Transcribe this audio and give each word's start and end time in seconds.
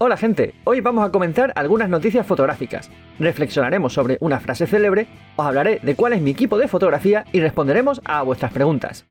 Hola 0.00 0.16
gente, 0.16 0.54
hoy 0.62 0.80
vamos 0.80 1.04
a 1.04 1.10
comentar 1.10 1.52
algunas 1.56 1.88
noticias 1.88 2.24
fotográficas. 2.24 2.88
Reflexionaremos 3.18 3.92
sobre 3.92 4.16
una 4.20 4.38
frase 4.38 4.68
célebre, 4.68 5.08
os 5.34 5.44
hablaré 5.44 5.80
de 5.82 5.96
cuál 5.96 6.12
es 6.12 6.22
mi 6.22 6.30
equipo 6.30 6.56
de 6.56 6.68
fotografía 6.68 7.24
y 7.32 7.40
responderemos 7.40 8.00
a 8.04 8.22
vuestras 8.22 8.52
preguntas. 8.52 9.06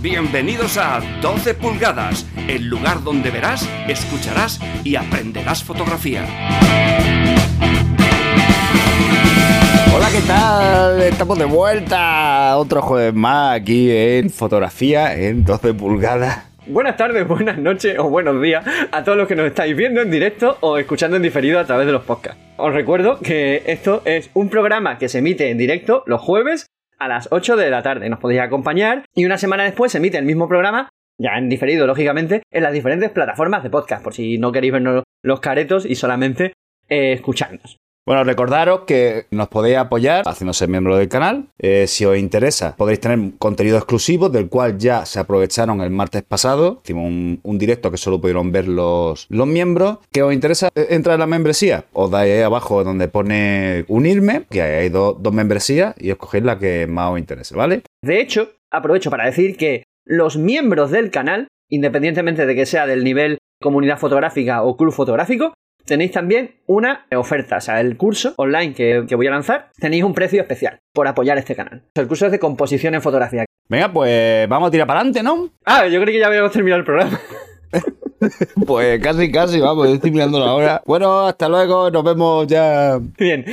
Bienvenidos 0.00 0.78
a 0.78 1.00
12 1.20 1.54
pulgadas, 1.54 2.24
el 2.46 2.68
lugar 2.68 3.02
donde 3.02 3.32
verás, 3.32 3.68
escucharás 3.88 4.60
y 4.84 4.94
aprenderás 4.94 5.64
fotografía. 5.64 6.26
Hola, 9.92 10.08
¿qué 10.12 10.20
tal? 10.28 11.02
Estamos 11.02 11.36
de 11.40 11.44
vuelta 11.44 12.56
otro 12.56 12.82
jueves 12.82 13.14
más 13.14 13.56
aquí 13.56 13.90
en 13.90 14.30
fotografía 14.30 15.16
en 15.16 15.42
12 15.42 15.74
pulgadas. 15.74 16.53
Buenas 16.66 16.96
tardes, 16.96 17.28
buenas 17.28 17.58
noches 17.58 17.98
o 17.98 18.08
buenos 18.08 18.40
días 18.40 18.64
a 18.90 19.04
todos 19.04 19.18
los 19.18 19.28
que 19.28 19.36
nos 19.36 19.46
estáis 19.46 19.76
viendo 19.76 20.00
en 20.00 20.10
directo 20.10 20.56
o 20.60 20.78
escuchando 20.78 21.18
en 21.18 21.22
diferido 21.22 21.60
a 21.60 21.66
través 21.66 21.86
de 21.86 21.92
los 21.92 22.04
podcasts. 22.04 22.40
Os 22.56 22.72
recuerdo 22.72 23.18
que 23.20 23.62
esto 23.66 24.00
es 24.06 24.30
un 24.32 24.48
programa 24.48 24.96
que 24.96 25.10
se 25.10 25.18
emite 25.18 25.50
en 25.50 25.58
directo 25.58 26.04
los 26.06 26.22
jueves 26.22 26.66
a 26.98 27.06
las 27.06 27.28
8 27.30 27.56
de 27.56 27.68
la 27.68 27.82
tarde. 27.82 28.08
Nos 28.08 28.18
podéis 28.18 28.40
acompañar 28.40 29.04
y 29.14 29.26
una 29.26 29.36
semana 29.36 29.64
después 29.64 29.92
se 29.92 29.98
emite 29.98 30.16
el 30.16 30.24
mismo 30.24 30.48
programa, 30.48 30.88
ya 31.18 31.36
en 31.36 31.50
diferido, 31.50 31.86
lógicamente, 31.86 32.42
en 32.50 32.62
las 32.62 32.72
diferentes 32.72 33.10
plataformas 33.10 33.62
de 33.62 33.68
podcast, 33.68 34.02
por 34.02 34.14
si 34.14 34.38
no 34.38 34.50
queréis 34.50 34.72
vernos 34.72 35.02
los 35.22 35.40
caretos 35.40 35.84
y 35.84 35.96
solamente 35.96 36.54
eh, 36.88 37.12
escucharnos. 37.12 37.76
Bueno, 38.06 38.22
recordaros 38.22 38.80
que 38.80 39.24
nos 39.30 39.48
podéis 39.48 39.78
apoyar 39.78 40.24
haciéndose 40.26 40.66
miembro 40.66 40.98
del 40.98 41.08
canal. 41.08 41.46
Eh, 41.58 41.86
si 41.86 42.04
os 42.04 42.18
interesa, 42.18 42.76
podéis 42.76 43.00
tener 43.00 43.18
contenido 43.38 43.78
exclusivo 43.78 44.28
del 44.28 44.50
cual 44.50 44.76
ya 44.76 45.06
se 45.06 45.20
aprovecharon 45.20 45.80
el 45.80 45.88
martes 45.88 46.22
pasado. 46.22 46.82
Hicimos 46.84 47.06
un, 47.06 47.58
directo 47.58 47.90
que 47.90 47.96
solo 47.96 48.20
pudieron 48.20 48.52
ver 48.52 48.68
los, 48.68 49.26
los 49.30 49.46
miembros. 49.46 50.00
¿Qué 50.12 50.22
os 50.22 50.34
interesa? 50.34 50.68
Eh, 50.74 50.88
entrar 50.90 51.14
en 51.14 51.20
la 51.20 51.26
membresía. 51.26 51.86
Os 51.94 52.10
dais 52.10 52.30
ahí 52.30 52.42
abajo 52.42 52.84
donde 52.84 53.08
pone 53.08 53.86
unirme, 53.88 54.44
que 54.50 54.60
hay 54.60 54.90
dos, 54.90 55.22
dos 55.22 55.32
membresías 55.32 55.94
y 55.98 56.10
escogéis 56.10 56.44
la 56.44 56.58
que 56.58 56.86
más 56.86 57.10
os 57.10 57.18
interese, 57.18 57.56
¿vale? 57.56 57.84
De 58.02 58.20
hecho, 58.20 58.50
aprovecho 58.70 59.10
para 59.10 59.24
decir 59.24 59.56
que 59.56 59.84
los 60.04 60.36
miembros 60.36 60.90
del 60.90 61.10
canal, 61.10 61.48
independientemente 61.70 62.44
de 62.44 62.54
que 62.54 62.66
sea 62.66 62.86
del 62.86 63.02
nivel 63.02 63.38
comunidad 63.62 63.98
fotográfica 63.98 64.62
o 64.62 64.76
club 64.76 64.92
fotográfico, 64.92 65.54
tenéis 65.84 66.12
también 66.12 66.56
una 66.66 67.06
oferta, 67.14 67.58
o 67.58 67.60
sea, 67.60 67.80
el 67.80 67.96
curso 67.96 68.34
online 68.36 68.74
que, 68.74 69.14
voy 69.14 69.26
a 69.26 69.30
lanzar, 69.30 69.70
tenéis 69.78 70.04
un 70.04 70.14
precio 70.14 70.40
especial 70.40 70.78
por 70.92 71.08
apoyar 71.08 71.38
este 71.38 71.54
canal. 71.54 71.82
El 71.94 72.08
curso 72.08 72.26
es 72.26 72.32
de 72.32 72.38
composición 72.38 72.94
en 72.94 73.02
fotografía. 73.02 73.44
Venga, 73.68 73.92
pues 73.92 74.48
vamos 74.48 74.68
a 74.68 74.70
tirar 74.70 74.86
para 74.86 75.00
adelante, 75.00 75.22
¿no? 75.22 75.50
Ah, 75.64 75.86
yo 75.86 76.00
creo 76.00 76.12
que 76.12 76.18
ya 76.18 76.26
habíamos 76.26 76.52
terminado 76.52 76.80
el 76.80 76.84
programa. 76.84 77.20
pues 78.66 79.00
casi, 79.00 79.30
casi, 79.30 79.60
vamos, 79.60 79.88
estoy 79.88 80.10
mirando 80.10 80.38
la 80.38 80.52
hora. 80.52 80.82
Bueno, 80.84 81.26
hasta 81.26 81.48
luego, 81.48 81.90
nos 81.90 82.04
vemos 82.04 82.46
ya. 82.46 82.98
Bien, 83.18 83.44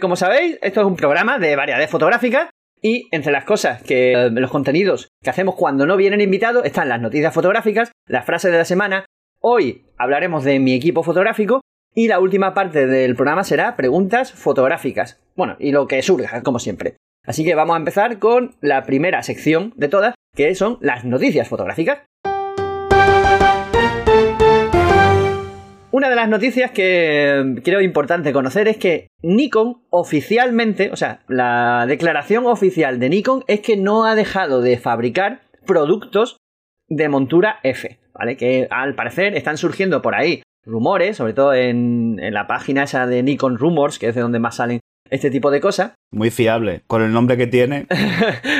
como 0.00 0.16
sabéis, 0.16 0.58
esto 0.62 0.80
es 0.80 0.86
un 0.86 0.96
programa 0.96 1.38
de 1.38 1.56
variedades 1.56 1.90
fotográficas 1.90 2.48
y 2.82 3.08
entre 3.10 3.32
las 3.32 3.44
cosas 3.44 3.82
que 3.82 4.12
eh, 4.12 4.30
los 4.30 4.50
contenidos 4.50 5.08
que 5.22 5.30
hacemos 5.30 5.54
cuando 5.54 5.86
no 5.86 5.96
vienen 5.96 6.20
invitados 6.20 6.64
están 6.64 6.88
las 6.88 7.00
noticias 7.00 7.32
fotográficas, 7.32 7.90
las 8.06 8.24
frases 8.24 8.52
de 8.52 8.58
la 8.58 8.64
semana, 8.64 9.06
Hoy 9.48 9.84
hablaremos 9.96 10.42
de 10.42 10.58
mi 10.58 10.74
equipo 10.74 11.04
fotográfico 11.04 11.60
y 11.94 12.08
la 12.08 12.18
última 12.18 12.52
parte 12.52 12.88
del 12.88 13.14
programa 13.14 13.44
será 13.44 13.76
preguntas 13.76 14.32
fotográficas. 14.32 15.22
Bueno, 15.36 15.54
y 15.60 15.70
lo 15.70 15.86
que 15.86 16.02
surja, 16.02 16.42
como 16.42 16.58
siempre. 16.58 16.96
Así 17.24 17.44
que 17.44 17.54
vamos 17.54 17.74
a 17.74 17.78
empezar 17.78 18.18
con 18.18 18.56
la 18.60 18.82
primera 18.86 19.22
sección 19.22 19.72
de 19.76 19.86
todas, 19.86 20.16
que 20.34 20.52
son 20.56 20.78
las 20.80 21.04
noticias 21.04 21.46
fotográficas. 21.46 22.00
Una 25.92 26.10
de 26.10 26.16
las 26.16 26.28
noticias 26.28 26.72
que 26.72 27.60
creo 27.62 27.80
importante 27.80 28.32
conocer 28.32 28.66
es 28.66 28.78
que 28.78 29.06
Nikon 29.22 29.76
oficialmente, 29.90 30.90
o 30.90 30.96
sea, 30.96 31.20
la 31.28 31.84
declaración 31.86 32.46
oficial 32.46 32.98
de 32.98 33.10
Nikon 33.10 33.44
es 33.46 33.60
que 33.60 33.76
no 33.76 34.06
ha 34.06 34.16
dejado 34.16 34.60
de 34.60 34.76
fabricar 34.76 35.42
productos 35.64 36.36
de 36.88 37.08
montura 37.08 37.60
F. 37.62 37.98
¿vale? 38.18 38.36
Que 38.36 38.66
al 38.70 38.94
parecer 38.94 39.34
están 39.34 39.58
surgiendo 39.58 40.02
por 40.02 40.14
ahí 40.14 40.42
rumores, 40.64 41.16
sobre 41.16 41.32
todo 41.32 41.54
en, 41.54 42.18
la 42.32 42.46
página 42.46 42.84
esa 42.84 43.06
de 43.06 43.22
Nikon 43.22 43.56
Rumors, 43.56 43.98
que 43.98 44.08
es 44.08 44.14
de 44.14 44.20
donde 44.20 44.40
más 44.40 44.56
salen 44.56 44.80
este 45.08 45.30
tipo 45.30 45.50
de 45.50 45.60
cosas. 45.60 45.92
Muy 46.12 46.30
fiable, 46.30 46.82
con 46.86 47.02
el 47.02 47.12
nombre 47.12 47.36
que 47.36 47.46
tiene. 47.46 47.86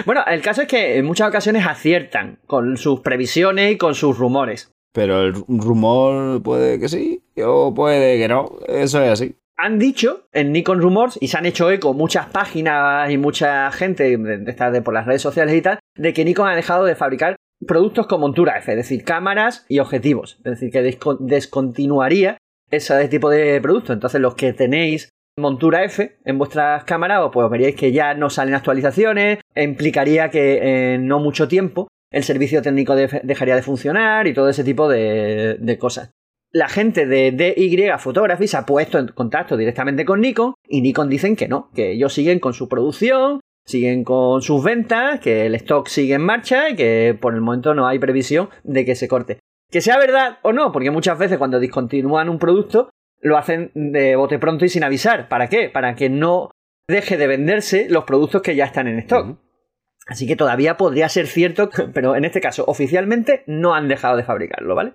bueno, 0.07 0.23
el 0.27 0.41
caso 0.43 0.63
es 0.63 0.69
que 0.69 0.99
en 0.99 1.05
muchas 1.05 1.29
ocasiones 1.29 1.67
aciertan 1.67 2.39
con 2.47 2.77
sus 2.77 3.01
previsiones 3.01 3.73
y 3.73 3.79
con 3.79 3.95
sus 3.95 4.17
rumores. 4.19 4.71
Pero 4.93 5.23
el 5.23 5.35
rumor 5.49 6.43
puede 6.43 6.79
que 6.81 6.89
sí 6.89 7.23
o 7.45 7.75
puede 7.75 8.19
que 8.19 8.29
no, 8.29 8.51
eso 8.67 9.03
es 9.03 9.11
así. 9.11 9.37
Han 9.59 9.79
dicho 9.79 10.29
en 10.33 10.53
Nikon 10.53 10.81
Rumors, 10.81 11.19
y 11.21 11.29
se 11.29 11.39
han 11.39 11.47
hecho 11.47 11.71
eco 11.71 11.95
muchas 11.95 12.27
páginas 12.27 13.11
y 13.11 13.17
mucha 13.17 13.71
gente 13.73 14.17
de, 14.17 14.39
de 14.39 14.83
por 14.83 14.93
las 14.93 15.07
redes 15.07 15.23
sociales 15.23 15.55
y 15.55 15.63
tal, 15.63 15.79
de 15.97 16.13
que 16.13 16.27
Nikon 16.27 16.49
ha 16.49 16.55
dejado 16.55 16.85
de 16.85 16.95
fabricar 16.95 17.37
productos 17.65 18.06
con 18.06 18.21
montura 18.21 18.59
F, 18.59 18.72
es 18.72 18.77
decir, 18.77 19.05
cámaras 19.05 19.65
y 19.69 19.78
objetivos. 19.78 20.39
Es 20.44 20.61
decir, 20.61 20.71
que 20.71 20.99
descontinuaría 21.21 22.39
ese 22.71 23.09
tipo 23.09 23.31
de 23.31 23.61
productos. 23.61 23.94
Entonces, 23.94 24.21
los 24.21 24.34
que 24.34 24.53
tenéis 24.53 25.11
montura 25.39 25.84
F 25.84 26.16
en 26.25 26.39
vuestras 26.39 26.84
cámaras, 26.84 27.28
pues 27.33 27.50
veríais 27.50 27.77
que 27.77 27.93
ya 27.93 28.15
no 28.15 28.31
salen 28.31 28.55
actualizaciones, 28.55 29.39
implicaría 29.55 30.31
que 30.31 30.95
en 30.95 31.06
no 31.06 31.21
mucho 31.21 31.47
tiempo 31.47 31.89
el 32.11 32.25
servicio 32.25 32.62
técnico 32.62 32.95
dejaría 32.95 33.56
de 33.56 33.62
funcionar 33.62 34.27
y 34.27 34.33
todo 34.34 34.49
ese 34.49 34.65
tipo 34.65 34.89
de, 34.89 35.56
de 35.61 35.78
cosas. 35.78 36.11
La 36.53 36.69
gente 36.69 37.05
de 37.06 37.33
DY 37.33 37.91
Photography 37.99 38.47
se 38.47 38.56
ha 38.56 38.65
puesto 38.65 38.99
en 38.99 39.09
contacto 39.09 39.59
directamente 39.59 40.06
con 40.06 40.21
Nikon 40.21 40.55
y 40.66 40.81
Nikon 40.81 41.11
dicen 41.11 41.37
que 41.37 41.49
no, 41.49 41.71
que 41.75 41.93
ellos 41.93 42.15
siguen 42.15 42.39
con 42.39 42.55
su 42.55 42.69
producción, 42.69 43.41
siguen 43.66 44.04
con 44.04 44.43
sus 44.43 44.62
ventas, 44.62 45.21
que 45.21 45.47
el 45.47 45.54
stock 45.56 45.88
sigue 45.88 46.15
en 46.15 46.22
marcha 46.22 46.71
y 46.71 46.77
que 46.77 47.16
por 47.21 47.34
el 47.34 47.41
momento 47.41 47.75
no 47.75 47.87
hay 47.87 47.99
previsión 47.99 48.49
de 48.65 48.84
que 48.84 48.94
se 48.94 49.09
corte. 49.09 49.41
Que 49.71 49.81
sea 49.81 49.99
verdad 49.99 50.38
o 50.43 50.53
no, 50.53 50.72
porque 50.72 50.91
muchas 50.91 51.19
veces 51.19 51.38
cuando 51.38 51.59
discontinúan 51.59 52.28
un 52.28 52.38
producto 52.38 52.91
lo 53.21 53.37
hacen 53.37 53.72
de 53.75 54.15
bote 54.15 54.38
pronto 54.38 54.65
y 54.65 54.69
sin 54.69 54.84
avisar. 54.84 55.28
¿Para 55.28 55.49
qué? 55.49 55.69
Para 55.69 55.97
que 55.97 56.09
no 56.09 56.50
deje 56.88 57.16
de 57.16 57.27
venderse 57.27 57.88
los 57.88 58.04
productos 58.04 58.43
que 58.43 58.54
ya 58.54 58.66
están 58.66 58.87
en 58.87 59.00
stock. 59.00 59.37
Así 60.06 60.28
que 60.28 60.37
todavía 60.37 60.77
podría 60.77 61.09
ser 61.09 61.27
cierto, 61.27 61.69
pero 61.94 62.15
en 62.15 62.25
este 62.25 62.41
caso 62.41 62.65
oficialmente 62.66 63.43
no 63.47 63.75
han 63.75 63.88
dejado 63.88 64.16
de 64.16 64.22
fabricarlo, 64.22 64.75
¿vale? 64.75 64.93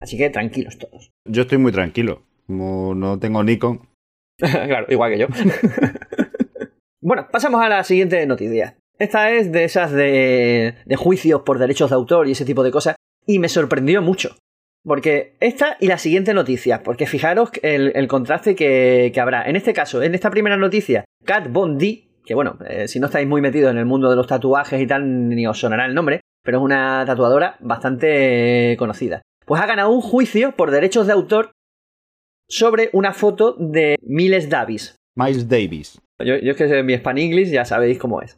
Así 0.00 0.16
que 0.16 0.30
tranquilos 0.30 0.78
todos. 0.78 1.12
Yo 1.26 1.42
estoy 1.42 1.58
muy 1.58 1.72
tranquilo. 1.72 2.22
Como 2.46 2.94
no 2.94 3.18
tengo 3.18 3.42
Nikon. 3.42 3.88
claro, 4.38 4.86
igual 4.88 5.12
que 5.12 5.18
yo. 5.18 5.26
Bueno, 7.06 7.28
pasamos 7.30 7.62
a 7.62 7.68
la 7.68 7.84
siguiente 7.84 8.26
noticia. 8.26 8.78
Esta 8.98 9.30
es 9.30 9.52
de 9.52 9.62
esas 9.62 9.92
de, 9.92 10.74
juicios 10.96 11.42
por 11.42 11.60
derechos 11.60 11.90
de 11.90 11.94
autor 11.94 12.26
y 12.26 12.32
ese 12.32 12.44
tipo 12.44 12.64
de 12.64 12.72
cosas, 12.72 12.96
y 13.24 13.38
me 13.38 13.48
sorprendió 13.48 14.02
mucho. 14.02 14.36
Porque 14.82 15.36
esta 15.38 15.76
y 15.78 15.86
la 15.86 15.98
siguiente 15.98 16.34
noticia, 16.34 16.82
porque 16.82 17.06
fijaros 17.06 17.50
el, 17.62 18.08
contraste 18.08 18.56
que, 18.56 19.12
habrá. 19.20 19.48
En 19.48 19.54
este 19.54 19.72
caso, 19.72 20.02
en 20.02 20.16
esta 20.16 20.30
primera 20.30 20.56
noticia, 20.56 21.04
Kat 21.24 21.46
Von 21.48 21.78
D, 21.78 22.08
que 22.24 22.34
bueno, 22.34 22.58
eh, 22.68 22.88
si 22.88 22.98
no 22.98 23.06
estáis 23.06 23.28
muy 23.28 23.40
metidos 23.40 23.70
en 23.70 23.78
el 23.78 23.86
mundo 23.86 24.10
de 24.10 24.16
los 24.16 24.26
tatuajes 24.26 24.80
y 24.80 24.86
tal, 24.88 25.28
ni 25.28 25.46
os 25.46 25.60
sonará 25.60 25.86
el 25.86 25.94
nombre, 25.94 26.22
pero 26.42 26.58
es 26.58 26.64
una 26.64 27.04
tatuadora 27.06 27.56
bastante 27.60 28.74
conocida. 28.80 29.22
Pues 29.44 29.62
ha 29.62 29.66
ganado 29.66 29.90
un 29.90 30.00
juicio 30.00 30.56
por 30.56 30.72
derechos 30.72 31.06
de 31.06 31.12
autor 31.12 31.52
sobre 32.48 32.90
una 32.92 33.12
foto 33.12 33.54
de 33.60 33.94
Miles 34.02 34.48
Davis. 34.50 34.96
Miles 35.14 35.48
Davis. 35.48 36.00
Yo, 36.18 36.34
es 36.34 36.56
que 36.56 36.82
mi 36.82 36.94
English 36.94 37.50
ya 37.50 37.64
sabéis 37.64 37.98
cómo 37.98 38.22
es. 38.22 38.36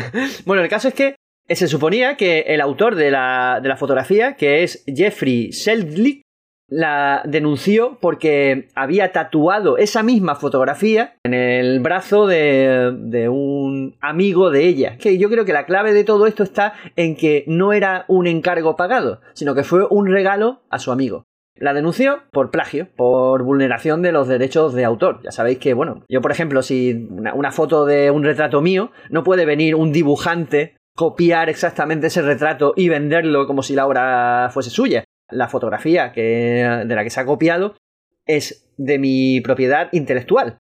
bueno, 0.46 0.62
el 0.62 0.68
caso 0.68 0.88
es 0.88 0.94
que 0.94 1.14
se 1.48 1.68
suponía 1.68 2.16
que 2.16 2.40
el 2.48 2.60
autor 2.60 2.94
de 2.96 3.10
la, 3.10 3.60
de 3.62 3.68
la 3.68 3.76
fotografía, 3.76 4.34
que 4.34 4.62
es 4.62 4.84
Jeffrey 4.86 5.50
Sheldlick, 5.50 6.22
la 6.68 7.22
denunció 7.24 7.98
porque 8.00 8.68
había 8.76 9.10
tatuado 9.10 9.76
esa 9.76 10.04
misma 10.04 10.36
fotografía 10.36 11.16
en 11.24 11.34
el 11.34 11.80
brazo 11.80 12.28
de, 12.28 12.96
de, 12.96 13.28
un 13.28 13.96
amigo 14.00 14.50
de 14.50 14.66
ella. 14.66 14.96
Que 14.96 15.18
yo 15.18 15.28
creo 15.28 15.44
que 15.44 15.52
la 15.52 15.66
clave 15.66 15.92
de 15.92 16.04
todo 16.04 16.28
esto 16.28 16.44
está 16.44 16.74
en 16.94 17.16
que 17.16 17.44
no 17.48 17.72
era 17.72 18.04
un 18.06 18.28
encargo 18.28 18.76
pagado, 18.76 19.20
sino 19.32 19.56
que 19.56 19.64
fue 19.64 19.84
un 19.90 20.06
regalo 20.06 20.62
a 20.70 20.78
su 20.78 20.92
amigo. 20.92 21.24
La 21.56 21.74
denunció 21.74 22.22
por 22.30 22.50
plagio, 22.50 22.88
por 22.96 23.42
vulneración 23.42 24.02
de 24.02 24.12
los 24.12 24.28
derechos 24.28 24.72
de 24.74 24.84
autor. 24.84 25.20
Ya 25.22 25.30
sabéis 25.30 25.58
que, 25.58 25.74
bueno, 25.74 26.04
yo 26.08 26.20
por 26.20 26.32
ejemplo, 26.32 26.62
si 26.62 27.08
una, 27.10 27.52
foto 27.52 27.84
de 27.84 28.10
un 28.10 28.24
retrato 28.24 28.60
mío, 28.62 28.92
no 29.10 29.24
puede 29.24 29.44
venir 29.44 29.74
un 29.74 29.92
dibujante, 29.92 30.76
copiar 30.96 31.50
exactamente 31.50 32.06
ese 32.06 32.22
retrato 32.22 32.72
y 32.76 32.88
venderlo 32.88 33.46
como 33.46 33.62
si 33.62 33.74
la 33.74 33.86
obra 33.86 34.48
fuese 34.52 34.70
suya. 34.70 35.04
La 35.30 35.48
fotografía 35.48 36.12
que, 36.12 36.84
de 36.86 36.94
la 36.94 37.04
que 37.04 37.10
se 37.10 37.20
ha 37.20 37.26
copiado 37.26 37.76
es 38.26 38.72
de 38.78 38.98
mi 38.98 39.40
propiedad 39.40 39.88
intelectual. 39.92 40.58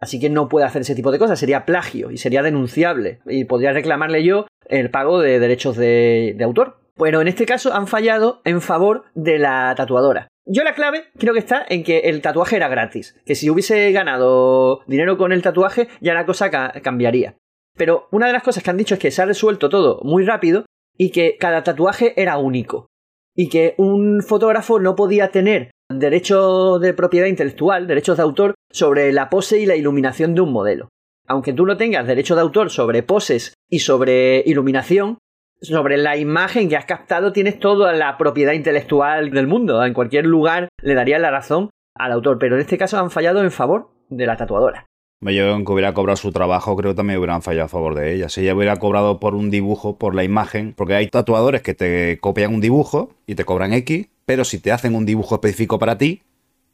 Así 0.00 0.20
que 0.20 0.30
no 0.30 0.48
puede 0.48 0.66
hacer 0.66 0.82
ese 0.82 0.94
tipo 0.94 1.10
de 1.10 1.18
cosas, 1.18 1.38
sería 1.38 1.64
plagio 1.64 2.10
y 2.10 2.18
sería 2.18 2.42
denunciable. 2.42 3.20
Y 3.26 3.44
podría 3.44 3.72
reclamarle 3.72 4.24
yo 4.24 4.46
el 4.66 4.90
pago 4.90 5.20
de 5.20 5.38
derechos 5.38 5.76
de 5.76 6.36
autor. 6.42 6.80
Pero 6.98 7.20
en 7.20 7.28
este 7.28 7.46
caso 7.46 7.72
han 7.72 7.86
fallado 7.86 8.40
en 8.44 8.60
favor 8.60 9.04
de 9.14 9.38
la 9.38 9.74
tatuadora. 9.76 10.28
Yo 10.46 10.64
la 10.64 10.74
clave 10.74 11.04
creo 11.18 11.34
que 11.34 11.40
está 11.40 11.64
en 11.68 11.84
que 11.84 11.98
el 12.00 12.22
tatuaje 12.22 12.56
era 12.56 12.68
gratis. 12.68 13.16
Que 13.24 13.34
si 13.34 13.50
hubiese 13.50 13.92
ganado 13.92 14.80
dinero 14.86 15.18
con 15.18 15.32
el 15.32 15.42
tatuaje, 15.42 15.88
ya 16.00 16.14
la 16.14 16.26
cosa 16.26 16.50
cambiaría. 16.82 17.36
Pero 17.76 18.08
una 18.10 18.26
de 18.26 18.32
las 18.32 18.42
cosas 18.42 18.62
que 18.62 18.70
han 18.70 18.76
dicho 18.76 18.94
es 18.94 19.00
que 19.00 19.10
se 19.10 19.22
ha 19.22 19.26
resuelto 19.26 19.68
todo 19.68 20.00
muy 20.02 20.24
rápido 20.24 20.64
y 20.96 21.10
que 21.10 21.36
cada 21.38 21.62
tatuaje 21.62 22.20
era 22.20 22.38
único. 22.38 22.88
Y 23.36 23.48
que 23.48 23.74
un 23.78 24.22
fotógrafo 24.22 24.80
no 24.80 24.96
podía 24.96 25.30
tener 25.30 25.70
derecho 25.88 26.78
de 26.80 26.92
propiedad 26.92 27.26
intelectual, 27.26 27.86
derechos 27.86 28.16
de 28.16 28.24
autor, 28.24 28.54
sobre 28.70 29.12
la 29.12 29.30
pose 29.30 29.60
y 29.60 29.66
la 29.66 29.76
iluminación 29.76 30.34
de 30.34 30.40
un 30.40 30.52
modelo. 30.52 30.88
Aunque 31.26 31.52
tú 31.52 31.66
no 31.66 31.76
tengas 31.76 32.06
derecho 32.06 32.34
de 32.34 32.40
autor 32.40 32.70
sobre 32.70 33.02
poses 33.02 33.54
y 33.70 33.80
sobre 33.80 34.42
iluminación, 34.44 35.18
sobre 35.60 35.96
la 35.96 36.16
imagen 36.16 36.68
que 36.68 36.76
has 36.76 36.84
captado 36.84 37.32
tienes 37.32 37.58
toda 37.58 37.92
la 37.92 38.16
propiedad 38.18 38.52
intelectual 38.52 39.30
del 39.30 39.46
mundo. 39.46 39.84
En 39.84 39.94
cualquier 39.94 40.26
lugar 40.26 40.68
le 40.82 40.94
daría 40.94 41.18
la 41.18 41.30
razón 41.30 41.70
al 41.94 42.12
autor, 42.12 42.38
pero 42.38 42.54
en 42.54 42.60
este 42.60 42.78
caso 42.78 42.98
han 42.98 43.10
fallado 43.10 43.42
en 43.42 43.50
favor 43.50 43.90
de 44.08 44.26
la 44.26 44.36
tatuadora. 44.36 44.86
Yo, 45.20 45.52
aunque 45.52 45.72
hubiera 45.72 45.94
cobrado 45.94 46.16
su 46.16 46.30
trabajo, 46.30 46.76
creo 46.76 46.92
que 46.92 46.96
también 46.96 47.18
hubieran 47.18 47.42
fallado 47.42 47.66
a 47.66 47.68
favor 47.68 47.96
de 47.96 48.14
ella. 48.14 48.28
Si 48.28 48.42
ella 48.42 48.54
hubiera 48.54 48.76
cobrado 48.76 49.18
por 49.18 49.34
un 49.34 49.50
dibujo, 49.50 49.98
por 49.98 50.14
la 50.14 50.22
imagen, 50.22 50.74
porque 50.76 50.94
hay 50.94 51.08
tatuadores 51.08 51.62
que 51.62 51.74
te 51.74 52.18
copian 52.20 52.54
un 52.54 52.60
dibujo 52.60 53.10
y 53.26 53.34
te 53.34 53.44
cobran 53.44 53.72
X, 53.72 54.08
pero 54.24 54.44
si 54.44 54.60
te 54.60 54.70
hacen 54.70 54.94
un 54.94 55.06
dibujo 55.06 55.34
específico 55.34 55.78
para 55.78 55.98
ti, 55.98 56.22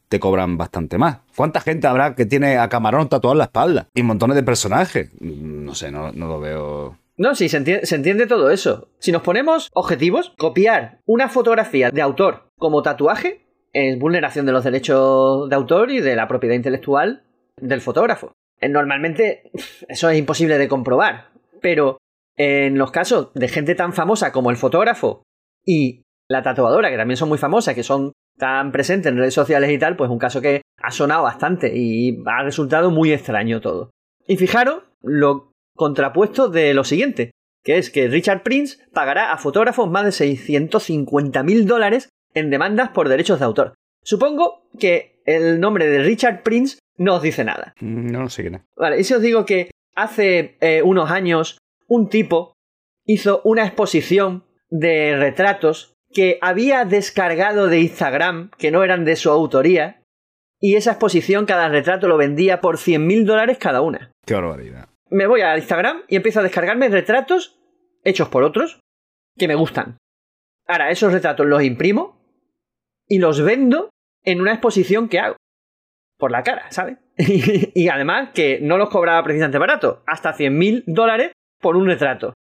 te 0.09 0.21
cobran 0.21 0.59
bastante 0.59 0.99
más. 0.99 1.21
¿Cuánta 1.35 1.61
gente 1.61 1.87
habrá 1.87 2.15
que 2.15 2.27
tiene 2.27 2.59
a 2.59 2.69
Camarón 2.69 3.09
tatuado 3.09 3.33
en 3.33 3.39
la 3.39 3.45
espalda? 3.45 3.89
Y 3.95 4.03
montones 4.03 4.37
de 4.37 4.43
personajes. 4.43 5.11
No 5.21 5.75
sé, 5.75 5.91
no, 5.91 6.13
lo 6.13 6.39
veo. 6.39 6.99
No, 7.17 7.35
sí, 7.35 7.49
se 7.49 7.59
entiende, 7.59 8.27
todo 8.27 8.51
eso. 8.51 8.89
Si 8.99 9.13
nos 9.13 9.23
ponemos 9.23 9.71
objetivos, 9.73 10.33
copiar 10.37 11.01
una 11.07 11.29
fotografía 11.29 11.91
de 11.91 12.03
autor 12.03 12.51
como 12.59 12.83
tatuaje 12.83 13.47
es 13.73 13.99
vulneración 13.99 14.47
de 14.47 14.53
los 14.53 14.65
derechos 14.65 15.49
de 15.49 15.57
autor 15.57 15.91
y 15.91 16.01
de 16.01 16.17
la 16.17 16.29
propiedad 16.29 16.55
intelectual 16.55 17.25
del 17.57 17.81
fotógrafo. 17.81 18.33
Eh, 18.61 18.69
normalmente 18.69 19.51
eso 19.89 20.09
es 20.11 20.19
imposible 20.19 20.59
de 20.59 20.69
comprobar, 20.69 21.31
pero 21.61 21.99
en 22.37 22.79
los 22.79 22.91
casos 22.91 23.33
de 23.35 23.49
gente 23.49 23.75
tan 23.75 23.93
famosa 23.93 24.33
como 24.33 24.51
el 24.51 24.57
fotógrafo 24.57 25.23
y 25.65 26.03
la 26.29 26.43
tatuadora, 26.43 26.91
que 26.91 26.97
también 26.97 27.17
son 27.17 27.29
muy 27.29 27.39
famosas, 27.39 27.75
que 27.75 27.83
son 27.83 28.13
tan 28.37 28.73
presentes 28.73 29.13
en 29.13 29.19
redes 29.19 29.35
sociales 29.35 29.71
y 29.71 29.79
tal, 29.79 29.97
pues 29.97 30.11
un 30.11 30.19
caso 30.19 30.41
que 30.41 30.63
ha 30.83 30.91
sonado 30.91 31.23
bastante 31.23 31.73
y 31.77 32.23
ha 32.27 32.43
resultado 32.43 32.91
muy 32.91 33.13
extraño 33.13 33.61
todo. 33.61 33.91
Y 34.27 34.37
fijaros 34.37 34.83
lo 35.03 35.53
contrapuesto 35.75 36.49
de 36.49 36.75
lo 36.75 36.85
siguiente, 36.85 37.33
que 37.63 37.79
es 37.79 37.91
que 37.91 38.09
Richard 38.09 38.43
Prince 38.43 38.79
pagará 38.93 39.33
a 39.33 39.39
fotógrafos 39.39 39.91
más 39.91 40.05
de 40.05 40.13
650 40.13 41.43
mil 41.43 41.67
dólares 41.67 42.09
en 42.35 42.51
demandas 42.51 42.91
por 42.91 43.09
derechos 43.09 43.39
de 43.39 43.45
autor. 43.45 43.75
Supongo 44.03 44.69
que 44.79 45.23
el 45.25 45.61
nombre 45.61 45.87
de 45.87 46.03
Richard 46.03 46.43
Prince 46.43 46.79
no 46.97 47.17
os 47.17 47.23
dice 47.23 47.45
nada. 47.45 47.75
Mm, 47.81 48.11
no, 48.11 48.29
sé 48.29 48.43
quién 48.43 48.63
Vale, 48.77 49.01
y 49.01 49.05
si 49.05 49.15
os 49.15 49.23
digo 49.23 49.47
que 49.47 49.71
hace 49.95 50.57
eh, 50.61 50.83
unos 50.83 51.11
años 51.11 51.59
un 51.89 52.09
tipo 52.09 52.53
hizo 53.07 53.41
una 53.45 53.65
exposición 53.65 54.45
de 54.71 55.17
retratos 55.17 55.95
que 56.13 56.39
había 56.41 56.85
descargado 56.85 57.67
de 57.67 57.81
Instagram, 57.81 58.51
que 58.57 58.71
no 58.71 58.85
eran 58.85 59.05
de 59.05 59.17
su 59.17 59.31
autoría, 59.31 60.03
y 60.61 60.77
esa 60.77 60.93
exposición, 60.93 61.45
cada 61.45 61.69
retrato 61.69 62.09
lo 62.09 62.17
vendía 62.17 62.61
por 62.61 62.77
100.000 62.77 63.25
dólares 63.25 63.59
cada 63.59 63.81
una. 63.81 64.13
Qué 64.25 64.35
barbaridad. 64.35 64.89
Me 65.15 65.29
voy 65.29 65.43
a 65.43 65.57
Instagram 65.57 66.03
y 66.09 66.17
empiezo 66.17 66.41
a 66.41 66.43
descargarme 66.43 66.89
retratos 66.89 67.57
hechos 68.03 68.29
por 68.31 68.43
otros 68.43 68.81
que 69.39 69.47
me 69.47 69.55
gustan. 69.55 69.97
Ahora, 70.67 70.91
esos 70.91 71.13
retratos 71.13 71.47
los 71.47 71.63
imprimo 71.63 72.21
y 73.07 73.19
los 73.19 73.41
vendo 73.41 73.91
en 74.25 74.41
una 74.41 74.51
exposición 74.51 75.09
que 75.09 75.21
hago. 75.21 75.37
Por 76.19 76.33
la 76.33 76.43
cara, 76.43 76.69
¿sabes? 76.73 76.99
y 77.17 77.89
además 77.89 78.31
que 78.35 78.59
no 78.61 78.77
los 78.77 78.91
cobraba 78.91 79.23
precisamente 79.23 79.59
barato, 79.59 80.03
hasta 80.05 80.35
100.000 80.35 80.83
dólares 80.89 81.31
por 81.61 81.77
un 81.77 81.87
retrato 81.87 82.35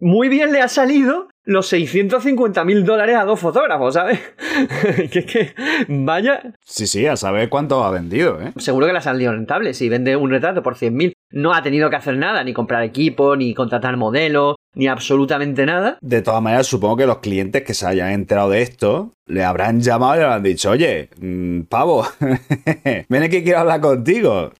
muy 0.00 0.28
bien 0.28 0.52
le 0.52 0.60
ha 0.60 0.68
salido 0.68 1.28
los 1.44 1.66
650 1.68 2.62
mil 2.64 2.84
dólares 2.84 3.16
a 3.16 3.24
dos 3.24 3.40
fotógrafos, 3.40 3.94
¿sabes? 3.94 4.20
que 5.10 5.18
es 5.20 5.24
que, 5.26 5.54
vaya. 5.88 6.42
Sí, 6.62 6.86
sí, 6.86 7.06
a 7.06 7.16
saber 7.16 7.48
cuánto 7.48 7.82
ha 7.84 7.90
vendido, 7.90 8.40
¿eh? 8.40 8.52
Seguro 8.58 8.86
que 8.86 8.92
le 8.92 8.98
ha 8.98 9.02
salido 9.02 9.32
rentable. 9.32 9.72
Si 9.72 9.88
vende 9.88 10.14
un 10.14 10.30
retrato 10.30 10.62
por 10.62 10.76
100 10.76 10.94
mil, 10.94 11.12
no 11.30 11.54
ha 11.54 11.62
tenido 11.62 11.88
que 11.88 11.96
hacer 11.96 12.18
nada, 12.18 12.44
ni 12.44 12.52
comprar 12.52 12.82
equipo, 12.82 13.34
ni 13.34 13.54
contratar 13.54 13.96
modelos, 13.96 14.56
ni 14.74 14.88
absolutamente 14.88 15.64
nada. 15.64 15.98
De 16.02 16.20
todas 16.20 16.42
maneras, 16.42 16.66
supongo 16.66 16.98
que 16.98 17.06
los 17.06 17.18
clientes 17.18 17.62
que 17.62 17.74
se 17.74 17.86
hayan 17.86 18.10
enterado 18.10 18.50
de 18.50 18.62
esto 18.62 19.14
le 19.26 19.42
habrán 19.42 19.80
llamado 19.80 20.16
y 20.16 20.18
le 20.18 20.24
habrán 20.24 20.42
dicho, 20.42 20.70
oye, 20.70 21.08
mm, 21.20 21.62
pavo, 21.62 22.06
ven 23.08 23.30
que 23.30 23.42
quiero 23.42 23.60
hablar 23.60 23.80
contigo. 23.80 24.52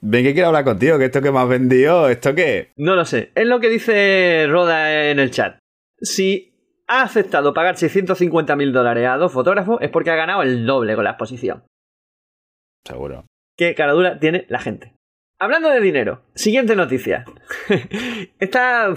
Ven 0.00 0.24
que 0.24 0.34
quiero 0.34 0.48
hablar 0.48 0.64
contigo, 0.64 0.98
que 0.98 1.06
esto 1.06 1.22
que 1.22 1.32
me 1.32 1.38
has 1.38 1.48
vendido, 1.48 2.08
¿esto 2.08 2.34
qué? 2.34 2.72
No 2.76 2.94
lo 2.94 3.04
sé. 3.04 3.32
Es 3.34 3.46
lo 3.46 3.60
que 3.60 3.68
dice 3.68 4.46
Roda 4.48 5.10
en 5.10 5.18
el 5.18 5.30
chat. 5.30 5.58
Si 5.98 6.52
ha 6.86 7.02
aceptado 7.02 7.54
pagar 7.54 7.76
650 7.76 8.56
mil 8.56 8.72
dólares 8.72 9.08
a 9.08 9.16
dos 9.16 9.32
fotógrafos 9.32 9.78
es 9.80 9.90
porque 9.90 10.10
ha 10.10 10.16
ganado 10.16 10.42
el 10.42 10.66
doble 10.66 10.94
con 10.94 11.04
la 11.04 11.10
exposición. 11.10 11.64
Seguro. 12.84 13.24
Qué 13.56 13.74
caradura 13.74 14.18
tiene 14.18 14.46
la 14.48 14.60
gente. 14.60 14.94
Hablando 15.38 15.70
de 15.70 15.80
dinero, 15.80 16.22
siguiente 16.34 16.76
noticia. 16.76 17.24
Esta. 18.38 18.94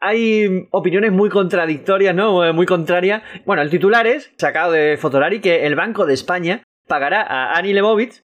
Hay 0.00 0.68
opiniones 0.70 1.10
muy 1.10 1.28
contradictorias, 1.28 2.14
¿no? 2.14 2.52
Muy 2.52 2.66
contrarias. 2.66 3.22
Bueno, 3.44 3.62
el 3.62 3.70
titular 3.70 4.06
es, 4.06 4.32
sacado 4.36 4.70
de 4.70 4.96
Fotolari, 4.96 5.40
que 5.40 5.66
el 5.66 5.74
Banco 5.74 6.06
de 6.06 6.14
España 6.14 6.62
pagará 6.86 7.22
a 7.22 7.58
Annie 7.58 7.74
Lebovitz 7.74 8.22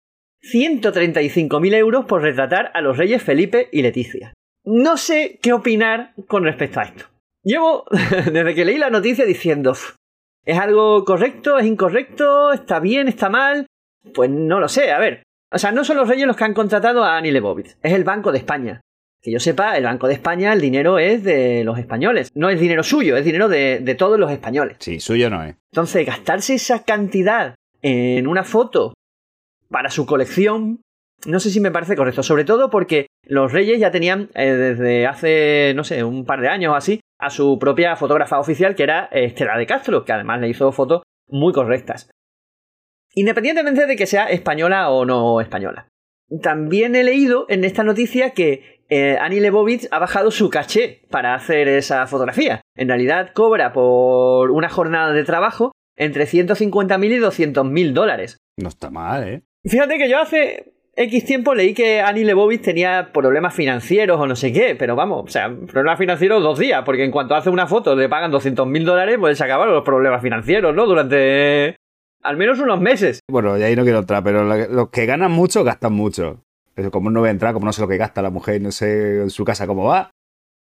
135.000 0.52 1.75
euros 1.75 2.05
por 2.05 2.23
retratar 2.23 2.70
a 2.75 2.81
los 2.81 2.99
reyes 2.99 3.23
Felipe 3.23 3.69
y 3.73 3.82
Leticia. 3.82 4.35
No 4.64 4.96
sé 4.96 5.38
qué 5.43 5.52
opinar 5.52 6.12
con 6.26 6.44
respecto 6.44 6.81
a 6.81 6.85
esto. 6.85 7.05
Llevo 7.43 7.85
desde 8.32 8.55
que 8.55 8.64
leí 8.64 8.79
la 8.79 8.91
noticia 8.91 9.25
diciendo, 9.25 9.75
¿es 10.44 10.58
algo 10.58 11.05
correcto? 11.05 11.58
¿Es 11.58 11.67
incorrecto? 11.67 12.52
¿Está 12.52 12.81
bien? 12.81 13.08
¿Está 13.08 13.29
mal? 13.29 13.67
Pues 14.12 14.31
no 14.31 14.61
lo 14.61 14.69
sé, 14.69 14.93
a 14.93 14.99
ver. 14.99 15.23
O 15.50 15.58
sea, 15.58 15.73
no 15.73 15.85
son 15.85 15.96
los 15.96 16.08
reyes 16.08 16.26
los 16.26 16.37
que 16.37 16.44
han 16.44 16.55
contratado 16.55 17.05
a 17.05 17.17
Annie 17.17 17.31
Leibovitz, 17.31 17.76
es 17.82 17.93
el 17.93 18.05
Banco 18.05 18.32
de 18.32 18.38
España. 18.38 18.81
Que 19.23 19.31
yo 19.31 19.40
sepa, 19.40 19.76
el 19.79 19.85
Banco 19.85 20.06
de 20.06 20.14
España, 20.14 20.52
el 20.52 20.61
dinero 20.61 20.99
es 20.99 21.25
de 21.25 21.64
los 21.64 21.79
españoles. 21.79 22.31
No 22.35 22.50
es 22.50 22.61
dinero 22.61 22.82
suyo, 22.82 23.17
es 23.17 23.25
dinero 23.25 23.49
de, 23.49 23.79
de 23.81 23.94
todos 23.94 24.19
los 24.19 24.31
españoles. 24.31 24.76
Sí, 24.81 25.00
suyo 25.00 25.31
no 25.31 25.43
es. 25.43 25.56
Entonces, 25.73 26.05
gastarse 26.05 26.55
esa 26.55 26.85
cantidad 26.85 27.55
en 27.81 28.26
una 28.26 28.45
foto 28.45 28.92
para 29.68 29.90
su 29.90 30.06
colección, 30.06 30.80
no 31.26 31.40
sé 31.40 31.50
si 31.50 31.61
me 31.61 31.71
parece 31.71 31.97
correcto, 31.97 32.23
sobre 32.23 32.44
todo 32.44 32.71
porque 32.71 33.06
los 33.26 33.52
Reyes 33.52 33.78
ya 33.78 33.90
tenían 33.90 34.30
eh, 34.35 34.52
desde 34.52 35.06
hace, 35.06 35.73
no 35.75 35.85
sé, 35.85 36.04
un 36.04 36.25
par 36.25 36.40
de 36.40 36.49
años 36.49 36.73
o 36.73 36.76
así, 36.76 37.00
a 37.18 37.30
su 37.30 37.59
propia 37.59 37.97
fotógrafa 37.97 38.38
oficial 38.38 38.75
que 38.75 38.83
era 38.83 39.06
Estela 39.06 39.56
de 39.56 39.66
Castro, 39.66 40.04
que 40.04 40.12
además 40.12 40.40
le 40.40 40.49
hizo 40.49 40.71
fotos 40.73 41.02
muy 41.28 41.52
correctas. 41.52 42.11
Independientemente 43.14 43.87
de 43.87 43.97
que 43.97 44.06
sea 44.06 44.26
española 44.26 44.90
o 44.90 45.04
no 45.04 45.40
española. 45.40 45.88
También 46.42 46.97
he 46.97 47.04
leído 47.04 47.47
en 47.49 47.64
esta 47.64 47.85
noticia 47.85 48.30
que 48.30 48.83
eh, 48.88 49.16
Annie 49.21 49.40
Lebovitz 49.40 49.88
ha 49.90 49.99
bajado 49.99 50.30
su 50.30 50.50
caché 50.50 51.02
para 51.11 51.35
hacer 51.35 51.68
esa 51.68 52.06
fotografía. 52.06 52.61
En 52.76 52.88
realidad 52.88 53.30
cobra 53.33 53.73
por 53.73 54.50
una 54.50 54.68
jornada 54.68 55.12
de 55.12 55.25
trabajo 55.25 55.73
entre 55.97 56.25
150.000 56.25 57.04
y 57.04 57.18
200.000 57.18 57.92
dólares. 57.92 58.38
No 58.59 58.68
está 58.68 58.90
mal, 58.90 59.28
¿eh? 59.28 59.42
Fíjate 59.66 59.99
que 59.99 60.09
yo 60.09 60.18
hace 60.18 60.73
X 60.97 61.25
tiempo 61.25 61.54
leí 61.54 61.75
que 61.75 62.00
Annie 62.00 62.25
Leibovitz 62.25 62.62
tenía 62.62 63.11
problemas 63.12 63.54
financieros 63.54 64.21
o 64.21 64.26
no 64.26 64.37
sé 64.37 64.52
qué, 64.52 64.76
pero 64.76 64.94
vamos, 64.94 65.25
o 65.25 65.28
sea, 65.28 65.49
problemas 65.49 65.99
financieros 65.99 66.42
dos 66.42 66.59
días, 66.59 66.83
porque 66.85 67.04
en 67.04 67.11
cuanto 67.11 67.35
hace 67.35 67.50
una 67.50 67.66
foto 67.66 67.97
le 67.97 68.09
pagan 68.09 68.30
200 68.30 68.66
mil 68.66 68.85
dólares, 68.85 69.16
pues 69.18 69.38
se 69.38 69.44
acabaron 69.44 69.75
los 69.75 69.85
problemas 69.85 70.23
financieros, 70.23 70.75
¿no? 70.75 70.87
Durante 70.87 71.76
al 72.23 72.37
menos 72.37 72.59
unos 72.59 72.80
meses. 72.80 73.21
Bueno, 73.30 73.59
y 73.59 73.62
ahí 73.62 73.76
no 73.76 73.83
quiero 73.83 73.99
entrar, 73.99 74.23
pero 74.23 74.44
los 74.44 74.90
que 74.90 75.06
ganan 75.06 75.33
mucho 75.33 75.64
gastan 75.64 75.92
mucho. 75.92 76.42
Pero 76.75 76.90
como 76.90 77.11
no 77.11 77.21
voy 77.21 77.28
a 77.28 77.33
entrar, 77.33 77.54
como 77.54 77.66
no 77.66 77.73
sé 77.73 77.83
lo 77.83 77.88
que 77.88 77.97
gasta 77.97 78.23
la 78.23 78.30
mujer, 78.30 78.61
no 78.61 78.73
sé 78.73 79.23
en 79.23 79.30
su 79.30 79.44
casa 79.44 79.66
cómo 79.66 79.85
va. 79.85 80.11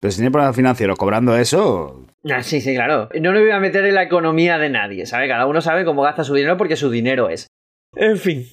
Pero 0.01 0.11
si 0.11 0.19
tiene 0.19 0.31
problemas 0.31 0.55
financieros 0.55 0.99
cobrando 0.99 1.37
eso. 1.37 2.05
Ah, 2.29 2.43
sí, 2.43 2.61
sí, 2.61 2.75
claro. 2.75 3.09
No 3.21 3.33
le 3.33 3.41
voy 3.41 3.51
a 3.53 3.61
meter 3.61 3.87
en 3.87 3.95
la 3.95 4.03
economía 4.03 4.59
de 4.59 4.69
nadie, 4.69 5.07
¿sabe? 5.07 5.29
Cada 5.29 5.47
uno 5.47 5.63
sabe 5.63 5.85
cómo 5.85 6.03
gasta 6.03 6.25
su 6.25 6.35
dinero 6.35 6.59
porque 6.59 6.77
su 6.77 6.91
dinero 6.91 7.31
es. 7.31 7.47
En 7.97 8.19
fin, 8.19 8.45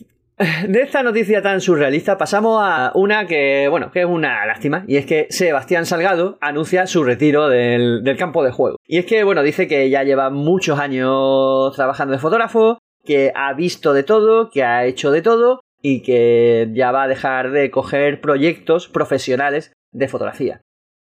de 0.68 0.82
esta 0.82 1.04
noticia 1.04 1.42
tan 1.42 1.62
surrealista 1.62 2.18
pasamos 2.18 2.60
a 2.64 2.92
una 2.96 3.28
que, 3.28 3.68
bueno, 3.70 3.92
que 3.92 4.02
es 4.02 4.06
una 4.06 4.46
lástima, 4.46 4.84
y 4.88 4.98
es 4.98 5.06
que 5.06 5.28
Sebastián 5.30 5.86
Salgado 5.86 6.38
anuncia 6.42 6.88
su 6.88 7.04
retiro 7.04 7.50
del, 7.50 8.04
campo 8.18 8.44
de 8.44 8.52
juego. 8.52 8.78
Y 8.88 8.98
es 8.98 9.06
que, 9.06 9.24
bueno, 9.24 9.44
dice 9.44 9.68
que 9.68 9.90
ya 9.90 10.04
lleva 10.04 10.30
muchos 10.30 10.80
años 10.80 11.76
trabajando 11.76 12.14
de 12.14 12.20
fotógrafo, 12.20 12.80
que 13.04 13.32
ha 13.36 13.54
visto 13.54 13.94
de 13.94 14.04
todo, 14.04 14.50
que 14.50 14.64
ha 14.64 14.86
hecho 14.86 15.12
de 15.12 15.22
todo, 15.22 15.62
y 15.82 16.02
que 16.02 16.70
ya 16.74 16.92
va 16.92 17.04
a 17.04 17.08
dejar 17.08 17.52
de 17.52 17.72
coger 17.72 18.22
proyectos 18.22 18.88
profesionales 18.88 19.74
de 19.92 20.08
fotografía. 20.08 20.62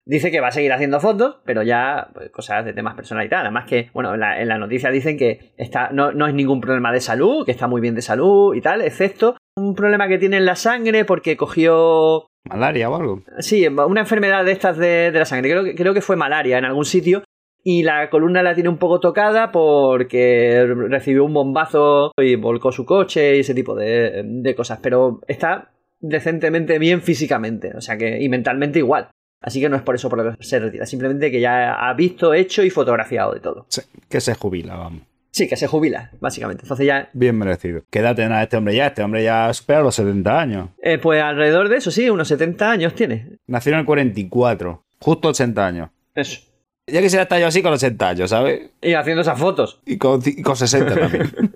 Dice 0.08 0.30
que 0.30 0.40
va 0.40 0.50
a 0.50 0.52
seguir 0.52 0.72
haciendo 0.72 1.00
fotos, 1.00 1.38
pero 1.46 1.64
ya 1.64 2.10
pues, 2.14 2.30
cosas 2.30 2.64
de 2.64 2.74
temas 2.74 2.94
personales 2.96 3.28
y 3.28 3.30
tal. 3.32 3.42
Además 3.42 3.66
que, 3.66 3.90
bueno, 3.94 4.14
en 4.14 4.20
la, 4.20 4.40
en 4.40 4.48
la 4.48 4.58
noticia 4.60 4.92
dicen 4.92 5.18
que 5.18 5.52
está, 5.58 5.90
no, 5.92 6.12
no 6.12 6.28
es 6.28 6.34
ningún 6.36 6.62
problema 6.62 6.92
de 6.92 7.00
salud, 7.02 7.44
que 7.46 7.52
está 7.52 7.68
muy 7.68 7.82
bien 7.82 7.96
de 7.96 8.04
salud 8.04 8.54
y 8.54 8.62
tal, 8.62 8.82
excepto 8.82 9.36
un 9.58 9.74
problema 9.74 10.08
que 10.08 10.18
tiene 10.20 10.38
en 10.38 10.46
la 10.46 10.56
sangre 10.56 11.06
porque 11.06 11.36
cogió 11.38 12.28
¿Malaria 12.48 12.90
o 12.90 12.96
algo? 12.96 13.24
Sí, 13.40 13.66
una 13.68 14.02
enfermedad 14.02 14.46
de 14.46 14.52
estas 14.52 14.78
de, 14.78 15.12
de 15.12 15.18
la 15.20 15.26
sangre. 15.26 15.50
Creo, 15.50 15.64
que- 15.64 15.74
creo 15.76 15.94
que 15.96 16.02
fue 16.02 16.16
malaria 16.16 16.60
en 16.60 16.66
algún 16.66 16.86
sitio. 16.86 17.24
Y 17.68 17.82
la 17.82 18.12
columna 18.12 18.44
la 18.44 18.54
tiene 18.54 18.70
un 18.70 18.78
poco 18.78 19.00
tocada 19.00 19.52
porque 19.52 20.68
recibió 20.88 21.26
un 21.26 21.34
bombazo 21.34 22.12
y 22.22 22.36
volcó 22.36 22.72
su 22.72 22.86
coche 22.86 23.38
y 23.38 23.40
ese 23.40 23.56
tipo 23.56 23.74
de, 23.74 24.22
de 24.24 24.54
cosas. 24.56 24.78
Pero 24.84 25.22
está 25.28 25.72
decentemente 26.00 26.78
bien 26.78 27.02
físicamente. 27.02 27.72
O 27.76 27.82
sea 27.82 27.98
que. 27.98 28.22
Y 28.22 28.30
mentalmente 28.30 28.78
igual. 28.78 29.10
Así 29.42 29.62
que 29.62 29.70
no 29.70 29.76
es 29.76 29.82
por 29.84 29.96
eso 29.96 30.10
por 30.10 30.24
lo 30.24 30.36
que 30.38 30.44
se 30.44 30.60
retira. 30.60 30.86
Simplemente 30.86 31.30
que 31.32 31.40
ya 31.40 31.74
ha 31.74 31.94
visto, 31.94 32.34
hecho 32.34 32.64
y 32.64 32.70
fotografiado 32.70 33.34
de 33.34 33.40
todo. 33.40 33.66
Sí, 33.70 33.82
que 34.10 34.20
se 34.22 34.34
jubila, 34.34 34.76
vamos. 34.76 35.04
Sí, 35.32 35.48
que 35.50 35.58
se 35.58 35.68
jubila, 35.68 36.12
básicamente. 36.22 36.64
Entonces 36.64 36.88
ya. 36.88 37.10
Bien 37.14 37.38
merecido. 37.38 37.82
¿Qué 37.92 38.00
edad 38.00 38.16
tendrá 38.16 38.42
este 38.42 38.56
hombre 38.58 38.74
ya? 38.76 38.88
Este 38.88 39.04
hombre 39.04 39.24
ya 39.24 39.54
supera 39.54 39.82
los 39.82 39.94
70 39.96 40.40
años. 40.40 40.70
eh, 40.82 40.98
pues 40.98 41.22
alrededor 41.22 41.68
de 41.70 41.76
eso, 41.78 41.92
sí, 41.92 42.10
unos 42.10 42.28
70 42.30 42.72
años 42.72 42.96
tiene. 42.96 43.38
Nació 43.46 43.74
en 43.74 43.80
el 43.80 43.86
44. 43.86 44.86
Justo 45.00 45.28
80 45.28 45.68
años. 45.68 45.90
Eso. 46.16 46.40
Ya 46.88 47.02
quisiera 47.02 47.24
estar 47.24 47.40
yo 47.40 47.48
así 47.48 47.62
con 47.62 47.74
80 47.74 48.10
años, 48.10 48.30
¿sabes? 48.30 48.70
Y 48.82 48.94
haciendo 48.94 49.22
esas 49.24 49.38
fotos. 49.40 49.82
Y 49.86 49.98
con, 49.98 50.22
y 50.24 50.42
con 50.42 50.56
60 50.56 50.96
también. 50.96 51.32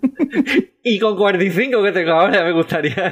Y 0.83 0.99
con 0.99 1.17
45 1.17 1.83
que 1.83 1.91
tengo 1.91 2.11
ahora 2.11 2.43
me 2.43 2.51
gustaría. 2.51 3.11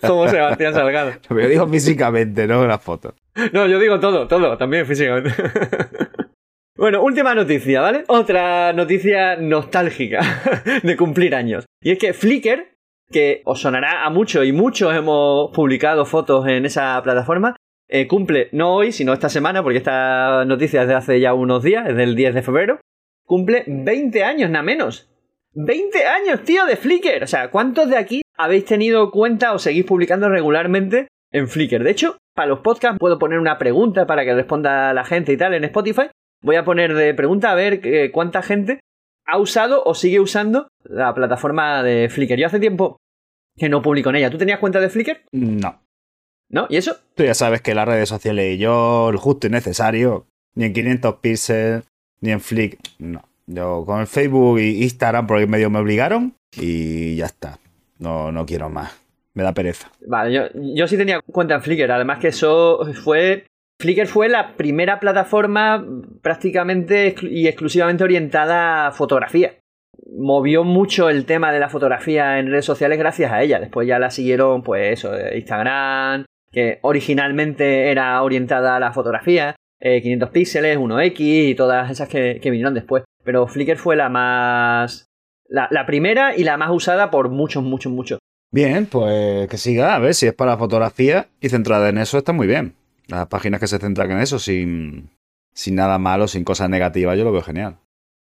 Como 0.00 0.28
Sebastián 0.28 0.74
Salgado. 0.74 1.12
Pero 1.28 1.40
yo 1.40 1.48
digo 1.48 1.68
físicamente, 1.68 2.46
no 2.46 2.66
las 2.66 2.82
fotos. 2.82 3.14
No, 3.52 3.66
yo 3.66 3.78
digo 3.78 3.98
todo, 4.00 4.26
todo, 4.28 4.56
también 4.56 4.86
físicamente. 4.86 5.30
Bueno, 6.74 7.02
última 7.02 7.34
noticia, 7.34 7.82
¿vale? 7.82 8.02
Otra 8.08 8.72
noticia 8.72 9.36
nostálgica 9.36 10.20
de 10.82 10.96
cumplir 10.96 11.34
años. 11.34 11.64
Y 11.80 11.92
es 11.92 11.98
que 11.98 12.14
Flickr, 12.14 12.76
que 13.10 13.42
os 13.44 13.60
sonará 13.60 14.04
a 14.04 14.10
mucho 14.10 14.42
y 14.42 14.52
muchos 14.52 14.92
hemos 14.92 15.54
publicado 15.54 16.06
fotos 16.06 16.48
en 16.48 16.64
esa 16.64 17.00
plataforma, 17.04 17.54
eh, 17.88 18.08
cumple 18.08 18.48
no 18.52 18.74
hoy, 18.74 18.90
sino 18.90 19.12
esta 19.12 19.28
semana, 19.28 19.62
porque 19.62 19.78
esta 19.78 20.46
noticia 20.46 20.82
es 20.82 20.88
de 20.88 20.94
hace 20.94 21.20
ya 21.20 21.34
unos 21.34 21.62
días, 21.62 21.86
es 21.88 21.94
del 21.94 22.16
10 22.16 22.34
de 22.34 22.42
febrero, 22.42 22.80
cumple 23.26 23.64
20 23.66 24.24
años, 24.24 24.50
nada 24.50 24.64
menos. 24.64 25.11
20 25.54 26.06
años, 26.06 26.44
tío, 26.44 26.64
de 26.66 26.76
Flickr. 26.76 27.22
O 27.22 27.26
sea, 27.26 27.50
¿cuántos 27.50 27.88
de 27.88 27.96
aquí 27.96 28.22
habéis 28.36 28.64
tenido 28.64 29.10
cuenta 29.10 29.52
o 29.52 29.58
seguís 29.58 29.84
publicando 29.84 30.28
regularmente 30.28 31.08
en 31.30 31.48
Flickr? 31.48 31.82
De 31.82 31.90
hecho, 31.90 32.18
para 32.34 32.48
los 32.48 32.60
podcasts 32.60 32.98
puedo 32.98 33.18
poner 33.18 33.38
una 33.38 33.58
pregunta 33.58 34.06
para 34.06 34.24
que 34.24 34.34
responda 34.34 34.94
la 34.94 35.04
gente 35.04 35.32
y 35.32 35.36
tal 35.36 35.54
en 35.54 35.64
Spotify. 35.64 36.10
Voy 36.42 36.56
a 36.56 36.64
poner 36.64 36.94
de 36.94 37.14
pregunta 37.14 37.50
a 37.50 37.54
ver 37.54 37.80
eh, 37.84 38.10
cuánta 38.10 38.42
gente 38.42 38.80
ha 39.26 39.38
usado 39.38 39.82
o 39.84 39.94
sigue 39.94 40.20
usando 40.20 40.68
la 40.84 41.14
plataforma 41.14 41.82
de 41.82 42.08
Flickr. 42.08 42.36
Yo 42.36 42.46
hace 42.46 42.58
tiempo 42.58 42.96
que 43.56 43.68
no 43.68 43.82
publico 43.82 44.10
en 44.10 44.16
ella. 44.16 44.30
¿Tú 44.30 44.38
tenías 44.38 44.58
cuenta 44.58 44.80
de 44.80 44.88
Flickr? 44.88 45.22
No. 45.32 45.82
¿No? 46.48 46.66
¿Y 46.68 46.76
eso? 46.76 46.96
Tú 47.14 47.24
ya 47.24 47.34
sabes 47.34 47.62
que 47.62 47.74
las 47.74 47.86
redes 47.86 48.08
sociales 48.08 48.54
y 48.54 48.58
yo, 48.58 49.08
el 49.10 49.16
justo 49.16 49.46
y 49.46 49.50
necesario, 49.50 50.26
ni 50.54 50.64
en 50.64 50.72
500 50.72 51.14
píxeles, 51.16 51.84
ni 52.20 52.30
en 52.30 52.40
Flick, 52.40 52.78
no. 52.98 53.22
Yo 53.54 53.84
con 53.84 54.00
el 54.00 54.06
Facebook 54.06 54.58
y 54.60 54.82
Instagram 54.82 55.26
porque 55.26 55.46
medio 55.46 55.70
me 55.70 55.78
obligaron 55.78 56.34
y 56.56 57.16
ya 57.16 57.26
está. 57.26 57.58
No, 57.98 58.32
no 58.32 58.46
quiero 58.46 58.70
más. 58.70 58.98
Me 59.34 59.42
da 59.42 59.52
pereza. 59.52 59.90
Vale, 60.06 60.32
yo, 60.32 60.42
yo 60.74 60.86
sí 60.86 60.96
tenía 60.96 61.20
cuenta 61.20 61.54
en 61.54 61.62
Flickr. 61.62 61.90
Además 61.90 62.18
que 62.18 62.28
eso 62.28 62.80
fue... 63.04 63.46
Flickr 63.80 64.06
fue 64.06 64.28
la 64.28 64.56
primera 64.56 65.00
plataforma 65.00 65.84
prácticamente 66.20 67.14
y 67.22 67.48
exclusivamente 67.48 68.04
orientada 68.04 68.86
a 68.86 68.92
fotografía. 68.92 69.54
Movió 70.16 70.62
mucho 70.62 71.08
el 71.08 71.24
tema 71.24 71.52
de 71.52 71.58
la 71.58 71.68
fotografía 71.68 72.38
en 72.38 72.50
redes 72.50 72.64
sociales 72.64 72.98
gracias 72.98 73.32
a 73.32 73.42
ella. 73.42 73.58
Después 73.58 73.88
ya 73.88 73.98
la 73.98 74.10
siguieron, 74.10 74.62
pues 74.62 74.98
eso, 74.98 75.16
eh, 75.16 75.36
Instagram, 75.38 76.26
que 76.52 76.78
originalmente 76.82 77.90
era 77.90 78.22
orientada 78.22 78.76
a 78.76 78.80
la 78.80 78.92
fotografía, 78.92 79.56
eh, 79.80 80.00
500 80.00 80.30
píxeles, 80.30 80.78
1X 80.78 81.50
y 81.50 81.54
todas 81.54 81.90
esas 81.90 82.08
que, 82.08 82.38
que 82.40 82.50
vinieron 82.50 82.74
después. 82.74 83.02
Pero 83.24 83.46
Flickr 83.46 83.76
fue 83.76 83.96
la 83.96 84.08
más... 84.08 85.08
La, 85.48 85.68
la 85.70 85.84
primera 85.84 86.34
y 86.34 86.44
la 86.44 86.56
más 86.56 86.70
usada 86.70 87.10
por 87.10 87.28
muchos, 87.28 87.62
muchos, 87.62 87.92
muchos. 87.92 88.18
Bien, 88.52 88.86
pues 88.86 89.48
que 89.48 89.58
siga. 89.58 89.94
A 89.94 89.98
ver, 89.98 90.14
si 90.14 90.26
es 90.26 90.34
para 90.34 90.56
fotografía 90.56 91.28
y 91.40 91.48
centrada 91.48 91.88
en 91.88 91.98
eso, 91.98 92.18
está 92.18 92.32
muy 92.32 92.46
bien. 92.46 92.74
Las 93.08 93.26
páginas 93.26 93.60
que 93.60 93.66
se 93.66 93.78
centran 93.78 94.10
en 94.10 94.20
eso 94.20 94.38
sin, 94.38 95.10
sin 95.52 95.74
nada 95.74 95.98
malo, 95.98 96.28
sin 96.28 96.44
cosas 96.44 96.70
negativas, 96.70 97.18
yo 97.18 97.24
lo 97.24 97.32
veo 97.32 97.42
genial. 97.42 97.76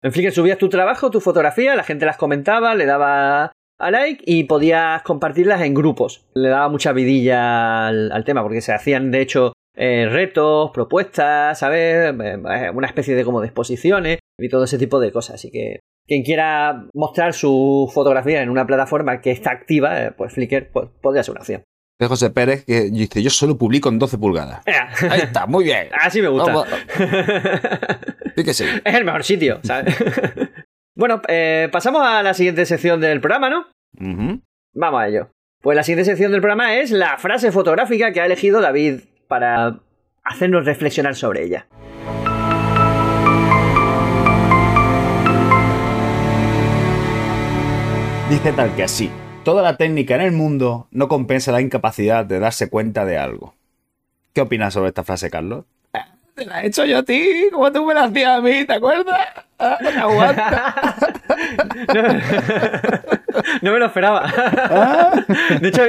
En 0.01 0.11
Flickr 0.11 0.31
subías 0.31 0.57
tu 0.57 0.69
trabajo, 0.69 1.11
tu 1.11 1.21
fotografía, 1.21 1.75
la 1.75 1.83
gente 1.83 2.05
las 2.05 2.17
comentaba, 2.17 2.75
le 2.75 2.85
daba 2.85 3.51
a 3.79 3.91
like 3.91 4.23
y 4.25 4.45
podías 4.45 5.01
compartirlas 5.03 5.61
en 5.61 5.73
grupos. 5.73 6.25
Le 6.33 6.49
daba 6.49 6.69
mucha 6.69 6.93
vidilla 6.93 7.87
al, 7.87 8.11
al 8.11 8.23
tema 8.23 8.41
porque 8.43 8.61
se 8.61 8.73
hacían 8.73 9.11
de 9.11 9.21
hecho 9.21 9.53
eh, 9.75 10.07
retos, 10.09 10.71
propuestas, 10.71 11.59
¿sabes? 11.59 12.13
Eh, 12.13 12.69
Una 12.73 12.87
especie 12.87 13.15
de 13.15 13.25
como 13.25 13.41
de 13.41 13.47
exposiciones 13.47 14.19
y 14.39 14.49
todo 14.49 14.65
ese 14.65 14.77
tipo 14.77 14.99
de 14.99 15.11
cosas. 15.11 15.35
Así 15.35 15.51
que 15.51 15.79
quien 16.07 16.23
quiera 16.23 16.87
mostrar 16.93 17.33
su 17.33 17.89
fotografía 17.93 18.41
en 18.41 18.49
una 18.49 18.67
plataforma 18.67 19.21
que 19.21 19.31
está 19.31 19.51
activa, 19.51 20.03
eh, 20.03 20.11
pues 20.11 20.33
Flickr 20.33 20.69
pues, 20.71 20.89
podría 21.01 21.23
ser 21.23 21.31
una 21.33 21.41
opción. 21.41 21.63
De 21.99 22.07
José 22.07 22.31
Pérez 22.31 22.65
que 22.65 22.89
dice, 22.89 23.21
yo 23.21 23.29
solo 23.29 23.57
publico 23.57 23.89
en 23.89 23.99
12 23.99 24.17
pulgadas. 24.17 24.63
Ahí 25.09 25.21
está, 25.21 25.45
muy 25.45 25.65
bien. 25.65 25.89
Así 25.99 26.21
me 26.21 26.27
gusta. 26.27 26.63
Que 28.35 28.53
sí. 28.53 28.65
es 28.83 28.95
el 28.95 29.05
mejor 29.05 29.23
sitio, 29.23 29.59
¿sabes? 29.63 29.95
bueno, 30.95 31.21
eh, 31.27 31.69
pasamos 31.71 32.01
a 32.03 32.23
la 32.23 32.33
siguiente 32.33 32.65
sección 32.65 32.99
del 32.99 33.21
programa, 33.21 33.49
¿no? 33.49 33.67
Vamos 34.73 35.01
a 35.01 35.07
ello. 35.07 35.29
Pues 35.61 35.77
la 35.77 35.83
siguiente 35.83 36.03
sección 36.03 36.31
del 36.31 36.41
programa 36.41 36.75
es 36.75 36.89
la 36.89 37.19
frase 37.19 37.51
fotográfica 37.51 38.11
que 38.11 38.19
ha 38.19 38.25
elegido 38.25 38.59
David 38.59 39.01
para 39.27 39.79
hacernos 40.23 40.65
reflexionar 40.65 41.15
sobre 41.15 41.43
ella. 41.43 41.67
Dice 48.29 48.51
tal 48.53 48.73
que 48.75 48.83
así. 48.83 49.11
Toda 49.43 49.61
la 49.61 49.77
técnica 49.77 50.15
en 50.15 50.21
el 50.21 50.31
mundo 50.31 50.87
no 50.91 51.07
compensa 51.07 51.51
la 51.51 51.61
incapacidad 51.61 52.25
de 52.25 52.39
darse 52.39 52.69
cuenta 52.69 53.05
de 53.05 53.17
algo. 53.17 53.53
¿Qué 54.33 54.41
opinas 54.41 54.73
sobre 54.73 54.87
esta 54.89 55.03
frase, 55.03 55.29
Carlos? 55.29 55.65
Ah, 55.93 56.07
Te 56.33 56.45
la 56.45 56.63
he 56.63 56.67
hecho 56.67 56.85
yo 56.85 56.99
a 56.99 57.03
ti, 57.03 57.49
como 57.51 57.71
tú 57.71 57.85
me 57.85 57.93
la 57.93 58.05
hacías 58.05 58.37
a 58.39 58.41
mí, 58.41 58.65
¿te 58.65 58.73
acuerdas? 58.73 59.19
Ah, 59.59 59.77
no 59.81 59.89
te 59.91 59.97
aguanta. 59.99 60.75
No 63.61 63.71
me 63.71 63.79
lo 63.79 63.85
esperaba. 63.85 64.31
De 65.61 65.67
hecho, 65.67 65.83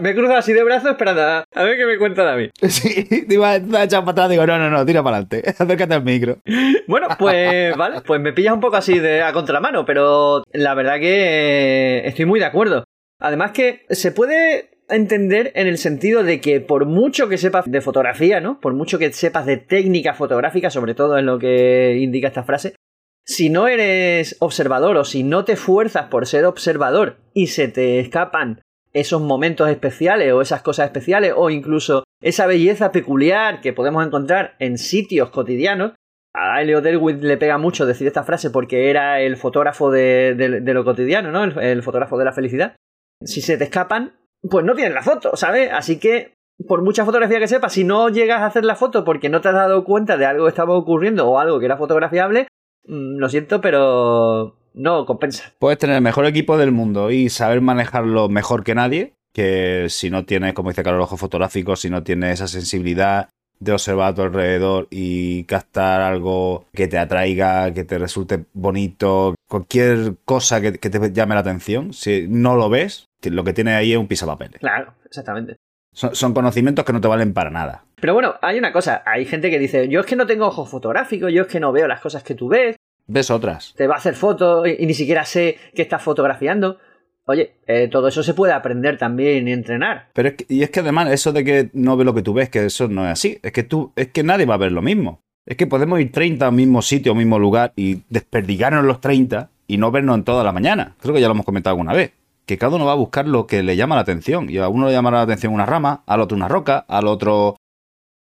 me 0.00 0.10
he 0.10 0.14
cruzado 0.14 0.38
así 0.38 0.52
de 0.52 0.62
brazos 0.64 0.90
esperando 0.90 1.22
a, 1.22 1.44
a 1.54 1.62
ver 1.62 1.76
qué 1.76 1.86
me 1.86 1.98
cuenta 1.98 2.24
David. 2.24 2.50
Sí, 2.62 3.26
te 3.26 3.34
iba 3.34 3.50
a 3.50 3.56
echar 3.56 4.00
para 4.00 4.12
atrás, 4.12 4.30
digo, 4.30 4.46
no, 4.46 4.58
no, 4.58 4.70
no, 4.70 4.86
tira 4.86 5.02
para 5.02 5.18
adelante, 5.18 5.42
acércate 5.58 5.94
al 5.94 6.04
micro. 6.04 6.38
Bueno, 6.86 7.08
pues 7.18 7.76
vale, 7.76 8.00
pues 8.02 8.20
me 8.20 8.32
pillas 8.32 8.54
un 8.54 8.60
poco 8.60 8.76
así 8.76 8.98
de 8.98 9.22
a 9.22 9.32
contramano, 9.32 9.84
pero 9.84 10.42
la 10.52 10.74
verdad 10.74 10.98
que 10.98 11.98
eh, 11.98 12.06
estoy 12.06 12.26
muy 12.26 12.40
de 12.40 12.46
acuerdo. 12.46 12.84
Además 13.18 13.52
que 13.52 13.84
se 13.90 14.12
puede 14.12 14.70
entender 14.88 15.52
en 15.54 15.66
el 15.66 15.78
sentido 15.78 16.22
de 16.24 16.40
que 16.40 16.60
por 16.60 16.86
mucho 16.86 17.28
que 17.28 17.38
sepas 17.38 17.70
de 17.70 17.80
fotografía, 17.80 18.40
¿no? 18.40 18.60
Por 18.60 18.74
mucho 18.74 18.98
que 18.98 19.12
sepas 19.12 19.46
de 19.46 19.56
técnica 19.56 20.14
fotográfica, 20.14 20.70
sobre 20.70 20.94
todo 20.94 21.16
es 21.16 21.24
lo 21.24 21.38
que 21.38 21.98
indica 21.98 22.28
esta 22.28 22.42
frase, 22.42 22.74
si 23.24 23.50
no 23.50 23.68
eres 23.68 24.36
observador 24.40 24.96
o 24.96 25.04
si 25.04 25.22
no 25.22 25.44
te 25.44 25.52
esfuerzas 25.52 26.06
por 26.06 26.26
ser 26.26 26.44
observador 26.44 27.18
y 27.34 27.48
se 27.48 27.68
te 27.68 28.00
escapan 28.00 28.60
esos 28.92 29.22
momentos 29.22 29.68
especiales 29.68 30.32
o 30.32 30.42
esas 30.42 30.62
cosas 30.62 30.86
especiales 30.86 31.32
o 31.36 31.50
incluso 31.50 32.04
esa 32.20 32.46
belleza 32.46 32.92
peculiar 32.92 33.60
que 33.60 33.72
podemos 33.72 34.04
encontrar 34.04 34.56
en 34.58 34.78
sitios 34.78 35.30
cotidianos, 35.30 35.92
a 36.34 36.62
Elliot 36.62 36.84
Elwood 36.84 37.22
le 37.22 37.36
pega 37.36 37.58
mucho 37.58 37.86
decir 37.86 38.06
esta 38.06 38.22
frase 38.22 38.50
porque 38.50 38.90
era 38.90 39.20
el 39.20 39.36
fotógrafo 39.36 39.90
de, 39.90 40.62
lo 40.64 40.84
cotidiano, 40.84 41.32
¿no? 41.32 41.44
El, 41.44 41.58
el 41.58 41.82
fotógrafo 41.82 42.18
de 42.18 42.24
la 42.24 42.32
felicidad. 42.32 42.76
Si 43.24 43.40
se 43.40 43.58
te 43.58 43.64
escapan, 43.64 44.12
pues 44.48 44.64
no 44.64 44.74
tienes 44.74 44.94
la 44.94 45.02
foto, 45.02 45.36
¿sabes? 45.36 45.70
Así 45.72 45.98
que, 45.98 46.34
por 46.68 46.82
mucha 46.82 47.04
fotografía 47.04 47.40
que 47.40 47.48
sepas, 47.48 47.72
si 47.72 47.84
no 47.84 48.08
llegas 48.08 48.40
a 48.40 48.46
hacer 48.46 48.64
la 48.64 48.76
foto 48.76 49.04
porque 49.04 49.28
no 49.28 49.40
te 49.40 49.48
has 49.48 49.54
dado 49.54 49.84
cuenta 49.84 50.16
de 50.16 50.26
algo 50.26 50.44
que 50.44 50.50
estaba 50.50 50.76
ocurriendo 50.76 51.28
o 51.28 51.38
algo 51.38 51.58
que 51.58 51.66
era 51.66 51.76
fotografiable, 51.76 52.46
lo 52.84 53.28
siento, 53.28 53.60
pero 53.60 54.56
no 54.74 55.06
compensa. 55.06 55.52
Puedes 55.58 55.78
tener 55.78 55.96
el 55.96 56.02
mejor 56.02 56.26
equipo 56.26 56.56
del 56.56 56.72
mundo 56.72 57.10
y 57.10 57.28
saber 57.28 57.60
manejarlo 57.60 58.28
mejor 58.28 58.64
que 58.64 58.74
nadie, 58.74 59.14
que 59.32 59.86
si 59.88 60.10
no 60.10 60.24
tienes, 60.24 60.54
como 60.54 60.70
dice 60.70 60.82
Carlos, 60.82 61.04
ojos 61.04 61.20
fotográficos, 61.20 61.80
si 61.80 61.90
no 61.90 62.02
tienes 62.02 62.34
esa 62.34 62.48
sensibilidad 62.48 63.28
de 63.58 63.72
observar 63.72 64.12
a 64.12 64.14
tu 64.14 64.22
alrededor 64.22 64.88
y 64.90 65.44
captar 65.44 66.00
algo 66.00 66.64
que 66.72 66.88
te 66.88 66.98
atraiga, 66.98 67.72
que 67.74 67.84
te 67.84 67.98
resulte 67.98 68.46
bonito, 68.54 69.34
cualquier 69.48 70.16
cosa 70.24 70.60
que, 70.60 70.72
que 70.72 70.88
te 70.88 71.12
llame 71.12 71.34
la 71.34 71.42
atención, 71.42 71.92
si 71.92 72.26
no 72.26 72.56
lo 72.56 72.70
ves, 72.70 73.06
lo 73.22 73.44
que 73.44 73.52
tienes 73.52 73.74
ahí 73.74 73.92
es 73.92 73.98
un 73.98 74.08
pisapapeles. 74.08 74.60
Claro, 74.60 74.94
exactamente. 75.04 75.56
Son, 75.92 76.14
son 76.14 76.34
conocimientos 76.34 76.84
que 76.84 76.92
no 76.92 77.00
te 77.00 77.08
valen 77.08 77.32
para 77.34 77.50
nada. 77.50 77.84
Pero 78.00 78.14
bueno, 78.14 78.34
hay 78.42 78.58
una 78.58 78.72
cosa, 78.72 79.02
hay 79.04 79.24
gente 79.24 79.50
que 79.50 79.58
dice, 79.58 79.88
yo 79.88 80.00
es 80.00 80.06
que 80.06 80.16
no 80.16 80.26
tengo 80.26 80.46
ojos 80.46 80.68
fotográficos, 80.70 81.32
yo 81.32 81.42
es 81.42 81.48
que 81.48 81.60
no 81.60 81.72
veo 81.72 81.86
las 81.88 82.00
cosas 82.00 82.22
que 82.22 82.34
tú 82.34 82.48
ves, 82.48 82.76
Ves 83.06 83.30
otras. 83.30 83.74
te 83.76 83.86
va 83.88 83.94
a 83.94 83.98
hacer 83.98 84.14
fotos 84.14 84.68
y, 84.68 84.76
y 84.78 84.86
ni 84.86 84.94
siquiera 84.94 85.24
sé 85.24 85.58
qué 85.74 85.82
estás 85.82 86.00
fotografiando. 86.02 86.78
Oye, 87.26 87.56
eh, 87.66 87.88
todo 87.88 88.08
eso 88.08 88.22
se 88.22 88.34
puede 88.34 88.52
aprender 88.52 88.98
también 88.98 89.46
y 89.46 89.52
entrenar. 89.52 90.08
Pero 90.14 90.28
es 90.30 90.34
que, 90.36 90.46
y 90.48 90.62
es 90.62 90.70
que 90.70 90.80
además, 90.80 91.10
eso 91.10 91.32
de 91.32 91.44
que 91.44 91.70
no 91.74 91.96
ves 91.96 92.04
lo 92.06 92.14
que 92.14 92.22
tú 92.22 92.34
ves, 92.34 92.48
que 92.48 92.64
eso 92.66 92.88
no 92.88 93.04
es 93.04 93.10
así. 93.12 93.38
Es 93.42 93.52
que 93.52 93.62
tú, 93.62 93.92
es 93.96 94.08
que 94.08 94.22
nadie 94.22 94.46
va 94.46 94.54
a 94.54 94.58
ver 94.58 94.72
lo 94.72 94.82
mismo. 94.82 95.20
Es 95.46 95.56
que 95.56 95.66
podemos 95.66 96.00
ir 96.00 96.12
30 96.12 96.46
al 96.46 96.52
mismo 96.52 96.82
sitio, 96.82 97.12
al 97.12 97.18
mismo 97.18 97.38
lugar 97.38 97.72
y 97.76 98.02
desperdigarnos 98.08 98.84
los 98.84 99.00
30 99.00 99.48
y 99.66 99.76
no 99.76 99.90
vernos 99.90 100.16
en 100.18 100.24
toda 100.24 100.44
la 100.44 100.52
mañana. 100.52 100.94
Creo 101.00 101.14
que 101.14 101.20
ya 101.20 101.26
lo 101.28 101.34
hemos 101.34 101.46
comentado 101.46 101.74
alguna 101.74 101.92
vez. 101.92 102.12
Que 102.46 102.58
cada 102.58 102.76
uno 102.76 102.86
va 102.86 102.92
a 102.92 102.96
buscar 102.96 103.28
lo 103.28 103.46
que 103.46 103.62
le 103.62 103.76
llama 103.76 103.94
la 103.94 104.02
atención. 104.02 104.50
Y 104.50 104.58
a 104.58 104.68
uno 104.68 104.86
le 104.86 104.92
llamará 104.92 105.18
la 105.18 105.22
atención 105.24 105.52
una 105.52 105.66
rama, 105.66 106.02
al 106.06 106.20
otro 106.20 106.36
una 106.36 106.48
roca, 106.48 106.84
al 106.88 107.06
otro, 107.06 107.56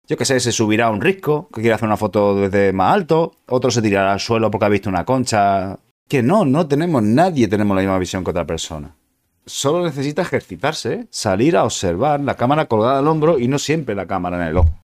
yo 0.07 0.17
qué 0.17 0.25
sé, 0.25 0.39
se 0.39 0.51
subirá 0.51 0.87
a 0.87 0.91
un 0.91 1.01
risco, 1.01 1.49
que 1.53 1.61
quiere 1.61 1.73
hacer 1.73 1.87
una 1.87 1.97
foto 1.97 2.35
desde 2.35 2.73
más 2.73 2.93
alto, 2.93 3.33
otro 3.47 3.71
se 3.71 3.81
tirará 3.81 4.13
al 4.13 4.19
suelo 4.19 4.51
porque 4.51 4.65
ha 4.65 4.69
visto 4.69 4.89
una 4.89 5.05
concha. 5.05 5.79
Que 6.07 6.21
no, 6.21 6.45
no 6.45 6.67
tenemos, 6.67 7.01
nadie 7.01 7.47
tenemos 7.47 7.75
la 7.75 7.81
misma 7.81 7.97
visión 7.97 8.23
que 8.23 8.29
otra 8.29 8.45
persona. 8.45 8.95
Solo 9.47 9.83
necesita 9.83 10.21
ejercitarse, 10.21 11.07
salir 11.09 11.57
a 11.57 11.63
observar 11.63 12.19
la 12.19 12.35
cámara 12.35 12.65
colgada 12.65 12.99
al 12.99 13.07
hombro 13.07 13.39
y 13.39 13.47
no 13.47 13.57
siempre 13.57 13.95
la 13.95 14.05
cámara 14.05 14.37
en 14.37 14.47
el 14.49 14.57
ojo. 14.57 14.79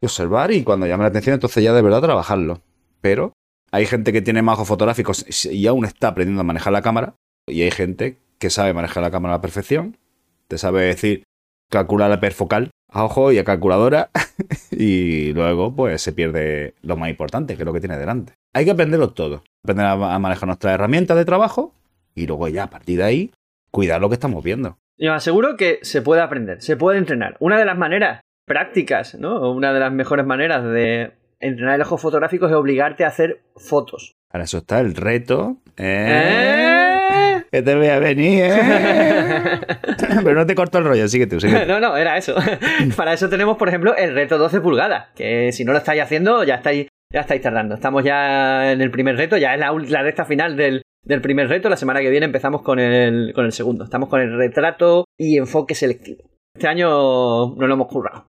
Y 0.00 0.06
observar 0.06 0.52
y 0.52 0.62
cuando 0.62 0.86
llame 0.86 1.02
la 1.02 1.08
atención, 1.08 1.34
entonces 1.34 1.62
ya 1.62 1.72
de 1.72 1.82
verdad 1.82 2.00
trabajarlo. 2.00 2.60
Pero 3.00 3.32
hay 3.72 3.86
gente 3.86 4.12
que 4.12 4.22
tiene 4.22 4.42
más 4.42 4.54
ojos 4.54 4.68
fotográficos 4.68 5.46
y 5.46 5.66
aún 5.66 5.84
está 5.84 6.08
aprendiendo 6.08 6.40
a 6.40 6.44
manejar 6.44 6.72
la 6.72 6.82
cámara. 6.82 7.14
Y 7.52 7.62
hay 7.62 7.70
gente 7.70 8.18
que 8.38 8.50
sabe 8.50 8.74
manejar 8.74 9.02
la 9.02 9.10
cámara 9.10 9.34
a 9.34 9.38
la 9.38 9.42
perfección. 9.42 9.96
Te 10.48 10.58
sabe 10.58 10.82
decir, 10.82 11.24
calcular 11.70 12.10
la 12.10 12.20
perfocal 12.20 12.70
a 12.90 13.04
ojo 13.04 13.32
y 13.32 13.38
a 13.38 13.44
calculadora. 13.44 14.10
y 14.70 15.32
luego, 15.32 15.74
pues, 15.74 16.02
se 16.02 16.12
pierde 16.12 16.74
lo 16.82 16.96
más 16.96 17.10
importante, 17.10 17.54
que 17.54 17.62
es 17.62 17.66
lo 17.66 17.72
que 17.72 17.80
tiene 17.80 17.98
delante. 17.98 18.34
Hay 18.54 18.64
que 18.64 18.72
aprenderlo 18.72 19.10
todo. 19.10 19.44
Aprender 19.64 19.86
a 19.86 20.18
manejar 20.18 20.46
nuestras 20.46 20.74
herramientas 20.74 21.16
de 21.16 21.24
trabajo 21.24 21.74
y 22.14 22.26
luego 22.26 22.48
ya 22.48 22.64
a 22.64 22.70
partir 22.70 22.98
de 22.98 23.04
ahí, 23.04 23.30
cuidar 23.70 24.00
lo 24.00 24.08
que 24.08 24.14
estamos 24.14 24.42
viendo. 24.42 24.78
Y 24.96 25.08
os 25.08 25.16
aseguro 25.16 25.56
que 25.56 25.78
se 25.82 26.02
puede 26.02 26.20
aprender, 26.20 26.60
se 26.62 26.76
puede 26.76 26.98
entrenar. 26.98 27.36
Una 27.40 27.58
de 27.58 27.64
las 27.64 27.78
maneras 27.78 28.20
prácticas, 28.46 29.14
¿no? 29.14 29.50
Una 29.50 29.72
de 29.72 29.80
las 29.80 29.92
mejores 29.92 30.26
maneras 30.26 30.64
de 30.64 31.12
entrenar 31.40 31.76
el 31.76 31.82
ojo 31.82 31.96
fotográfico 31.96 32.46
es 32.46 32.52
obligarte 32.52 33.04
a 33.04 33.08
hacer 33.08 33.42
fotos. 33.56 34.12
Para 34.30 34.44
eso 34.44 34.58
está 34.58 34.80
el 34.80 34.94
reto. 34.94 35.56
¿eh? 35.76 36.06
¿Eh? 36.08 36.91
Que 37.52 37.60
te 37.60 37.74
voy 37.74 37.88
a 37.88 37.98
venir, 37.98 38.44
¿eh? 38.44 39.60
Pero 40.24 40.34
no 40.34 40.46
te 40.46 40.54
corto 40.54 40.78
el 40.78 40.84
rollo, 40.84 41.06
síguete, 41.06 41.38
síguete. 41.38 41.66
No, 41.68 41.80
no, 41.80 41.98
era 41.98 42.16
eso. 42.16 42.34
Para 42.96 43.12
eso 43.12 43.28
tenemos, 43.28 43.58
por 43.58 43.68
ejemplo, 43.68 43.94
el 43.94 44.14
reto 44.14 44.38
12 44.38 44.62
pulgadas, 44.62 45.08
que 45.14 45.52
si 45.52 45.62
no 45.62 45.72
lo 45.72 45.78
estáis 45.78 46.00
haciendo, 46.00 46.44
ya 46.44 46.54
estáis, 46.54 46.88
ya 47.12 47.20
estáis 47.20 47.42
tardando. 47.42 47.74
Estamos 47.74 48.04
ya 48.04 48.72
en 48.72 48.80
el 48.80 48.90
primer 48.90 49.16
reto, 49.18 49.36
ya 49.36 49.52
es 49.52 49.60
la, 49.60 49.70
la 49.70 50.02
recta 50.02 50.24
final 50.24 50.56
del, 50.56 50.80
del 51.04 51.20
primer 51.20 51.46
reto. 51.46 51.68
La 51.68 51.76
semana 51.76 52.00
que 52.00 52.08
viene 52.08 52.24
empezamos 52.24 52.62
con 52.62 52.78
el, 52.78 53.34
con 53.34 53.44
el 53.44 53.52
segundo. 53.52 53.84
Estamos 53.84 54.08
con 54.08 54.22
el 54.22 54.34
retrato 54.34 55.04
y 55.18 55.36
enfoque 55.36 55.74
selectivo. 55.74 56.24
Este 56.54 56.68
año 56.68 57.54
no 57.54 57.66
lo 57.66 57.74
hemos 57.74 57.88
currado. 57.88 58.28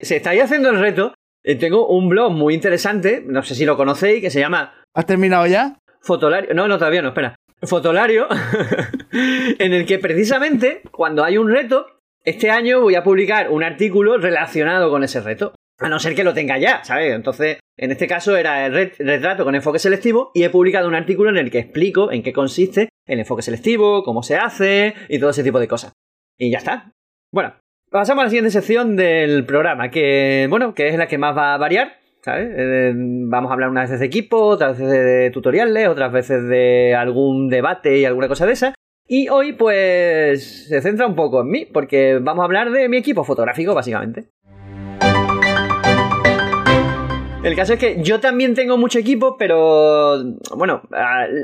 si 0.00 0.16
estáis 0.16 0.42
haciendo 0.42 0.70
el 0.70 0.80
reto, 0.80 1.14
eh, 1.44 1.54
tengo 1.54 1.86
un 1.86 2.08
blog 2.08 2.32
muy 2.32 2.54
interesante, 2.54 3.22
no 3.24 3.44
sé 3.44 3.54
si 3.54 3.64
lo 3.64 3.76
conocéis, 3.76 4.20
que 4.20 4.30
se 4.30 4.40
llama 4.40 4.74
¿Has 4.94 5.06
terminado 5.06 5.46
ya? 5.46 5.78
Fotolario. 6.00 6.52
No, 6.54 6.66
no, 6.66 6.76
todavía 6.76 7.02
no, 7.02 7.08
espera. 7.10 7.36
Fotolario, 7.62 8.26
en 9.12 9.72
el 9.72 9.86
que 9.86 9.98
precisamente 9.98 10.82
cuando 10.90 11.24
hay 11.24 11.38
un 11.38 11.50
reto, 11.50 11.86
este 12.24 12.50
año 12.50 12.80
voy 12.80 12.94
a 12.94 13.02
publicar 13.02 13.50
un 13.50 13.62
artículo 13.64 14.18
relacionado 14.18 14.90
con 14.90 15.02
ese 15.04 15.20
reto. 15.20 15.54
A 15.80 15.88
no 15.88 16.00
ser 16.00 16.16
que 16.16 16.24
lo 16.24 16.34
tenga 16.34 16.58
ya, 16.58 16.82
¿sabes? 16.82 17.14
Entonces, 17.14 17.60
en 17.76 17.92
este 17.92 18.08
caso 18.08 18.36
era 18.36 18.66
el 18.66 18.72
ret- 18.74 18.96
retrato 18.98 19.44
con 19.44 19.54
enfoque 19.54 19.78
selectivo 19.78 20.32
y 20.34 20.42
he 20.42 20.50
publicado 20.50 20.88
un 20.88 20.96
artículo 20.96 21.30
en 21.30 21.36
el 21.36 21.52
que 21.52 21.60
explico 21.60 22.10
en 22.10 22.24
qué 22.24 22.32
consiste 22.32 22.88
el 23.06 23.20
enfoque 23.20 23.42
selectivo, 23.42 24.02
cómo 24.02 24.24
se 24.24 24.36
hace 24.36 24.94
y 25.08 25.20
todo 25.20 25.30
ese 25.30 25.44
tipo 25.44 25.60
de 25.60 25.68
cosas. 25.68 25.92
Y 26.36 26.50
ya 26.50 26.58
está. 26.58 26.90
Bueno, 27.32 27.54
pasamos 27.90 28.22
a 28.22 28.24
la 28.24 28.30
siguiente 28.30 28.50
sección 28.50 28.96
del 28.96 29.46
programa, 29.46 29.88
que, 29.90 30.48
bueno, 30.50 30.74
que 30.74 30.88
es 30.88 30.96
la 30.98 31.06
que 31.06 31.16
más 31.18 31.36
va 31.36 31.54
a 31.54 31.58
variar. 31.58 31.96
Eh, 32.26 32.92
vamos 32.94 33.50
a 33.50 33.54
hablar 33.54 33.70
unas 33.70 33.84
veces 33.84 34.00
de 34.00 34.06
equipo, 34.06 34.38
otras 34.38 34.78
veces 34.78 34.92
de 34.92 35.30
tutoriales, 35.30 35.88
otras 35.88 36.12
veces 36.12 36.46
de 36.48 36.94
algún 36.94 37.48
debate 37.48 37.98
y 37.98 38.04
alguna 38.04 38.28
cosa 38.28 38.46
de 38.46 38.52
esa. 38.52 38.74
Y 39.06 39.28
hoy, 39.30 39.54
pues, 39.54 40.68
se 40.68 40.82
centra 40.82 41.06
un 41.06 41.14
poco 41.14 41.40
en 41.40 41.48
mí, 41.48 41.64
porque 41.64 42.18
vamos 42.20 42.42
a 42.42 42.44
hablar 42.44 42.70
de 42.70 42.88
mi 42.90 42.98
equipo 42.98 43.24
fotográfico, 43.24 43.74
básicamente. 43.74 44.28
El 47.42 47.56
caso 47.56 47.72
es 47.74 47.78
que 47.78 48.02
yo 48.02 48.20
también 48.20 48.54
tengo 48.54 48.76
mucho 48.76 48.98
equipo, 48.98 49.36
pero 49.38 50.22
bueno, 50.54 50.82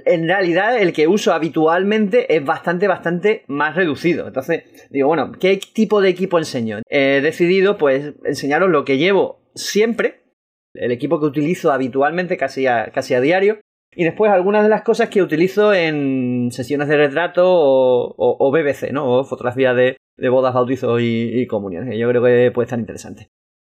en 0.04 0.26
realidad 0.26 0.76
el 0.76 0.92
que 0.92 1.06
uso 1.06 1.32
habitualmente 1.32 2.36
es 2.36 2.44
bastante, 2.44 2.88
bastante 2.88 3.44
más 3.46 3.74
reducido. 3.76 4.26
Entonces, 4.26 4.64
digo, 4.90 5.08
bueno, 5.08 5.32
¿qué 5.40 5.58
tipo 5.72 6.02
de 6.02 6.10
equipo 6.10 6.38
enseño? 6.38 6.80
He 6.90 7.22
decidido, 7.22 7.78
pues, 7.78 8.12
enseñaros 8.24 8.68
lo 8.68 8.84
que 8.84 8.98
llevo 8.98 9.40
siempre, 9.54 10.23
el 10.74 10.92
equipo 10.92 11.20
que 11.20 11.26
utilizo 11.26 11.72
habitualmente, 11.72 12.36
casi 12.36 12.66
a, 12.66 12.90
casi 12.92 13.14
a 13.14 13.20
diario, 13.20 13.60
y 13.96 14.04
después 14.04 14.32
algunas 14.32 14.64
de 14.64 14.68
las 14.68 14.82
cosas 14.82 15.08
que 15.08 15.22
utilizo 15.22 15.72
en 15.72 16.50
sesiones 16.50 16.88
de 16.88 16.96
retrato 16.96 17.44
o, 17.46 18.14
o- 18.16 18.36
o 18.40 18.50
BBC, 18.50 18.90
¿no? 18.92 19.06
O 19.06 19.24
fotografía 19.24 19.72
de, 19.72 19.96
bodas, 20.30 20.52
bautizos 20.54 21.00
y, 21.00 21.30
y 21.40 21.46
comuniones, 21.46 21.96
yo 21.98 22.08
creo 22.08 22.22
que 22.24 22.50
puede 22.52 22.64
estar 22.64 22.78
interesante. 22.78 23.28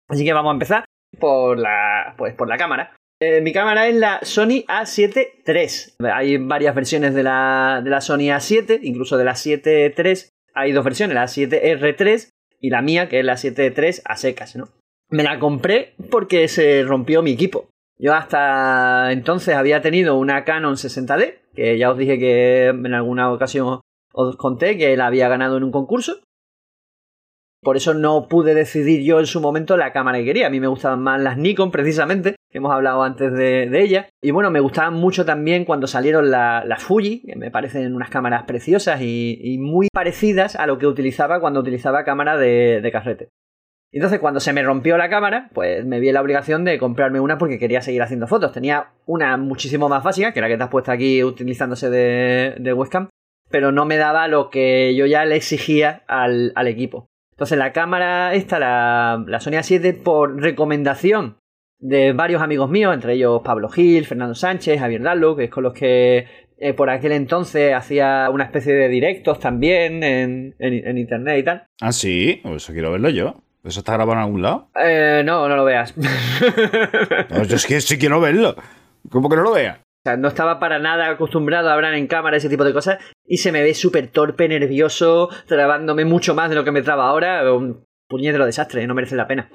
Así 0.08 0.23
que 0.23 0.34
vamos 0.34 0.51
a 0.51 0.53
empezar 0.53 0.86
por 1.19 1.58
la, 1.60 2.13
pues, 2.17 2.34
por 2.36 2.47
la 2.47 2.58
cámara. 2.58 2.95
Eh, 3.21 3.41
mi 3.41 3.51
cámara 3.53 3.88
es 3.88 3.95
la 3.95 4.19
Sony 4.23 4.63
A7 4.67 5.43
III. 5.47 6.10
Hay 6.13 6.38
varias 6.38 6.75
versiones 6.75 7.13
de 7.13 7.23
la, 7.23 7.81
de 7.84 7.89
la 7.89 8.01
Sony 8.01 8.29
A7, 8.31 8.79
incluso 8.84 9.17
de 9.17 9.23
la 9.23 9.36
7 9.36 9.93
III. 9.97 10.13
Hay 10.53 10.71
dos 10.73 10.84
versiones, 10.86 11.15
la 11.15 11.23
7R3 11.25 12.29
y 12.62 12.69
la 12.69 12.81
mía, 12.81 13.10
que 13.10 13.19
es 13.19 13.25
la 13.25 13.36
7 13.38 13.73
III 13.75 13.89
a 14.05 14.15
secas, 14.17 14.55
¿no? 14.55 14.69
Me 15.09 15.23
la 15.23 15.39
compré 15.39 15.93
porque 16.11 16.47
se 16.47 16.83
rompió 16.83 17.21
mi 17.21 17.31
equipo. 17.31 17.69
Yo 17.97 18.13
hasta 18.13 19.11
entonces 19.11 19.55
había 19.55 19.81
tenido 19.81 20.17
una 20.17 20.43
Canon 20.43 20.75
60D, 20.75 21.35
que 21.53 21.77
ya 21.77 21.91
os 21.91 21.97
dije 21.97 22.19
que 22.19 22.67
en 22.67 22.93
alguna 22.93 23.31
ocasión 23.31 23.79
os 24.13 24.35
conté 24.35 24.77
que 24.77 24.97
la 24.97 25.07
había 25.07 25.29
ganado 25.29 25.57
en 25.57 25.63
un 25.63 25.71
concurso. 25.71 26.17
Por 27.61 27.77
eso 27.77 27.93
no 27.95 28.27
pude 28.27 28.53
decidir 28.53 29.01
yo 29.03 29.19
en 29.19 29.25
su 29.25 29.41
momento 29.41 29.75
la 29.77 29.91
cámara 29.91 30.19
que 30.19 30.25
quería. 30.25 30.47
A 30.47 30.49
mí 30.51 30.59
me 30.59 30.67
gustaban 30.67 31.01
más 31.01 31.19
las 31.21 31.37
Nikon, 31.37 31.71
precisamente, 31.71 32.35
que 32.51 32.57
hemos 32.59 32.71
hablado 32.71 33.01
antes 33.01 33.31
de, 33.33 33.67
de 33.69 33.81
ella. 33.81 34.09
Y 34.21 34.31
bueno, 34.31 34.51
me 34.51 34.59
gustaban 34.59 34.93
mucho 34.93 35.25
también 35.25 35.65
cuando 35.65 35.87
salieron 35.87 36.29
la- 36.29 36.63
las 36.65 36.83
Fuji, 36.83 37.21
que 37.25 37.35
me 37.35 37.49
parecen 37.49 37.95
unas 37.95 38.09
cámaras 38.09 38.43
preciosas 38.43 39.01
y, 39.01 39.39
y 39.41 39.57
muy 39.57 39.87
parecidas 39.91 40.55
a 40.55 40.67
lo 40.67 40.77
que 40.77 40.85
utilizaba 40.85 41.39
cuando 41.39 41.59
utilizaba 41.61 42.03
cámara 42.03 42.37
de, 42.37 42.81
de 42.81 42.91
carrete. 42.91 43.29
Entonces, 43.91 44.19
cuando 44.19 44.39
se 44.41 44.51
me 44.51 44.61
rompió 44.61 44.97
la 44.97 45.09
cámara, 45.09 45.49
pues 45.53 45.85
me 45.85 45.99
vi 46.01 46.11
la 46.11 46.21
obligación 46.21 46.65
de 46.65 46.77
comprarme 46.77 47.19
una 47.21 47.37
porque 47.37 47.57
quería 47.59 47.81
seguir 47.81 48.01
haciendo 48.01 48.27
fotos. 48.27 48.51
Tenía 48.51 48.87
una 49.05 49.37
muchísimo 49.37 49.87
más 49.87 50.03
básica, 50.03 50.33
que 50.33 50.41
la 50.41 50.47
que 50.49 50.57
te 50.57 50.63
has 50.63 50.69
puesto 50.69 50.91
aquí 50.91 51.23
utilizándose 51.23 51.89
de, 51.89 52.55
de 52.59 52.73
webcam, 52.73 53.07
pero 53.49 53.71
no 53.71 53.85
me 53.85 53.95
daba 53.97 54.27
lo 54.27 54.49
que 54.49 54.93
yo 54.95 55.05
ya 55.05 55.23
le 55.23 55.37
exigía 55.37 56.03
al, 56.07 56.51
al 56.55 56.67
equipo. 56.67 57.07
Entonces, 57.35 57.57
la 57.57 57.71
cámara 57.71 58.33
esta, 58.33 58.59
la, 58.59 59.23
la 59.27 59.39
Sony 59.39 59.51
A7, 59.53 60.01
por 60.03 60.41
recomendación 60.41 61.37
de 61.79 62.13
varios 62.13 62.41
amigos 62.41 62.69
míos, 62.69 62.93
entre 62.93 63.13
ellos 63.13 63.41
Pablo 63.45 63.69
Gil, 63.69 64.05
Fernando 64.05 64.35
Sánchez, 64.35 64.79
Javier 64.79 65.01
Dallo, 65.03 65.35
que 65.35 65.45
es 65.45 65.49
con 65.49 65.63
los 65.63 65.73
que 65.73 66.25
eh, 66.57 66.73
por 66.73 66.89
aquel 66.89 67.11
entonces 67.11 67.73
hacía 67.73 68.29
una 68.31 68.45
especie 68.45 68.73
de 68.73 68.87
directos 68.87 69.39
también 69.39 70.01
en, 70.03 70.55
en- 70.59 70.87
en 70.87 70.97
internet 70.97 71.39
y 71.39 71.43
tal. 71.43 71.63
Ah, 71.81 71.91
sí, 71.91 72.41
eso 72.45 72.71
quiero 72.73 72.91
verlo 72.91 73.09
yo. 73.09 73.35
¿Eso 73.65 73.80
está 73.80 73.93
grabado 73.93 74.13
en 74.19 74.25
algún 74.25 74.41
lado? 74.41 74.69
Eh, 74.82 75.23
no, 75.25 75.47
no 75.49 75.56
lo 75.56 75.65
veas. 75.65 75.93
No, 77.30 77.43
yo 77.43 77.56
es 77.56 77.65
que 77.65 77.82
sí 77.82 77.97
quiero 77.97 78.19
verlo. 78.21 78.56
¿Cómo 79.10 79.30
que 79.30 79.36
no 79.36 79.43
lo 79.43 79.54
vea? 79.54 79.80
O 79.82 80.10
sea, 80.10 80.17
no 80.17 80.28
estaba 80.28 80.60
para 80.60 80.78
nada 80.80 81.10
acostumbrado 81.10 81.69
a 81.69 81.73
hablar 81.73 81.95
en 81.95 82.08
cámara, 82.08 82.38
ese 82.38 82.49
tipo 82.49 82.63
de 82.63 82.73
cosas, 82.73 82.99
y 83.25 83.38
se 83.38 83.51
me 83.51 83.63
ve 83.63 83.73
súper 83.73 84.08
torpe, 84.08 84.47
nervioso, 84.47 85.30
trabándome 85.47 86.06
mucho 86.06 86.36
más 86.36 86.49
de 86.49 86.56
lo 86.56 86.63
que 86.63 86.71
me 86.71 86.84
traba 86.84 87.08
ahora. 87.08 87.51
Un 87.54 87.84
puñetero 88.08 88.45
desastre, 88.45 88.86
no 88.86 88.93
merece 88.93 89.15
la 89.15 89.28
pena. 89.28 89.49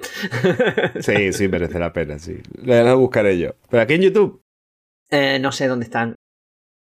Sí, 0.99 1.31
sí, 1.33 1.47
merece 1.47 1.79
la 1.79 1.93
pena, 1.93 2.19
sí. 2.19 2.37
Lo 2.63 2.97
buscaré 2.99 3.37
yo. 3.39 3.51
Pero 3.69 3.83
aquí 3.83 3.93
en 3.93 4.01
YouTube. 4.01 4.41
Eh, 5.09 5.39
no 5.39 5.51
sé 5.53 5.67
dónde 5.67 5.85
están. 5.85 6.15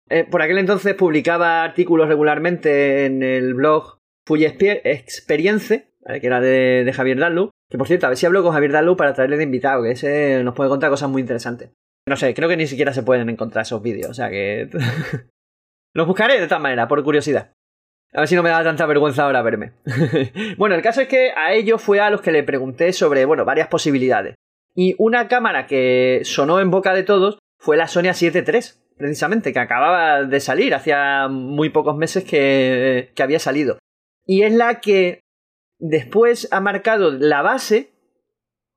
Eh, 0.09 0.23
por 0.23 0.41
aquel 0.41 0.57
entonces 0.57 0.95
publicaba 0.95 1.63
artículos 1.63 2.07
regularmente 2.07 3.05
en 3.05 3.21
el 3.23 3.53
blog 3.53 3.97
Full 4.25 4.39
Exper- 4.41 4.81
Experience. 4.85 5.88
Que 6.05 6.27
era 6.27 6.39
de, 6.41 6.91
Javier 6.93 7.19
Dallu. 7.19 7.51
Que 7.69 7.77
por 7.77 7.87
cierto, 7.87 8.07
a 8.07 8.09
ver 8.09 8.17
si 8.17 8.25
hablo 8.25 8.43
con 8.43 8.53
Javier 8.53 8.71
Dallu 8.71 8.97
para 8.97 9.13
traerle 9.13 9.37
de 9.37 9.43
invitado, 9.43 9.83
que 9.83 9.91
ese 9.91 10.43
nos 10.43 10.55
puede 10.55 10.69
contar 10.69 10.89
cosas 10.89 11.09
muy 11.09 11.21
interesantes. 11.21 11.71
No 12.07 12.15
sé, 12.15 12.33
creo 12.33 12.49
que 12.49 12.57
ni 12.57 12.65
siquiera 12.65 12.93
se 12.93 13.03
pueden 13.03 13.29
encontrar 13.29 13.63
esos 13.63 13.81
vídeos, 13.81 14.09
o 14.09 14.13
sea 14.13 14.29
que. 14.29 14.69
Los 15.93 16.07
buscaré 16.07 16.39
de 16.39 16.47
todas 16.47 16.61
maneras, 16.61 16.87
por 16.87 17.03
curiosidad. 17.03 17.53
A 18.13 18.21
ver 18.21 18.27
si 18.27 18.35
no 18.35 18.43
me 18.43 18.49
da 18.49 18.63
tanta 18.63 18.85
vergüenza 18.85 19.23
ahora 19.23 19.41
verme. 19.41 19.73
bueno, 20.57 20.75
el 20.75 20.81
caso 20.81 21.01
es 21.01 21.07
que 21.07 21.31
a 21.35 21.53
ellos 21.53 21.81
fue 21.81 21.99
a 21.99 22.09
los 22.09 22.21
que 22.21 22.31
le 22.31 22.43
pregunté 22.43 22.93
sobre, 22.93 23.25
bueno, 23.25 23.45
varias 23.45 23.67
posibilidades. 23.67 24.35
Y 24.75 24.95
una 24.97 25.27
cámara 25.27 25.67
que 25.67 26.21
sonó 26.23 26.59
en 26.59 26.71
boca 26.71 26.93
de 26.93 27.03
todos 27.03 27.37
fue 27.59 27.77
la 27.77 27.87
Sony 27.87 28.03
A7 28.03 28.43
III, 28.47 28.81
precisamente, 28.97 29.53
que 29.53 29.59
acababa 29.59 30.23
de 30.23 30.39
salir, 30.39 30.73
hacía 30.73 31.27
muy 31.27 31.69
pocos 31.69 31.95
meses 31.97 32.23
que 32.23 33.11
había 33.19 33.39
salido. 33.39 33.77
Y 34.25 34.43
es 34.43 34.53
la 34.53 34.79
que 34.79 35.21
después 35.79 36.47
ha 36.51 36.59
marcado 36.59 37.11
la 37.11 37.41
base 37.41 37.93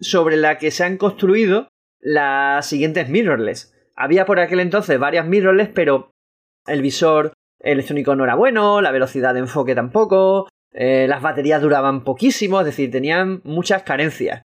sobre 0.01 0.37
la 0.37 0.59
que 0.59 0.71
se 0.71 0.85
han 0.85 0.97
construido 0.97 1.69
las 2.01 2.67
siguientes 2.67 3.09
mirrorless. 3.09 3.75
Había 3.95 4.25
por 4.25 4.41
aquel 4.41 4.61
entonces 4.61 4.99
varias 4.99 5.27
mirrorless, 5.27 5.69
pero 5.69 6.11
el 6.67 6.83
visor 6.83 7.35
electrónico 7.61 8.17
no 8.17 8.25
era 8.25 8.35
bueno, 8.35 8.81
la 8.81 8.91
velocidad 8.91 9.35
de 9.35 9.41
enfoque 9.41 9.75
tampoco, 9.75 10.49
eh, 10.73 11.07
las 11.09 11.23
baterías 11.23 11.62
duraban 11.62 12.03
poquísimo, 12.03 12.61
es 12.61 12.67
decir, 12.67 12.91
tenían 12.91 13.41
muchas 13.45 13.83
carencias. 13.83 14.43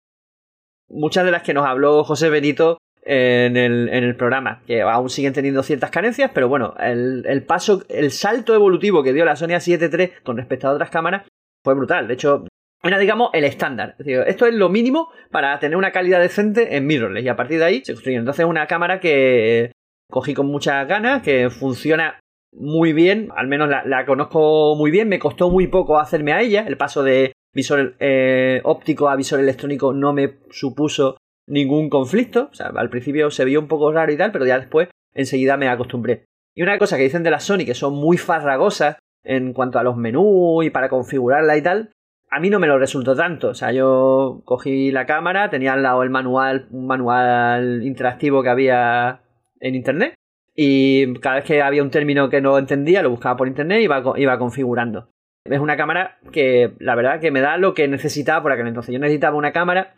Muchas 0.88 1.24
de 1.24 1.30
las 1.30 1.42
que 1.42 1.54
nos 1.54 1.66
habló 1.66 2.04
José 2.04 2.28
Benito 2.28 2.78
en 3.02 3.56
el, 3.56 3.88
en 3.88 4.04
el 4.04 4.16
programa, 4.16 4.62
que 4.66 4.82
aún 4.82 5.08
siguen 5.08 5.32
teniendo 5.32 5.62
ciertas 5.62 5.90
carencias, 5.90 6.30
pero 6.34 6.48
bueno, 6.48 6.74
el, 6.78 7.24
el, 7.26 7.44
paso, 7.44 7.84
el 7.88 8.10
salto 8.10 8.54
evolutivo 8.54 9.02
que 9.02 9.12
dio 9.12 9.24
la 9.24 9.36
Sony 9.36 9.50
A7 9.50 9.96
III 9.96 10.22
con 10.24 10.36
respecto 10.36 10.68
a 10.68 10.72
otras 10.72 10.90
cámaras 10.90 11.26
fue 11.66 11.74
brutal. 11.74 12.06
De 12.06 12.14
hecho, 12.14 12.44
era, 12.80 12.96
digamos, 12.96 13.30
el 13.32 13.42
estándar. 13.42 13.96
esto 13.98 14.46
es 14.46 14.54
lo 14.54 14.68
mínimo 14.68 15.08
para 15.32 15.58
tener 15.58 15.76
una 15.76 15.90
calidad 15.90 16.20
decente 16.20 16.76
en 16.76 16.86
mirrorless. 16.86 17.24
Y 17.24 17.28
a 17.28 17.34
partir 17.34 17.58
de 17.58 17.64
ahí 17.64 17.82
se 17.84 17.92
construyó. 17.92 18.20
Entonces, 18.20 18.46
una 18.46 18.68
cámara 18.68 19.00
que 19.00 19.72
cogí 20.08 20.32
con 20.32 20.46
muchas 20.46 20.86
ganas, 20.86 21.22
que 21.22 21.50
funciona 21.50 22.20
muy 22.52 22.92
bien, 22.92 23.30
al 23.34 23.48
menos 23.48 23.68
la, 23.68 24.06
conozco 24.06 24.76
muy 24.76 24.92
bien, 24.92 25.08
me 25.08 25.18
costó 25.18 25.50
muy 25.50 25.66
poco 25.66 25.98
hacerme 25.98 26.32
a 26.32 26.40
ella, 26.40 26.64
el 26.68 26.76
paso 26.76 27.02
de 27.02 27.32
visor 27.52 27.96
eh, 27.98 28.60
óptico 28.62 29.08
a 29.08 29.16
visor 29.16 29.40
electrónico 29.40 29.92
no 29.92 30.12
me 30.12 30.38
supuso 30.50 31.16
ningún 31.48 31.90
conflicto, 31.90 32.50
al 32.60 32.90
principio 32.90 33.32
se 33.32 33.44
vio 33.44 33.58
un 33.58 33.66
poco 33.66 33.90
raro 33.90 34.12
y 34.12 34.16
tal, 34.16 34.30
pero 34.30 34.46
ya 34.46 34.60
después 34.60 34.88
enseguida 35.12 35.56
me 35.56 35.68
acostumbré. 35.68 36.26
Y 36.54 36.62
una 36.62 36.78
cosa 36.78 36.96
que 36.96 37.02
dicen 37.02 37.24
de 37.24 37.32
la 37.32 37.40
Sony, 37.40 37.66
que 37.66 37.74
son 37.74 37.94
muy 37.94 38.16
farragosas 38.16 38.96
en 39.26 39.52
cuanto 39.52 39.78
a 39.78 39.82
los 39.82 39.96
menús 39.96 40.64
y 40.64 40.70
para 40.70 40.88
configurarla 40.88 41.56
y 41.56 41.62
tal, 41.62 41.90
a 42.30 42.40
mí 42.40 42.50
no 42.50 42.58
me 42.58 42.66
lo 42.66 42.78
resultó 42.78 43.14
tanto. 43.14 43.48
O 43.48 43.54
sea, 43.54 43.72
yo 43.72 44.42
cogí 44.44 44.90
la 44.90 45.06
cámara, 45.06 45.50
tenía 45.50 45.74
al 45.74 45.82
lado 45.82 46.02
el 46.02 46.10
manual, 46.10 46.68
un 46.70 46.86
manual 46.86 47.82
interactivo 47.84 48.42
que 48.42 48.48
había 48.48 49.22
en 49.60 49.74
internet. 49.74 50.14
Y 50.54 51.14
cada 51.20 51.36
vez 51.36 51.44
que 51.44 51.60
había 51.60 51.82
un 51.82 51.90
término 51.90 52.30
que 52.30 52.40
no 52.40 52.56
entendía, 52.58 53.02
lo 53.02 53.10
buscaba 53.10 53.36
por 53.36 53.48
internet 53.48 53.80
y 53.80 53.84
iba, 53.84 54.02
iba 54.16 54.38
configurando. 54.38 55.10
Es 55.44 55.60
una 55.60 55.76
cámara 55.76 56.18
que 56.32 56.72
la 56.78 56.94
verdad 56.94 57.20
que 57.20 57.30
me 57.30 57.40
da 57.40 57.56
lo 57.56 57.74
que 57.74 57.86
necesitaba 57.88 58.42
por 58.42 58.52
aquel 58.52 58.66
entonces. 58.66 58.92
Yo 58.92 58.98
necesitaba 58.98 59.36
una 59.36 59.52
cámara 59.52 59.96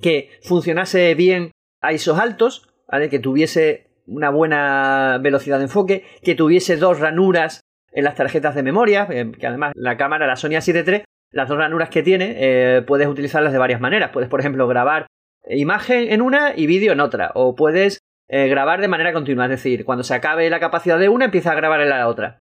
que 0.00 0.30
funcionase 0.42 1.14
bien 1.14 1.50
a 1.80 1.92
ISOs 1.92 2.18
altos, 2.18 2.68
¿vale? 2.88 3.08
Que 3.08 3.18
tuviese 3.18 3.90
una 4.06 4.30
buena 4.30 5.18
velocidad 5.22 5.58
de 5.58 5.64
enfoque, 5.64 6.04
que 6.22 6.34
tuviese 6.34 6.76
dos 6.76 7.00
ranuras 7.00 7.60
en 7.94 8.04
las 8.04 8.16
tarjetas 8.16 8.54
de 8.54 8.62
memoria, 8.62 9.06
eh, 9.10 9.32
que 9.38 9.46
además 9.46 9.72
la 9.76 9.96
cámara, 9.96 10.26
la 10.26 10.36
Sony 10.36 10.50
A7 10.50 10.84
III, 10.86 11.04
las 11.30 11.48
dos 11.48 11.58
ranuras 11.58 11.88
que 11.88 12.02
tiene, 12.02 12.34
eh, 12.38 12.82
puedes 12.82 13.06
utilizarlas 13.06 13.52
de 13.52 13.58
varias 13.58 13.80
maneras. 13.80 14.10
Puedes, 14.12 14.28
por 14.28 14.40
ejemplo, 14.40 14.66
grabar 14.68 15.06
imagen 15.48 16.12
en 16.12 16.20
una 16.20 16.54
y 16.56 16.66
vídeo 16.66 16.92
en 16.92 17.00
otra. 17.00 17.30
O 17.34 17.54
puedes 17.54 17.98
eh, 18.28 18.48
grabar 18.48 18.80
de 18.80 18.88
manera 18.88 19.12
continua. 19.12 19.44
Es 19.44 19.50
decir, 19.50 19.84
cuando 19.84 20.04
se 20.04 20.14
acabe 20.14 20.50
la 20.50 20.60
capacidad 20.60 20.98
de 20.98 21.08
una, 21.08 21.26
empieza 21.26 21.52
a 21.52 21.56
grabar 21.56 21.80
en 21.80 21.90
la 21.90 22.08
otra. 22.08 22.38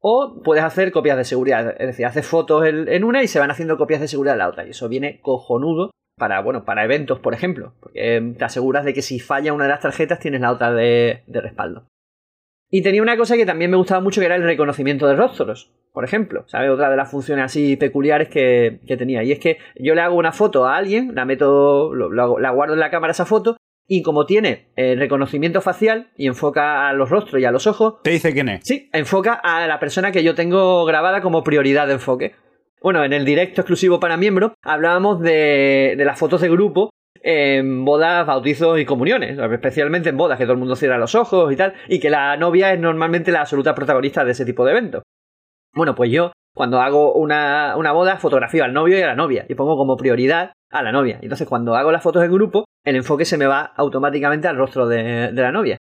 O 0.00 0.40
puedes 0.42 0.64
hacer 0.64 0.92
copias 0.92 1.16
de 1.16 1.24
seguridad. 1.24 1.74
Es 1.78 1.86
decir, 1.88 2.06
haces 2.06 2.26
fotos 2.26 2.64
en 2.66 3.04
una 3.04 3.22
y 3.22 3.28
se 3.28 3.38
van 3.38 3.52
haciendo 3.52 3.76
copias 3.76 4.00
de 4.00 4.08
seguridad 4.08 4.34
en 4.34 4.40
la 4.40 4.48
otra. 4.48 4.66
Y 4.66 4.70
eso 4.70 4.88
viene 4.88 5.20
cojonudo 5.20 5.92
para, 6.18 6.40
bueno, 6.40 6.64
para 6.64 6.84
eventos, 6.84 7.20
por 7.20 7.34
ejemplo. 7.34 7.74
Porque 7.80 8.34
te 8.36 8.44
aseguras 8.44 8.84
de 8.84 8.94
que 8.94 9.02
si 9.02 9.20
falla 9.20 9.52
una 9.52 9.64
de 9.64 9.70
las 9.70 9.80
tarjetas, 9.80 10.18
tienes 10.18 10.40
la 10.40 10.50
otra 10.50 10.72
de 10.72 11.22
respaldo. 11.28 11.86
Y 12.74 12.80
tenía 12.80 13.02
una 13.02 13.18
cosa 13.18 13.36
que 13.36 13.44
también 13.44 13.70
me 13.70 13.76
gustaba 13.76 14.00
mucho 14.00 14.18
que 14.18 14.24
era 14.24 14.34
el 14.34 14.44
reconocimiento 14.44 15.06
de 15.06 15.14
rostros, 15.14 15.70
por 15.92 16.06
ejemplo. 16.06 16.44
¿Sabes? 16.46 16.70
Otra 16.70 16.88
de 16.88 16.96
las 16.96 17.10
funciones 17.10 17.44
así 17.44 17.76
peculiares 17.76 18.30
que, 18.30 18.80
tenía. 18.96 19.22
Y 19.22 19.30
es 19.30 19.38
que 19.38 19.58
yo 19.78 19.94
le 19.94 20.00
hago 20.00 20.16
una 20.16 20.32
foto 20.32 20.66
a 20.66 20.76
alguien, 20.76 21.14
la 21.14 21.26
meto, 21.26 21.94
la 21.94 22.50
guardo 22.50 22.72
en 22.72 22.80
la 22.80 22.90
cámara 22.90 23.10
esa 23.10 23.26
foto, 23.26 23.58
y 23.86 24.00
como 24.00 24.24
tiene 24.24 24.68
el 24.76 24.98
reconocimiento 24.98 25.60
facial 25.60 26.12
y 26.16 26.28
enfoca 26.28 26.88
a 26.88 26.94
los 26.94 27.10
rostros 27.10 27.42
y 27.42 27.44
a 27.44 27.50
los 27.50 27.66
ojos. 27.66 27.96
¿Te 28.02 28.10
dice 28.10 28.32
quién 28.32 28.48
es? 28.48 28.60
Sí, 28.64 28.88
enfoca 28.94 29.34
a 29.34 29.66
la 29.66 29.78
persona 29.78 30.10
que 30.10 30.24
yo 30.24 30.34
tengo 30.34 30.86
grabada 30.86 31.20
como 31.20 31.44
prioridad 31.44 31.86
de 31.86 31.94
enfoque. 31.94 32.34
Bueno, 32.80 33.04
en 33.04 33.12
el 33.12 33.26
directo 33.26 33.60
exclusivo 33.60 34.00
para 34.00 34.16
miembros 34.16 34.52
hablábamos 34.62 35.20
de, 35.20 35.94
de 35.98 36.04
las 36.06 36.18
fotos 36.18 36.40
de 36.40 36.48
grupo 36.48 36.88
en 37.22 37.84
bodas, 37.84 38.26
bautizos 38.26 38.78
y 38.78 38.84
comuniones, 38.84 39.38
especialmente 39.38 40.08
en 40.08 40.16
bodas, 40.16 40.38
que 40.38 40.44
todo 40.44 40.54
el 40.54 40.58
mundo 40.58 40.76
cierra 40.76 40.98
los 40.98 41.14
ojos 41.14 41.52
y 41.52 41.56
tal, 41.56 41.74
y 41.88 42.00
que 42.00 42.10
la 42.10 42.36
novia 42.36 42.72
es 42.72 42.80
normalmente 42.80 43.32
la 43.32 43.40
absoluta 43.40 43.74
protagonista 43.74 44.24
de 44.24 44.32
ese 44.32 44.44
tipo 44.44 44.64
de 44.64 44.72
eventos. 44.72 45.02
Bueno, 45.74 45.94
pues 45.94 46.10
yo, 46.10 46.32
cuando 46.54 46.80
hago 46.80 47.14
una, 47.14 47.76
una 47.76 47.92
boda, 47.92 48.18
fotografío 48.18 48.64
al 48.64 48.74
novio 48.74 48.98
y 48.98 49.02
a 49.02 49.06
la 49.06 49.14
novia, 49.14 49.46
y 49.48 49.54
pongo 49.54 49.76
como 49.76 49.96
prioridad 49.96 50.52
a 50.70 50.82
la 50.82 50.92
novia. 50.92 51.18
Entonces, 51.22 51.48
cuando 51.48 51.76
hago 51.76 51.92
las 51.92 52.02
fotos 52.02 52.24
en 52.24 52.32
grupo, 52.32 52.64
el 52.84 52.96
enfoque 52.96 53.24
se 53.24 53.38
me 53.38 53.46
va 53.46 53.72
automáticamente 53.76 54.48
al 54.48 54.56
rostro 54.56 54.88
de, 54.88 55.32
de 55.32 55.42
la 55.42 55.52
novia. 55.52 55.78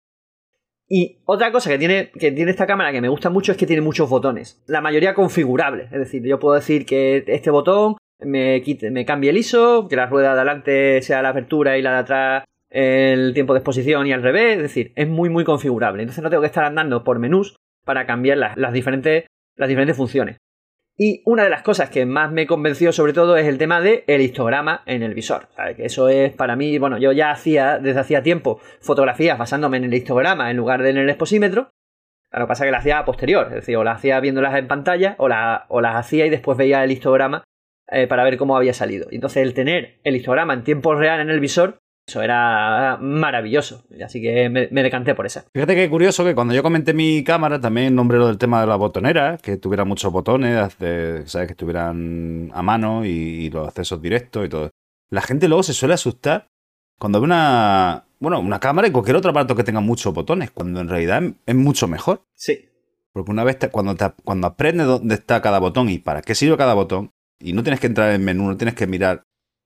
Y 0.90 1.22
otra 1.26 1.52
cosa 1.52 1.70
que 1.70 1.78
tiene, 1.78 2.12
que 2.12 2.32
tiene 2.32 2.52
esta 2.52 2.66
cámara 2.66 2.94
que 2.94 3.02
me 3.02 3.10
gusta 3.10 3.30
mucho 3.30 3.52
es 3.52 3.58
que 3.58 3.66
tiene 3.66 3.82
muchos 3.82 4.10
botones. 4.10 4.64
La 4.68 4.82
mayoría 4.82 5.14
configurables. 5.14 5.92
Es 5.92 6.00
decir, 6.00 6.24
yo 6.26 6.40
puedo 6.40 6.56
decir 6.56 6.86
que 6.86 7.26
este 7.28 7.52
botón 7.52 7.98
me, 8.20 9.06
cambie 9.06 9.30
el 9.30 9.38
ISO, 9.38 9.88
que 9.88 9.96
la 9.96 10.08
rueda 10.08 10.30
de 10.30 10.34
adelante 10.36 11.02
sea 11.02 11.22
la 11.22 11.30
apertura 11.30 11.78
y 11.78 11.82
la 11.82 11.92
de 11.92 11.98
atrás 11.98 12.44
el 12.70 13.34
tiempo 13.34 13.54
de 13.54 13.60
exposición 13.60 14.08
y 14.08 14.12
al 14.12 14.24
revés, 14.24 14.58
es 14.58 14.64
decir, 14.64 14.92
es 14.96 15.08
muy 15.08 15.30
muy 15.30 15.44
configurable. 15.44 16.04
Entonces 16.04 16.24
no 16.24 16.30
tengo 16.30 16.42
que 16.42 16.48
estar 16.48 16.66
andando 16.66 17.04
por 17.04 17.20
menús 17.20 17.56
para 17.86 18.06
cambiar 18.06 18.38
las, 18.38 18.74
diferentes, 18.74 19.26
las 19.56 19.70
diferentes 19.70 19.96
funciones. 19.96 20.38
Y 21.00 21.22
una 21.26 21.44
de 21.44 21.50
las 21.50 21.62
cosas 21.62 21.90
que 21.90 22.06
más 22.06 22.32
me 22.32 22.48
convenció 22.48 22.92
sobre 22.92 23.14
todo 23.14 23.38
es 23.38 23.46
el 23.46 23.60
tema 23.60 23.82
del 23.82 24.04
el 24.08 24.22
histograma 24.22 24.82
en 24.86 25.04
el 25.04 25.14
visor. 25.14 25.48
Que 25.76 25.86
eso 25.86 26.10
es 26.10 26.34
para 26.34 26.56
mí, 26.56 26.78
bueno, 26.80 26.98
yo 26.98 27.12
ya 27.12 27.32
hacía 27.32 27.78
desde 27.78 28.00
hacía 28.00 28.24
tiempo 28.24 28.60
fotografías 28.82 29.38
basándome 29.38 29.78
en 29.78 29.86
el 29.86 29.94
histograma 29.94 30.50
en 30.50 30.58
lugar 30.58 30.82
de 30.82 30.90
en 30.90 30.98
el 30.98 31.10
exposímetro. 31.10 31.70
Lo 32.32 32.42
que 32.42 32.48
pasa 32.48 32.66
es 32.66 32.68
que 32.68 32.72
las 32.72 32.82
hacía 32.82 33.00
a 33.00 33.06
posterior, 33.06 33.48
es 33.48 33.54
decir, 33.54 33.78
o 33.78 33.84
las 33.84 33.98
hacía 33.98 34.20
viéndolas 34.20 34.56
en 34.56 34.68
pantalla 34.68 35.16
o, 35.20 35.30
o 35.70 35.82
las 35.82 35.96
hacía 35.96 36.26
y 36.26 36.30
después 36.30 36.58
veía 36.58 36.84
el 36.84 36.92
histograma 36.92 37.44
eh, 37.90 38.08
para 38.08 38.24
ver 38.24 38.38
cómo 38.38 38.58
había 38.58 38.74
salido. 38.74 39.08
Entonces 39.12 39.44
el 39.44 39.54
tener 39.54 40.00
el 40.04 40.16
histograma 40.16 40.54
en 40.54 40.64
tiempo 40.64 40.96
real 40.96 41.20
en 41.22 41.30
el 41.30 41.40
visor, 41.40 41.80
eso 42.08 42.22
era 42.22 42.98
maravilloso. 43.02 43.86
Así 44.04 44.22
que 44.22 44.50
me, 44.50 44.68
decanté 44.68 45.14
por 45.14 45.26
esa. 45.26 45.46
Fíjate 45.54 45.76
que 45.76 45.90
curioso 45.90 46.24
que 46.24 46.36
cuando 46.36 46.54
yo 46.54 46.64
comenté 46.64 46.94
mi 46.94 47.24
cámara 47.24 47.60
también 47.60 47.96
nombré 47.96 48.18
lo 48.18 48.28
del 48.28 48.38
tema 48.38 48.62
de 48.62 48.68
la 48.68 48.78
botonera, 48.78 49.38
que 49.38 49.58
tuviera 49.58 49.84
muchos 49.84 50.12
botones, 50.12 50.74
¿sabes? 51.26 51.48
que 51.48 51.52
estuvieran 51.52 52.50
a 52.54 52.62
mano 52.62 53.06
y, 53.06 53.50
los 53.50 53.68
accesos 53.68 54.02
directos 54.02 54.46
y 54.46 54.50
todo. 54.50 54.72
La 55.10 55.22
gente 55.22 55.48
luego 55.48 55.64
se 55.64 55.74
suele 55.74 55.94
asustar 55.94 56.48
cuando 56.98 57.20
ve 57.20 57.26
una, 57.26 58.06
bueno, 58.20 58.40
una 58.40 58.60
cámara 58.60 58.88
y 58.88 58.92
cualquier 58.92 59.18
otro 59.18 59.32
aparato 59.32 59.56
que 59.56 59.64
tenga 59.64 59.80
muchos 59.80 60.14
botones, 60.14 60.52
cuando 60.52 60.82
en 60.82 60.90
realidad 60.90 61.24
es 61.46 61.56
mucho 61.56 61.88
mejor. 61.88 62.24
Sí. 62.34 62.70
Porque 63.14 63.32
una 63.32 63.44
vez 63.44 63.58
cuando, 63.72 63.96
cuando 64.24 64.48
aprendes 64.48 64.88
dónde 64.88 65.16
está 65.16 65.42
cada 65.42 65.60
botón 65.60 65.90
y 65.90 66.00
para 66.00 66.22
qué 66.22 66.36
sirve 66.36 66.58
cada 66.58 66.74
botón, 66.74 67.12
y 67.40 67.54
no 67.54 67.64
tienes 67.64 67.80
que 67.80 67.88
entrar 67.88 68.12
en 68.12 68.24
menú, 68.24 68.48
no 68.48 68.58
tienes 68.58 68.76
que 68.76 68.88
mirar. 68.88 69.24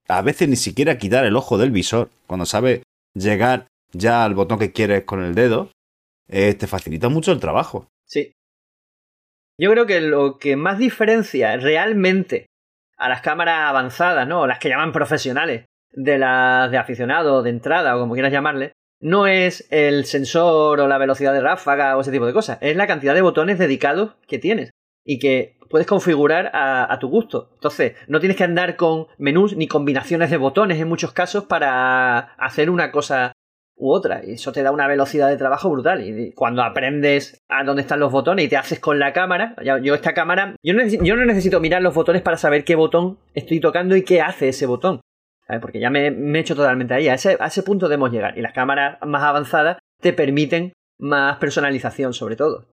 A 0.08 0.22
veces 0.22 0.50
ni 0.50 0.56
siquiera 0.56 0.98
quitar 0.98 1.26
el 1.26 1.36
ojo 1.36 1.58
del 1.58 1.72
visor. 1.72 2.10
Cuando 2.28 2.46
sabes 2.46 2.82
llegar 3.14 3.68
ya 3.94 4.26
al 4.26 4.36
botón 4.36 4.60
que 4.60 4.72
quieres 4.72 5.04
con 5.04 5.24
el 5.24 5.36
dedo, 5.36 5.72
eh, 6.28 6.54
te 6.54 6.68
facilita 6.68 7.10
mucho 7.10 7.32
el 7.32 7.40
trabajo. 7.40 7.88
Sí. 8.06 8.34
Yo 9.58 9.72
creo 9.72 9.86
que 9.86 10.02
lo 10.02 10.38
que 10.38 10.56
más 10.56 10.78
diferencia 10.78 11.56
realmente 11.58 12.48
a 12.98 13.10
las 13.10 13.22
cámaras 13.22 13.70
avanzadas, 13.70 14.28
¿no? 14.28 14.48
Las 14.48 14.60
que 14.60 14.70
llaman 14.70 14.92
profesionales, 14.92 15.66
de 15.92 16.18
las 16.18 16.72
de 16.72 16.78
aficionado, 16.78 17.44
de 17.44 17.50
entrada 17.50 17.96
o 17.96 18.00
como 18.00 18.14
quieras 18.14 18.32
llamarle, 18.32 18.74
no 19.02 19.28
es 19.28 19.68
el 19.72 20.06
sensor 20.06 20.80
o 20.80 20.88
la 20.88 20.98
velocidad 20.98 21.34
de 21.34 21.42
ráfaga 21.42 21.98
o 21.98 22.02
ese 22.02 22.12
tipo 22.12 22.28
de 22.28 22.34
cosas, 22.34 22.60
es 22.62 22.76
la 22.76 22.88
cantidad 22.88 23.16
de 23.16 23.22
botones 23.22 23.58
dedicados 23.58 24.16
que 24.28 24.40
tienes 24.40 24.72
y 25.04 25.20
que 25.20 25.58
puedes 25.72 25.88
configurar 25.88 26.52
a, 26.54 26.98
tu 27.00 27.10
gusto. 27.10 27.50
Entonces, 27.54 27.94
no 28.08 28.20
tienes 28.20 28.38
que 28.38 28.44
andar 28.44 28.76
con 28.76 29.08
menús 29.18 29.56
ni 29.56 29.68
combinaciones 29.68 30.30
de 30.30 30.38
botones 30.38 30.80
en 30.80 30.88
muchos 30.88 31.14
casos 31.14 31.46
para 31.46 32.20
hacer 32.38 32.70
una 32.70 32.92
cosa 32.92 33.32
u 33.76 33.92
otra. 33.92 34.22
Y 34.24 34.34
eso 34.34 34.52
te 34.52 34.62
da 34.62 34.72
una 34.72 34.88
velocidad 34.88 35.30
de 35.30 35.38
trabajo 35.38 35.70
brutal. 35.70 36.08
Y 36.08 36.34
cuando 36.34 36.62
aprendes 36.62 37.42
a 37.50 37.64
dónde 37.64 37.82
están 37.82 38.00
los 38.00 38.12
botones 38.12 38.46
y 38.46 38.50
te 38.50 38.58
haces 38.58 38.80
con 38.80 39.00
la 39.00 39.14
cámara, 39.14 39.56
yo 39.82 39.96
esta 39.96 40.14
cámara, 40.14 40.56
yo 40.62 40.74
no, 40.74 41.26
necesito 41.26 41.60
mirar 41.60 41.82
los 41.82 41.96
botones 41.96 42.22
para 42.22 42.38
saber 42.38 42.64
qué 42.64 42.76
botón 42.76 43.18
estoy 43.34 43.60
tocando 43.60 43.96
y 43.96 44.04
qué 44.04 44.22
hace 44.22 44.50
ese 44.50 44.66
botón. 44.68 45.02
Porque 45.60 45.80
ya 45.80 45.90
me, 45.90 46.12
me 46.12 46.38
he 46.38 46.42
hecho 46.42 46.56
totalmente 46.56 46.94
ahí. 46.94 47.10
A 47.10 47.16
ese, 47.16 47.36
a 47.40 47.48
ese 47.48 47.64
punto 47.64 47.90
debemos 47.90 48.12
llegar. 48.12 48.38
Y 48.38 48.42
las 48.42 48.54
cámaras 48.54 49.00
más 49.06 49.24
avanzadas 49.24 49.78
te 50.02 50.14
permiten 50.14 50.74
más 51.00 51.38
personalización 51.38 52.14
sobre 52.14 52.36
todo. 52.36 52.68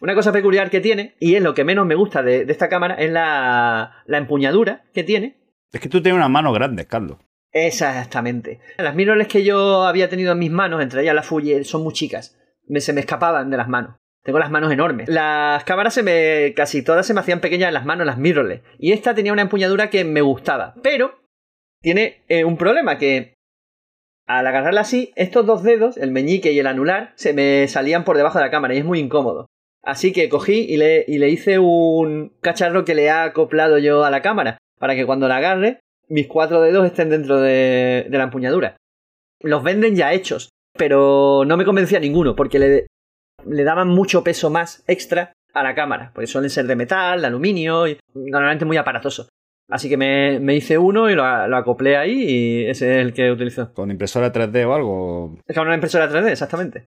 Una 0.00 0.14
cosa 0.14 0.32
peculiar 0.32 0.70
que 0.70 0.80
tiene, 0.80 1.16
y 1.20 1.36
es 1.36 1.42
lo 1.42 1.54
que 1.54 1.64
menos 1.64 1.86
me 1.86 1.94
gusta 1.94 2.22
de, 2.22 2.44
esta 2.48 2.68
cámara, 2.68 2.94
es 2.96 3.10
la, 3.10 4.02
la 4.06 4.18
empuñadura 4.18 4.84
que 4.92 5.04
tiene. 5.04 5.38
Es 5.72 5.80
que 5.80 5.88
tú 5.88 6.02
tienes 6.02 6.18
unas 6.18 6.30
manos 6.30 6.54
grandes, 6.54 6.86
Carlos. 6.86 7.18
Exactamente. 7.52 8.60
Las 8.76 8.94
mirrorless 8.94 9.28
que 9.28 9.42
yo 9.42 9.84
había 9.84 10.10
tenido 10.10 10.32
en 10.32 10.38
mis 10.38 10.50
manos, 10.50 10.82
entre 10.82 11.02
ellas 11.02 11.14
la 11.14 11.22
Fuji, 11.22 11.64
son 11.64 11.82
muy 11.82 11.94
chicas. 11.94 12.38
Me, 12.66 12.80
se 12.80 12.92
me 12.92 13.00
escapaban 13.00 13.50
de 13.50 13.56
las 13.56 13.68
manos. 13.68 13.96
Tengo 14.22 14.38
las 14.38 14.50
manos 14.50 14.72
enormes. 14.72 15.08
Las 15.08 15.64
cámaras 15.64 15.94
se 15.94 16.02
me. 16.02 16.52
casi 16.54 16.82
todas 16.82 17.06
se 17.06 17.14
me 17.14 17.20
hacían 17.20 17.40
pequeñas 17.40 17.68
en 17.68 17.74
las 17.74 17.86
manos, 17.86 18.06
las 18.06 18.18
mirrorless. 18.18 18.60
Y 18.78 18.92
esta 18.92 19.14
tenía 19.14 19.32
una 19.32 19.42
empuñadura 19.42 19.88
que 19.88 20.04
me 20.04 20.20
gustaba. 20.20 20.74
Pero 20.82 21.18
tiene 21.80 22.24
eh, 22.28 22.44
un 22.44 22.56
problema 22.56 22.98
que. 22.98 23.34
Al 24.26 24.46
agarrarla 24.46 24.80
así, 24.80 25.12
estos 25.14 25.46
dos 25.46 25.62
dedos, 25.62 25.96
el 25.96 26.10
meñique 26.10 26.50
y 26.50 26.58
el 26.58 26.66
anular, 26.66 27.12
se 27.14 27.32
me 27.32 27.68
salían 27.68 28.04
por 28.04 28.16
debajo 28.16 28.38
de 28.38 28.44
la 28.44 28.50
cámara 28.50 28.74
y 28.74 28.78
es 28.78 28.84
muy 28.84 28.98
incómodo. 28.98 29.46
Así 29.86 30.12
que 30.12 30.28
cogí 30.28 30.66
y 30.68 30.76
le, 30.76 31.04
y 31.06 31.18
le 31.18 31.30
hice 31.30 31.60
un 31.60 32.32
cacharro 32.40 32.84
que 32.84 32.96
le 32.96 33.04
he 33.04 33.10
acoplado 33.10 33.78
yo 33.78 34.04
a 34.04 34.10
la 34.10 34.20
cámara 34.20 34.58
para 34.80 34.96
que 34.96 35.06
cuando 35.06 35.28
la 35.28 35.36
agarre 35.36 35.78
mis 36.08 36.26
cuatro 36.26 36.60
dedos 36.60 36.84
estén 36.86 37.08
dentro 37.08 37.40
de, 37.40 38.06
la 38.10 38.24
empuñadura. 38.24 38.76
Los 39.40 39.62
venden 39.62 39.94
ya 39.94 40.12
hechos, 40.12 40.50
pero 40.76 41.44
no 41.46 41.56
me 41.56 41.64
convencía 41.64 42.00
ninguno, 42.00 42.34
porque 42.34 42.58
le, 42.58 42.86
le 43.44 43.64
daban 43.64 43.88
mucho 43.88 44.24
peso 44.24 44.50
más 44.50 44.82
extra 44.88 45.32
a 45.54 45.62
la 45.62 45.74
cámara, 45.74 46.10
porque 46.14 46.26
suelen 46.26 46.50
ser 46.50 46.66
de 46.66 46.76
metal, 46.76 47.20
de 47.20 47.26
aluminio, 47.28 47.86
y 47.86 47.98
normalmente 48.14 48.64
muy 48.64 48.76
aparatoso. 48.76 49.28
Así 49.68 49.88
que 49.88 49.96
me, 49.96 50.38
me 50.38 50.54
hice 50.54 50.78
uno 50.78 51.10
y 51.10 51.14
lo, 51.14 51.24
acoplé 51.24 51.96
ahí 51.96 52.24
y 52.24 52.66
ese 52.66 52.92
es 52.92 53.06
el 53.06 53.12
que 53.12 53.30
utilizo. 53.30 53.72
¿Con 53.72 53.90
impresora 53.90 54.32
3D 54.32 54.64
o 54.64 54.74
algo? 54.74 55.38
Es 55.46 55.56
con 55.56 55.66
una 55.66 55.74
impresora 55.74 56.08
3D, 56.08 56.30
exactamente. 56.30 56.86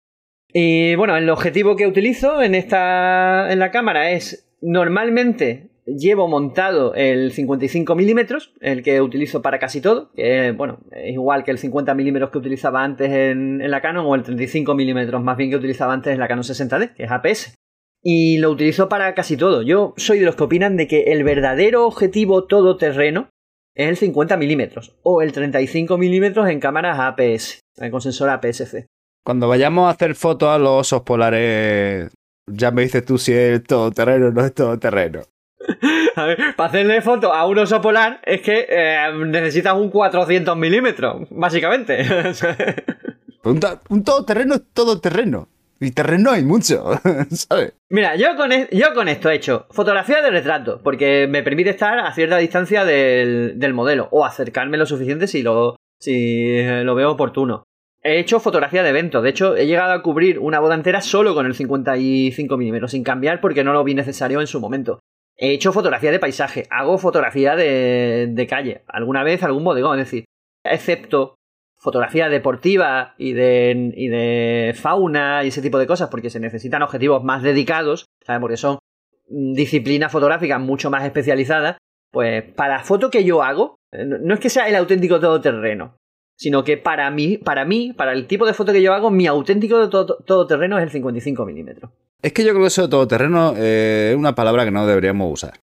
Y 0.53 0.95
bueno, 0.95 1.15
el 1.17 1.29
objetivo 1.29 1.75
que 1.75 1.87
utilizo 1.87 2.41
en 2.41 2.55
esta 2.55 3.51
en 3.51 3.59
la 3.59 3.71
cámara 3.71 4.11
es 4.11 4.47
normalmente 4.61 5.71
llevo 5.85 6.27
montado 6.27 6.93
el 6.93 7.31
55 7.31 7.95
milímetros, 7.95 8.53
el 8.61 8.83
que 8.83 9.01
utilizo 9.01 9.41
para 9.41 9.59
casi 9.59 9.81
todo, 9.81 10.11
que 10.13 10.51
bueno, 10.51 10.79
es 10.91 11.13
igual 11.13 11.43
que 11.43 11.51
el 11.51 11.57
50 11.57 11.93
milímetros 11.95 12.31
que 12.31 12.37
utilizaba 12.37 12.83
antes 12.83 13.09
en, 13.11 13.59
la 13.69 13.81
Canon 13.81 14.05
o 14.05 14.15
el 14.15 14.23
35 14.23 14.75
milímetros 14.75 15.23
más 15.23 15.37
bien 15.37 15.49
que 15.49 15.55
utilizaba 15.55 15.93
antes 15.93 16.13
en 16.13 16.19
la 16.19 16.27
Canon 16.27 16.43
60D, 16.43 16.93
que 16.93 17.03
es 17.03 17.11
APS. 17.11 17.55
Y 18.03 18.39
lo 18.39 18.49
utilizo 18.49 18.89
para 18.89 19.13
casi 19.13 19.37
todo. 19.37 19.61
Yo 19.61 19.93
soy 19.95 20.19
de 20.19 20.25
los 20.25 20.35
que 20.35 20.43
opinan 20.43 20.75
de 20.75 20.87
que 20.87 21.03
el 21.11 21.23
verdadero 21.23 21.85
objetivo 21.85 22.45
todoterreno 22.45 23.29
es 23.75 23.89
el 23.89 23.97
50 23.97 24.37
milímetros 24.37 24.97
o 25.03 25.21
el 25.21 25.31
35 25.31 25.97
milímetros 25.97 26.49
en 26.49 26.59
cámaras 26.59 26.99
APS, 26.99 27.59
con 27.91 28.01
sensor 28.01 28.29
APS-C. 28.29 28.87
Cuando 29.23 29.47
vayamos 29.47 29.87
a 29.87 29.91
hacer 29.91 30.15
fotos 30.15 30.49
a 30.49 30.57
los 30.57 30.81
osos 30.81 31.01
polares, 31.01 32.11
ya 32.47 32.71
me 32.71 32.81
dices 32.81 33.05
tú 33.05 33.17
si 33.17 33.33
es 33.33 33.63
todoterreno 33.63 34.27
o 34.27 34.31
no 34.31 34.45
es 34.45 34.53
todoterreno. 34.53 35.21
A 36.15 36.25
ver, 36.25 36.55
para 36.55 36.69
hacerle 36.69 37.01
foto 37.01 37.33
a 37.33 37.45
un 37.45 37.59
oso 37.59 37.79
polar 37.81 38.19
es 38.25 38.41
que 38.41 38.65
eh, 38.67 39.13
necesitas 39.27 39.75
un 39.75 39.89
400 39.89 40.57
milímetros, 40.57 41.27
básicamente. 41.29 42.03
un, 43.43 43.59
un 43.89 44.03
todoterreno 44.03 44.55
es 44.55 44.61
todoterreno. 44.73 45.47
Y 45.79 45.91
terreno 45.91 46.29
hay 46.31 46.43
mucho, 46.43 46.91
¿sabes? 47.31 47.73
Mira, 47.89 48.15
yo 48.15 48.35
con, 48.35 48.51
e, 48.51 48.69
yo 48.71 48.93
con 48.93 49.07
esto 49.07 49.29
he 49.29 49.35
hecho 49.35 49.65
fotografía 49.71 50.21
de 50.21 50.29
retrato, 50.29 50.79
porque 50.83 51.27
me 51.27 51.41
permite 51.41 51.71
estar 51.71 51.97
a 51.97 52.13
cierta 52.13 52.37
distancia 52.37 52.85
del, 52.85 53.53
del 53.57 53.73
modelo, 53.73 54.07
o 54.11 54.23
acercarme 54.23 54.77
lo 54.77 54.85
suficiente 54.85 55.25
si 55.27 55.41
lo, 55.41 55.77
si 55.99 56.63
lo 56.83 56.93
veo 56.93 57.11
oportuno. 57.11 57.63
He 58.03 58.19
hecho 58.19 58.39
fotografía 58.39 58.81
de 58.81 58.89
evento, 58.89 59.21
de 59.21 59.29
hecho 59.29 59.55
he 59.55 59.67
llegado 59.67 59.93
a 59.93 60.01
cubrir 60.01 60.39
una 60.39 60.59
boda 60.59 60.73
entera 60.73 61.01
solo 61.01 61.35
con 61.35 61.45
el 61.45 61.53
55 61.53 62.57
milímetros, 62.57 62.91
sin 62.91 63.03
cambiar 63.03 63.39
porque 63.41 63.63
no 63.63 63.73
lo 63.73 63.83
vi 63.83 63.93
necesario 63.93 64.41
en 64.41 64.47
su 64.47 64.59
momento. 64.59 64.99
He 65.37 65.51
hecho 65.51 65.71
fotografía 65.71 66.11
de 66.11 66.19
paisaje, 66.19 66.65
hago 66.71 66.97
fotografía 66.97 67.55
de, 67.55 68.47
calle, 68.49 68.83
alguna 68.87 69.23
vez 69.23 69.43
algún 69.43 69.63
bodegón, 69.63 69.99
es 69.99 70.07
decir, 70.07 70.25
excepto 70.63 71.35
fotografía 71.77 72.29
deportiva 72.29 73.13
y 73.17 73.33
de, 73.33 73.91
y 73.95 74.07
de 74.07 74.73
fauna 74.75 75.43
y 75.43 75.49
ese 75.49 75.61
tipo 75.61 75.77
de 75.77 75.87
cosas, 75.87 76.09
porque 76.09 76.29
se 76.31 76.39
necesitan 76.39 76.81
objetivos 76.81 77.23
más 77.23 77.43
dedicados, 77.43 78.05
¿sabes? 78.25 78.41
Porque 78.41 78.57
son 78.57 78.79
disciplinas 79.27 80.11
fotográficas 80.11 80.59
mucho 80.59 80.89
más 80.89 81.05
especializadas, 81.05 81.77
pues 82.11 82.43
para 82.53 82.77
la 82.77 82.83
foto 82.83 83.09
que 83.09 83.23
yo 83.23 83.43
hago, 83.43 83.75
no 83.91 84.33
es 84.33 84.39
que 84.39 84.49
sea 84.49 84.67
el 84.67 84.75
auténtico 84.75 85.19
todoterreno, 85.19 85.97
sino 86.41 86.63
que 86.63 86.75
para 86.75 87.11
mí, 87.11 87.37
para 87.37 87.65
mí, 87.65 87.93
para 87.93 88.13
el 88.13 88.25
tipo 88.25 88.47
de 88.47 88.55
foto 88.55 88.73
que 88.73 88.81
yo 88.81 88.95
hago, 88.95 89.11
mi 89.11 89.27
auténtico 89.27 89.87
todoterreno 89.89 90.79
es 90.79 90.85
el 90.85 90.89
55 90.89 91.45
milímetros. 91.45 91.91
Es 92.23 92.33
que 92.33 92.43
yo 92.43 92.49
creo 92.49 92.63
que 92.63 92.69
eso 92.69 92.81
de 92.81 92.87
todoterreno 92.87 93.53
eh, 93.55 94.09
es 94.11 94.17
una 94.17 94.33
palabra 94.33 94.65
que 94.65 94.71
no 94.71 94.87
deberíamos 94.87 95.31
usar. 95.31 95.59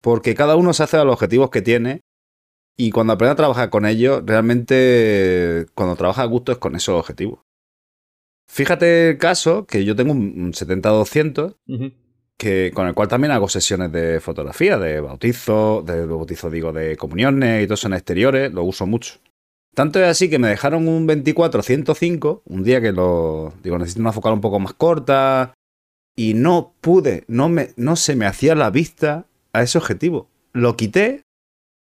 Porque 0.00 0.34
cada 0.34 0.56
uno 0.56 0.72
se 0.72 0.84
hace 0.84 0.96
a 0.96 1.04
los 1.04 1.12
objetivos 1.12 1.50
que 1.50 1.60
tiene 1.60 2.00
y 2.78 2.92
cuando 2.92 3.12
aprende 3.12 3.32
a 3.32 3.36
trabajar 3.36 3.68
con 3.68 3.84
ellos, 3.84 4.22
realmente 4.24 5.66
cuando 5.74 5.96
trabaja 5.96 6.22
a 6.22 6.26
gusto 6.26 6.50
es 6.50 6.56
con 6.56 6.76
esos 6.76 6.98
objetivos. 6.98 7.40
Fíjate 8.48 9.10
el 9.10 9.18
caso 9.18 9.66
que 9.66 9.84
yo 9.84 9.94
tengo 9.94 10.12
un 10.12 10.54
70-200 10.54 11.56
que, 12.38 12.70
con 12.72 12.88
el 12.88 12.94
cual 12.94 13.08
también 13.08 13.32
hago 13.32 13.50
sesiones 13.50 13.92
de 13.92 14.18
fotografía, 14.20 14.78
de 14.78 14.98
bautizo, 15.02 15.82
de 15.86 16.06
bautizo 16.06 16.48
digo, 16.48 16.72
de 16.72 16.96
comuniones 16.96 17.62
y 17.62 17.66
todo 17.66 17.74
eso 17.74 17.88
en 17.88 17.92
exteriores, 17.92 18.50
lo 18.50 18.64
uso 18.64 18.86
mucho. 18.86 19.16
Tanto 19.74 19.98
es 20.00 20.06
así 20.06 20.28
que 20.28 20.38
me 20.38 20.48
dejaron 20.48 20.86
un 20.86 21.08
24-105, 21.08 22.42
un 22.44 22.62
día 22.62 22.80
que 22.80 22.92
lo 22.92 23.54
digo, 23.62 23.78
necesito 23.78 24.02
una 24.02 24.12
focal 24.12 24.34
un 24.34 24.40
poco 24.42 24.60
más 24.60 24.74
corta, 24.74 25.54
y 26.14 26.34
no 26.34 26.74
pude, 26.80 27.24
no, 27.26 27.48
me, 27.48 27.70
no 27.76 27.96
se 27.96 28.16
me 28.16 28.26
hacía 28.26 28.54
la 28.54 28.70
vista 28.70 29.26
a 29.52 29.62
ese 29.62 29.78
objetivo. 29.78 30.28
Lo 30.52 30.76
quité 30.76 31.22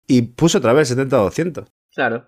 y 0.08 0.24
puse 0.24 0.58
otra 0.58 0.74
vez 0.74 0.96
70-200. 0.96 1.68
Claro. 1.94 2.26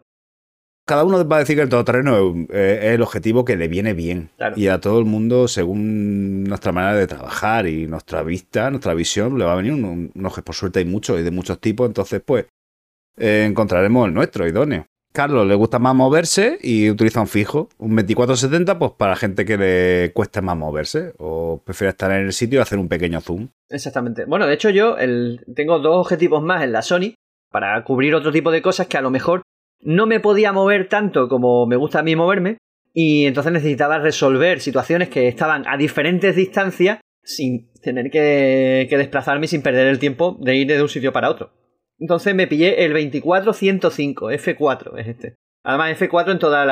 Cada 0.86 1.04
uno 1.04 1.28
va 1.28 1.38
a 1.38 1.40
decir 1.40 1.58
que 1.58 1.64
el 1.64 1.70
todoterreno 1.70 2.48
es, 2.50 2.84
el 2.84 3.02
objetivo 3.02 3.44
que 3.44 3.58
le 3.58 3.68
viene 3.68 3.94
bien. 3.94 4.30
Y 4.56 4.68
a 4.68 4.80
todo 4.80 5.00
el 5.00 5.06
mundo, 5.06 5.48
según 5.48 6.46
nuestra 6.46 6.72
manera 6.72 6.96
de 6.96 7.08
trabajar 7.08 7.68
y 7.68 7.88
nuestra 7.88 8.24
vista, 8.24 8.70
nuestra 8.70 8.94
visión, 8.94 9.38
le 9.38 9.44
va 9.44 9.54
a 9.54 9.58
venir 9.58 9.74
un, 9.74 9.84
un, 9.84 10.12
Por 10.46 10.56
suerte 10.56 10.80
hay 10.80 10.86
muchos 10.86 11.20
y 11.20 11.24
de 11.24 11.32
muchos 11.32 11.60
tipos, 11.60 11.88
entonces 11.88 12.22
pues 12.26 12.46
eh, 13.18 13.46
encontraremos 13.50 14.08
el 14.08 14.14
nuestro, 14.14 14.48
idóneo. 14.48 14.86
Carlos 15.18 15.48
le 15.48 15.56
gusta 15.56 15.80
más 15.80 15.96
moverse 15.96 16.60
y 16.62 16.92
utiliza 16.92 17.20
un 17.20 17.28
fijo, 17.28 17.70
un 17.80 17.96
2470, 17.96 18.78
pues 18.78 18.92
para 18.92 19.16
gente 19.16 19.46
que 19.46 19.58
le 19.58 20.12
cueste 20.14 20.44
más 20.44 20.56
moverse 20.56 21.14
o 21.18 21.60
prefiere 21.66 21.90
estar 21.90 22.12
en 22.12 22.28
el 22.28 22.34
sitio 22.34 22.60
y 22.60 22.62
hacer 22.62 22.78
un 22.78 22.88
pequeño 22.88 23.20
zoom. 23.20 23.48
Exactamente. 23.68 24.26
Bueno, 24.26 24.46
de 24.46 24.54
hecho 24.54 24.70
yo 24.70 24.96
tengo 25.56 25.80
dos 25.80 26.06
objetivos 26.06 26.44
más 26.44 26.64
en 26.64 26.72
la 26.72 26.84
Sony 26.84 27.16
para 27.50 27.84
cubrir 27.84 28.14
otro 28.14 28.32
tipo 28.32 28.52
de 28.52 28.62
cosas 28.62 28.86
que 28.86 29.00
a 29.00 29.02
lo 29.02 29.10
mejor 29.10 29.42
no 29.82 30.06
me 30.06 30.20
podía 30.20 30.52
mover 30.52 30.88
tanto 30.88 31.28
como 31.28 31.66
me 31.66 31.78
gusta 31.78 32.02
a 32.02 32.04
mí 32.04 32.16
moverme 32.16 32.60
y 32.94 33.26
entonces 33.26 33.52
necesitaba 33.52 33.98
resolver 33.98 34.60
situaciones 34.60 35.10
que 35.10 35.28
estaban 35.28 35.64
a 35.68 35.78
diferentes 35.78 36.36
distancias 36.36 37.00
sin 37.24 37.72
tener 37.82 38.12
que, 38.12 38.86
que 38.88 38.98
desplazarme 39.00 39.46
y 39.46 39.50
sin 39.50 39.64
perder 39.64 39.88
el 39.88 39.98
tiempo 39.98 40.38
de 40.40 40.58
ir 40.58 40.68
de 40.68 40.80
un 40.80 40.90
sitio 40.90 41.12
para 41.12 41.32
otro. 41.32 41.54
Entonces 42.00 42.36
me 42.36 42.48
pillé 42.48 42.86
el 42.86 42.94
2405, 42.94 44.32
F4 44.32 44.98
es 45.00 45.08
este. 45.08 45.36
Además, 45.64 46.00
F4 46.00 46.32
en 46.32 46.40
todas 46.40 46.66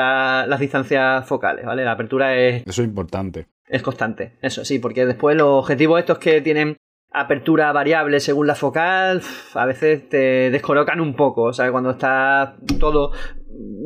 las 0.48 0.60
distancias 0.60 1.26
focales, 1.26 1.66
¿vale? 1.66 1.84
La 1.84 1.92
apertura 1.92 2.36
es. 2.36 2.66
Eso 2.66 2.82
es 2.82 2.88
importante. 2.88 3.46
Es 3.68 3.82
constante, 3.82 4.38
eso 4.42 4.64
sí, 4.64 4.78
porque 4.78 5.04
después 5.04 5.36
los 5.36 5.48
objetivos 5.48 5.98
estos 5.98 6.18
que 6.18 6.40
tienen 6.40 6.76
apertura 7.12 7.72
variable 7.72 8.20
según 8.20 8.46
la 8.46 8.54
focal, 8.54 9.22
a 9.54 9.66
veces 9.66 10.08
te 10.08 10.50
descolocan 10.50 11.00
un 11.00 11.14
poco, 11.16 11.44
o 11.44 11.52
sea, 11.52 11.70
cuando 11.72 11.90
está 11.90 12.56
todo 12.78 13.12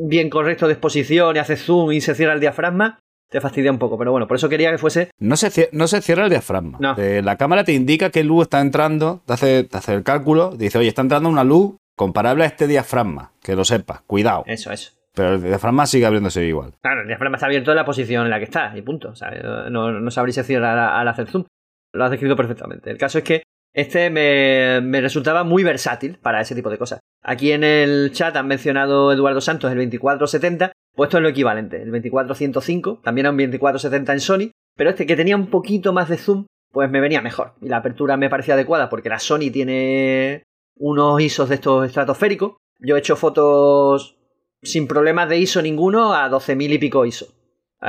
bien 0.07 0.29
correcto 0.29 0.67
de 0.67 0.73
exposición 0.73 1.35
y 1.35 1.39
hace 1.39 1.55
zoom 1.55 1.93
y 1.93 2.01
se 2.01 2.13
cierra 2.13 2.33
el 2.33 2.39
diafragma, 2.39 2.99
te 3.31 3.39
fastidia 3.39 3.71
un 3.71 3.79
poco, 3.79 3.97
pero 3.97 4.11
bueno, 4.11 4.27
por 4.27 4.35
eso 4.35 4.49
quería 4.49 4.71
que 4.71 4.77
fuese... 4.77 5.09
No 5.17 5.37
se, 5.37 5.69
no 5.71 5.87
se 5.87 6.01
cierra 6.01 6.25
el 6.25 6.29
diafragma. 6.29 6.95
Eh, 6.97 7.21
la 7.23 7.37
cámara 7.37 7.63
te 7.63 7.71
indica 7.71 8.09
qué 8.09 8.25
luz 8.25 8.43
está 8.43 8.59
entrando, 8.59 9.21
te 9.25 9.33
hace, 9.33 9.63
te 9.63 9.77
hace 9.77 9.93
el 9.93 10.03
cálculo, 10.03 10.51
dice, 10.57 10.77
oye, 10.77 10.89
está 10.89 11.01
entrando 11.01 11.29
una 11.29 11.45
luz 11.45 11.77
comparable 11.95 12.43
a 12.43 12.47
este 12.47 12.67
diafragma, 12.67 13.31
que 13.41 13.55
lo 13.55 13.63
sepas, 13.63 14.01
cuidado. 14.01 14.43
Eso, 14.47 14.73
eso. 14.73 14.91
Pero 15.13 15.35
el 15.35 15.43
diafragma 15.43 15.85
sigue 15.85 16.05
abriéndose 16.05 16.43
igual. 16.43 16.73
Claro, 16.81 17.01
el 17.01 17.07
diafragma 17.07 17.37
está 17.37 17.45
abierto 17.45 17.71
en 17.71 17.77
la 17.77 17.85
posición 17.85 18.25
en 18.25 18.31
la 18.31 18.39
que 18.39 18.45
está, 18.45 18.77
y 18.77 18.81
punto. 18.81 19.09
O 19.09 19.15
sea, 19.15 19.31
no, 19.69 19.91
no 19.91 20.11
sabréis 20.11 20.35
si 20.35 20.43
cierra 20.43 20.99
al 20.99 21.07
hacer 21.07 21.27
zoom. 21.27 21.45
Lo 21.93 22.03
has 22.03 22.11
descrito 22.11 22.35
perfectamente. 22.35 22.91
El 22.91 22.97
caso 22.97 23.17
es 23.17 23.23
que 23.23 23.43
este 23.73 24.09
me, 24.09 24.81
me, 24.81 24.99
resultaba 24.99 25.45
muy 25.45 25.63
versátil 25.63 26.17
para 26.17 26.41
ese 26.41 26.55
tipo 26.55 26.69
de 26.69 26.77
cosas. 26.77 26.99
Aquí 27.23 27.51
en 27.51 27.63
el 27.63 28.11
chat 28.13 28.35
han 28.35 28.47
mencionado 28.47 29.11
Eduardo 29.11 29.41
Santos 29.41 29.71
el 29.71 29.77
2470, 29.77 30.71
pues 30.95 31.07
esto 31.07 31.17
es 31.17 31.23
lo 31.23 31.29
equivalente. 31.29 31.81
El 31.81 31.91
2405 31.91 33.01
también 33.03 33.25
era 33.25 33.31
un 33.31 33.37
2470 33.37 34.13
en 34.13 34.19
Sony, 34.19 34.51
pero 34.75 34.89
este 34.89 35.05
que 35.05 35.15
tenía 35.15 35.35
un 35.35 35.47
poquito 35.47 35.93
más 35.93 36.09
de 36.09 36.17
zoom, 36.17 36.45
pues 36.71 36.89
me 36.89 36.99
venía 36.99 37.21
mejor. 37.21 37.53
Y 37.61 37.69
la 37.69 37.77
apertura 37.77 38.17
me 38.17 38.29
parecía 38.29 38.55
adecuada 38.55 38.89
porque 38.89 39.09
la 39.09 39.19
Sony 39.19 39.51
tiene 39.53 40.43
unos 40.75 41.21
ISOs 41.21 41.49
de 41.49 41.55
estos 41.55 41.85
estratosféricos. 41.85 42.53
Yo 42.79 42.95
he 42.95 42.99
hecho 42.99 43.15
fotos 43.15 44.17
sin 44.63 44.87
problemas 44.87 45.29
de 45.29 45.37
ISO 45.37 45.61
ninguno 45.61 46.13
a 46.13 46.29
12.000 46.29 46.73
y 46.73 46.77
pico 46.79 47.05
ISO, 47.05 47.27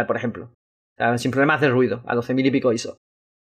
por 0.06 0.16
ejemplo. 0.16 0.52
sin 1.16 1.30
problemas 1.30 1.60
de 1.60 1.70
ruido, 1.70 2.02
a 2.06 2.14
12.000 2.14 2.46
y 2.46 2.50
pico 2.50 2.72
ISO. 2.72 2.98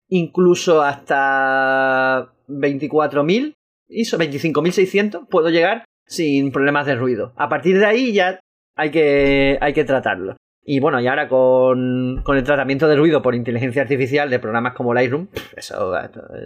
incluso 0.09 0.81
hasta 0.81 2.33
24.000 2.47 3.53
ISO, 3.87 4.17
25.600, 4.17 5.27
puedo 5.29 5.49
llegar 5.49 5.85
sin 6.05 6.51
problemas 6.51 6.85
de 6.85 6.95
ruido. 6.95 7.33
A 7.35 7.49
partir 7.49 7.79
de 7.79 7.85
ahí 7.85 8.13
ya 8.13 8.39
hay 8.75 8.91
que, 8.91 9.57
hay 9.61 9.73
que 9.73 9.83
tratarlo. 9.83 10.35
Y 10.63 10.79
bueno, 10.79 10.99
y 10.99 11.07
ahora 11.07 11.29
con, 11.29 12.21
con, 12.23 12.37
el 12.37 12.43
tratamiento 12.43 12.87
de 12.87 12.95
ruido 12.95 13.21
por 13.21 13.35
inteligencia 13.35 13.83
artificial 13.83 14.29
de 14.29 14.39
programas 14.39 14.73
como 14.73 14.93
Lightroom, 14.93 15.27
eso 15.55 15.93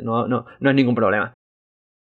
no, 0.04 0.28
no, 0.28 0.46
no 0.60 0.70
es 0.70 0.76
ningún 0.76 0.96
problema. 0.96 1.34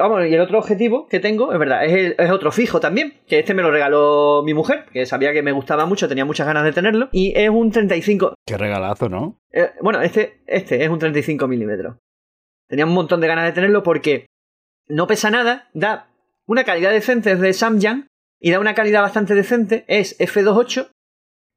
Vamos, 0.00 0.26
y 0.26 0.34
el 0.34 0.40
otro 0.40 0.58
objetivo 0.58 1.08
que 1.08 1.18
tengo, 1.18 1.52
es 1.52 1.58
verdad, 1.58 1.84
es, 1.84 2.14
es, 2.16 2.30
otro 2.30 2.52
fijo 2.52 2.78
también, 2.78 3.14
que 3.26 3.40
este 3.40 3.52
me 3.52 3.62
lo 3.62 3.70
regaló 3.72 4.42
mi 4.44 4.54
mujer, 4.54 4.84
que 4.92 5.06
sabía 5.06 5.32
que 5.32 5.42
me 5.42 5.50
gustaba 5.50 5.86
mucho, 5.86 6.08
tenía 6.08 6.24
muchas 6.24 6.46
ganas 6.46 6.62
de 6.62 6.72
tenerlo, 6.72 7.08
y 7.10 7.32
es 7.36 7.50
un 7.50 7.72
35. 7.72 8.34
Qué 8.46 8.56
regalazo, 8.56 9.08
¿no? 9.08 9.40
Eh, 9.52 9.70
bueno, 9.82 10.00
este, 10.00 10.40
este 10.46 10.84
es 10.84 10.88
un 10.88 11.00
35 11.00 11.48
milímetros. 11.48 11.96
Tenía 12.68 12.86
un 12.86 12.94
montón 12.94 13.20
de 13.20 13.26
ganas 13.26 13.46
de 13.46 13.52
tenerlo 13.52 13.82
porque 13.82 14.26
no 14.88 15.06
pesa 15.06 15.30
nada, 15.30 15.68
da 15.74 16.08
una 16.46 16.64
calidad 16.64 16.90
decente 16.90 17.36
de 17.36 17.52
Samyang 17.52 18.08
y 18.40 18.50
da 18.50 18.60
una 18.60 18.74
calidad 18.74 19.02
bastante 19.02 19.34
decente, 19.34 19.84
es 19.88 20.18
F28 20.18 20.90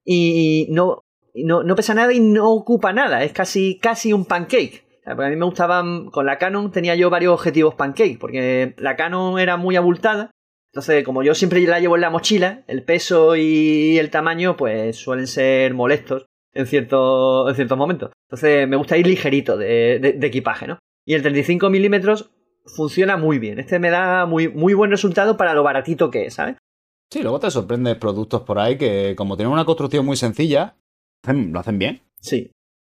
y 0.03 0.67
no, 0.69 1.01
no, 1.35 1.63
no 1.63 1.75
pesa 1.75 1.93
nada 1.93 2.13
y 2.13 2.19
no 2.19 2.51
ocupa 2.51 2.93
nada, 2.93 3.23
es 3.23 3.33
casi, 3.33 3.79
casi 3.79 4.13
un 4.13 4.25
pancake. 4.25 4.85
A 5.05 5.15
mí 5.15 5.35
me 5.35 5.45
gustaban, 5.45 6.11
con 6.11 6.25
la 6.25 6.37
Canon 6.37 6.71
tenía 6.71 6.95
yo 6.95 7.09
varios 7.09 7.33
objetivos 7.33 7.75
pancake, 7.75 8.19
porque 8.19 8.75
la 8.77 8.95
Canon 8.95 9.39
era 9.39 9.57
muy 9.57 9.75
abultada. 9.75 10.31
Entonces, 10.71 11.03
como 11.03 11.23
yo 11.23 11.35
siempre 11.35 11.59
la 11.61 11.79
llevo 11.79 11.95
en 11.95 12.01
la 12.01 12.09
mochila, 12.09 12.63
el 12.67 12.83
peso 12.83 13.35
y 13.35 13.97
el 13.97 14.09
tamaño 14.09 14.55
pues 14.55 14.95
suelen 14.95 15.27
ser 15.27 15.73
molestos 15.73 16.25
en, 16.53 16.61
en 16.61 16.67
ciertos 16.67 17.77
momentos. 17.77 18.11
Entonces, 18.27 18.67
me 18.67 18.77
gusta 18.77 18.97
ir 18.97 19.07
ligerito 19.07 19.57
de, 19.57 19.99
de, 19.99 20.27
equipaje, 20.27 20.67
¿no? 20.67 20.79
Y 21.05 21.15
el 21.15 21.23
35 21.23 21.69
milímetros 21.69 22.31
funciona 22.65 23.17
muy 23.17 23.39
bien. 23.39 23.59
Este 23.59 23.79
me 23.79 23.89
da 23.89 24.25
muy, 24.25 24.47
muy 24.47 24.73
buen 24.73 24.91
resultado 24.91 25.37
para 25.37 25.53
lo 25.53 25.63
baratito 25.63 26.11
que 26.11 26.25
es, 26.25 26.35
¿sabes? 26.35 26.57
Sí, 27.09 27.21
luego 27.21 27.39
te 27.39 27.51
sorprendes 27.51 27.97
productos 27.97 28.41
por 28.41 28.59
ahí 28.59 28.77
que, 28.77 29.15
como 29.17 29.35
tienen 29.35 29.53
una 29.53 29.65
construcción 29.65 30.05
muy 30.05 30.15
sencilla, 30.15 30.75
lo 31.27 31.59
hacen 31.59 31.77
bien. 31.77 32.01
Sí, 32.19 32.51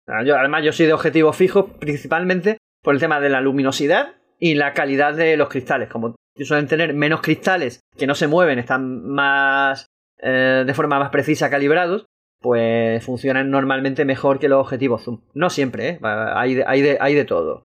además, 0.08 0.64
yo 0.64 0.72
soy 0.72 0.86
de 0.86 0.94
objetivos 0.94 1.36
fijos 1.36 1.66
principalmente 1.80 2.58
por 2.84 2.94
el 2.94 3.00
tema 3.00 3.20
de 3.20 3.30
la 3.30 3.42
luminosidad 3.42 4.16
y 4.40 4.56
la 4.56 4.74
calidad 4.74 5.14
de 5.14 5.38
los 5.38 5.50
cristales. 5.50 5.90
Como 5.90 6.16
suelen 6.38 6.68
tener 6.68 6.94
menos 6.94 7.22
cristales 7.22 7.80
que 7.98 8.08
no 8.08 8.16
se 8.16 8.28
mueven, 8.28 8.60
están 8.60 9.08
más 9.08 9.88
eh, 10.20 10.64
de 10.66 10.74
forma 10.74 11.00
más 11.00 11.10
precisa 11.10 11.50
calibrados, 11.50 12.06
pues 12.42 13.04
funcionan 13.04 13.50
normalmente 13.50 14.06
mejor 14.06 14.40
que 14.40 14.50
los 14.50 14.62
objetivos 14.62 15.04
zoom. 15.04 15.22
No 15.34 15.50
siempre, 15.50 15.90
¿eh? 15.90 16.00
hay, 16.04 16.56
de, 16.56 16.64
hay, 16.68 16.82
de, 16.82 16.98
hay 17.00 17.16
de 17.16 17.26
todo. 17.26 17.64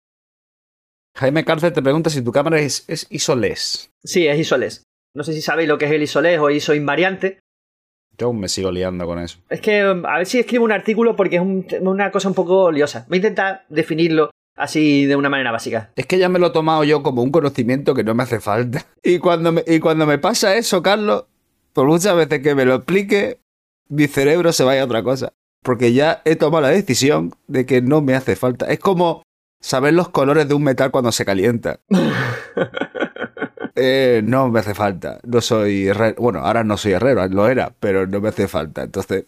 Jaime 1.16 1.44
Cárcel 1.44 1.72
te 1.72 1.83
pregunta 1.83 2.11
si 2.11 2.22
tu 2.22 2.31
cámara 2.31 2.59
es, 2.61 2.85
es 2.88 3.07
ISOLES. 3.11 3.90
Sí, 4.05 4.26
es 4.26 4.38
ISOLES. 4.38 4.85
No 5.14 5.24
sé 5.24 5.33
si 5.33 5.40
sabéis 5.40 5.68
lo 5.68 5.79
que 5.79 5.87
es 5.87 5.92
el 5.92 6.02
ISOLES 6.02 6.38
o 6.38 6.50
ISO 6.50 6.74
invariante, 6.74 7.38
yo 8.18 8.33
me 8.33 8.48
sigo 8.48 8.70
liando 8.70 9.07
con 9.07 9.18
eso. 9.18 9.38
Es 9.48 9.61
que 9.61 9.81
a 9.81 10.16
ver 10.16 10.26
si 10.26 10.38
escribo 10.38 10.64
un 10.64 10.72
artículo 10.72 11.16
porque 11.16 11.37
es 11.37 11.42
una 11.81 12.11
cosa 12.11 12.29
un 12.29 12.35
poco 12.35 12.70
liosa. 12.70 13.05
Voy 13.09 13.16
a 13.16 13.18
intentar 13.18 13.64
definirlo 13.68 14.31
así 14.57 15.05
de 15.05 15.16
una 15.16 15.29
manera 15.29 15.52
básica. 15.52 15.92
Es 15.96 16.07
que 16.07 16.18
ya 16.18 16.29
me 16.29 16.38
lo 16.38 16.46
he 16.46 16.50
tomado 16.50 16.83
yo 16.85 17.02
como 17.02 17.22
un 17.22 17.31
conocimiento 17.31 17.94
que 17.94 18.05
no 18.05 18.14
me 18.14 18.22
hace 18.22 18.40
falta. 18.40 18.87
Y 19.02 19.18
cuando 19.18 19.52
me, 19.52 19.64
y 19.66 19.81
cuando 19.81 20.07
me 20.07 20.18
pasa 20.18 20.57
eso, 20.57 20.83
Carlos, 20.83 21.26
por 21.72 21.87
muchas 21.87 22.16
veces 22.16 22.40
que 22.42 22.55
me 22.55 22.64
lo 22.64 22.76
explique, 22.76 23.38
mi 23.88 24.07
cerebro 24.07 24.52
se 24.52 24.64
vaya 24.64 24.83
a 24.83 24.87
otra 24.87 25.02
cosa. 25.02 25.33
Porque 25.62 25.92
ya 25.92 26.22
he 26.24 26.37
tomado 26.37 26.62
la 26.62 26.70
decisión 26.70 27.35
de 27.48 27.66
que 27.66 27.83
no 27.83 28.00
me 28.00 28.14
hace 28.14 28.35
falta. 28.37 28.66
Es 28.66 28.79
como 28.79 29.22
saber 29.61 29.95
los 29.95 30.09
colores 30.09 30.49
de 30.49 30.55
un 30.55 30.64
metal 30.64 30.90
cuando 30.90 31.12
se 31.12 31.25
calienta. 31.25 31.81
Eh, 33.79 34.23
no 34.25 34.49
me 34.49 34.61
hace 34.61 34.75
falta. 34.75 35.21
No 35.23 35.42
soy 35.42 35.88
herrero. 35.88 36.14
Bueno, 36.19 36.38
ahora 36.40 36.64
no 36.64 36.79
soy 36.79 36.92
herrero, 36.92 37.27
lo 37.29 37.47
era, 37.49 37.75
pero 37.79 38.07
no 38.07 38.23
me 38.23 38.31
hace 38.31 38.49
falta. 38.49 38.85
Entonces. 38.85 39.27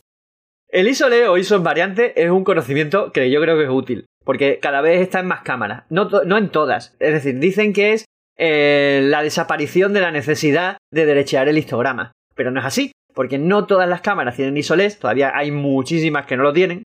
El 0.70 0.88
ISO-LE 0.88 1.28
o 1.28 1.36
ISO 1.36 1.56
en 1.56 1.64
variante 1.64 2.22
es 2.22 2.30
un 2.30 2.44
conocimiento 2.44 3.12
que 3.12 3.30
yo 3.30 3.42
creo 3.42 3.58
que 3.58 3.64
es 3.64 3.70
útil. 3.70 4.06
Porque 4.24 4.58
cada 4.60 4.80
vez 4.80 5.00
está 5.00 5.20
en 5.20 5.26
más 5.26 5.42
cámaras. 5.42 5.84
No, 5.90 6.08
no 6.24 6.38
en 6.38 6.48
todas. 6.48 6.96
Es 6.98 7.12
decir, 7.12 7.38
dicen 7.38 7.72
que 7.72 7.92
es 7.92 8.06
eh, 8.38 9.00
la 9.04 9.22
desaparición 9.22 9.92
de 9.92 10.00
la 10.00 10.12
necesidad 10.12 10.78
de 10.90 11.06
derechear 11.06 11.48
el 11.48 11.58
histograma. 11.58 12.12
Pero 12.34 12.50
no 12.50 12.60
es 12.60 12.66
así. 12.66 12.92
Porque 13.14 13.38
no 13.38 13.66
todas 13.66 13.88
las 13.88 14.00
cámaras 14.00 14.36
tienen 14.36 14.56
ISO-LES. 14.56 14.98
Todavía 14.98 15.32
hay 15.34 15.50
muchísimas 15.50 16.24
que 16.24 16.36
no 16.36 16.42
lo 16.42 16.52
tienen. 16.52 16.84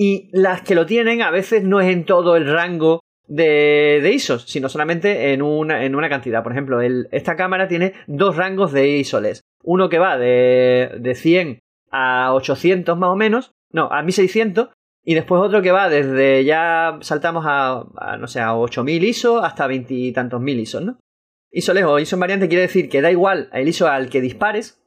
Y 0.00 0.30
las 0.32 0.62
que 0.62 0.76
lo 0.76 0.86
tienen 0.86 1.22
a 1.22 1.32
veces 1.32 1.64
no 1.64 1.80
es 1.80 1.88
en 1.88 2.04
todo 2.04 2.36
el 2.36 2.48
rango 2.48 3.00
de, 3.26 3.98
de, 4.00 4.12
ISOs, 4.12 4.44
sino 4.44 4.68
solamente 4.68 5.32
en 5.32 5.42
una, 5.42 5.84
en 5.84 5.96
una 5.96 6.08
cantidad. 6.08 6.44
Por 6.44 6.52
ejemplo, 6.52 6.80
esta 6.80 7.34
cámara 7.34 7.66
tiene 7.66 7.94
dos 8.06 8.36
rangos 8.36 8.70
de 8.72 8.88
ISOLES. 8.88 9.42
Uno 9.64 9.88
que 9.88 9.98
va 9.98 10.16
de, 10.16 10.98
de 11.00 11.14
100 11.16 11.58
a 11.90 12.32
800 12.32 12.96
más 12.96 13.10
o 13.10 13.16
menos, 13.16 13.50
no, 13.72 13.90
a 13.90 14.02
1600, 14.02 14.68
y 15.04 15.14
después 15.14 15.42
otro 15.42 15.62
que 15.62 15.72
va 15.72 15.88
desde 15.88 16.44
ya 16.44 16.98
saltamos 17.00 17.44
a, 17.48 18.16
no 18.20 18.28
sé, 18.28 18.38
a 18.40 18.54
8000 18.54 19.02
ISO 19.02 19.42
hasta 19.42 19.66
20 19.66 19.94
y 19.94 20.12
tantos 20.12 20.40
mil 20.40 20.60
ISOs, 20.60 20.82
¿no? 20.82 21.00
ISOLES 21.50 21.84
o 21.84 21.98
ISO 21.98 22.16
variante 22.18 22.46
quiere 22.46 22.62
decir 22.62 22.88
que 22.88 23.02
da 23.02 23.10
igual 23.10 23.50
el 23.52 23.66
ISO 23.66 23.88
al 23.88 24.10
que 24.10 24.20
dispares, 24.20 24.80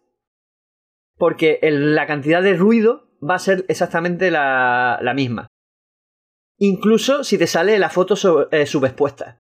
porque 1.18 1.60
la 1.64 2.08
cantidad 2.08 2.42
de 2.42 2.54
ruido 2.54 3.11
va 3.22 3.36
a 3.36 3.40
ser 3.40 3.66
exactamente 3.68 4.32
la, 4.32 5.00
misma 5.16 5.48
incluso 6.58 7.24
si 7.24 7.38
te 7.38 7.48
sale 7.48 7.80
la 7.80 7.90
foto 7.90 8.16
eh, 8.52 8.68
subexpuesta. 8.68 9.40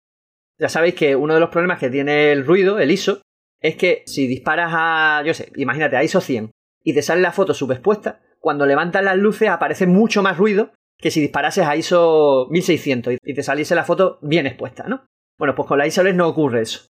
Ya 0.57 0.67
sabéis 0.67 0.95
que 0.95 1.15
uno 1.15 1.35
de 1.35 1.39
los 1.39 1.49
problemas 1.49 1.79
que 1.79 1.91
tiene 1.91 2.31
el 2.31 2.43
ruido, 2.43 2.79
el 2.79 2.89
ISO, 2.89 3.21
es 3.61 3.75
que 3.75 4.03
si 4.07 4.25
disparas 4.25 4.71
a, 4.73 5.21
yo 5.23 5.33
sé, 5.33 5.51
imagínate, 5.55 5.95
a 5.95 6.03
ISO 6.03 6.21
100 6.21 6.51
y 6.83 6.93
te 6.93 7.03
sale 7.03 7.21
la 7.21 7.31
foto 7.31 7.53
subexpuesta, 7.53 8.21
cuando 8.39 8.65
levantas 8.65 9.03
las 9.03 9.17
luces 9.17 9.49
aparece 9.49 9.85
mucho 9.85 10.23
más 10.23 10.37
ruido 10.37 10.71
que 10.97 11.11
si 11.11 11.21
disparases 11.21 11.65
a 11.65 11.75
ISO 11.75 12.47
1600 12.49 13.15
y 13.23 13.33
te 13.33 13.43
saliese 13.43 13.75
la 13.75 13.83
foto 13.83 14.19
bien 14.21 14.47
expuesta, 14.47 14.85
¿no? 14.87 15.05
Bueno, 15.37 15.55
pues 15.55 15.67
con 15.67 15.77
la 15.77 15.87
ISO 15.87 16.03
no 16.03 16.27
ocurre 16.27 16.61
eso. 16.61 16.87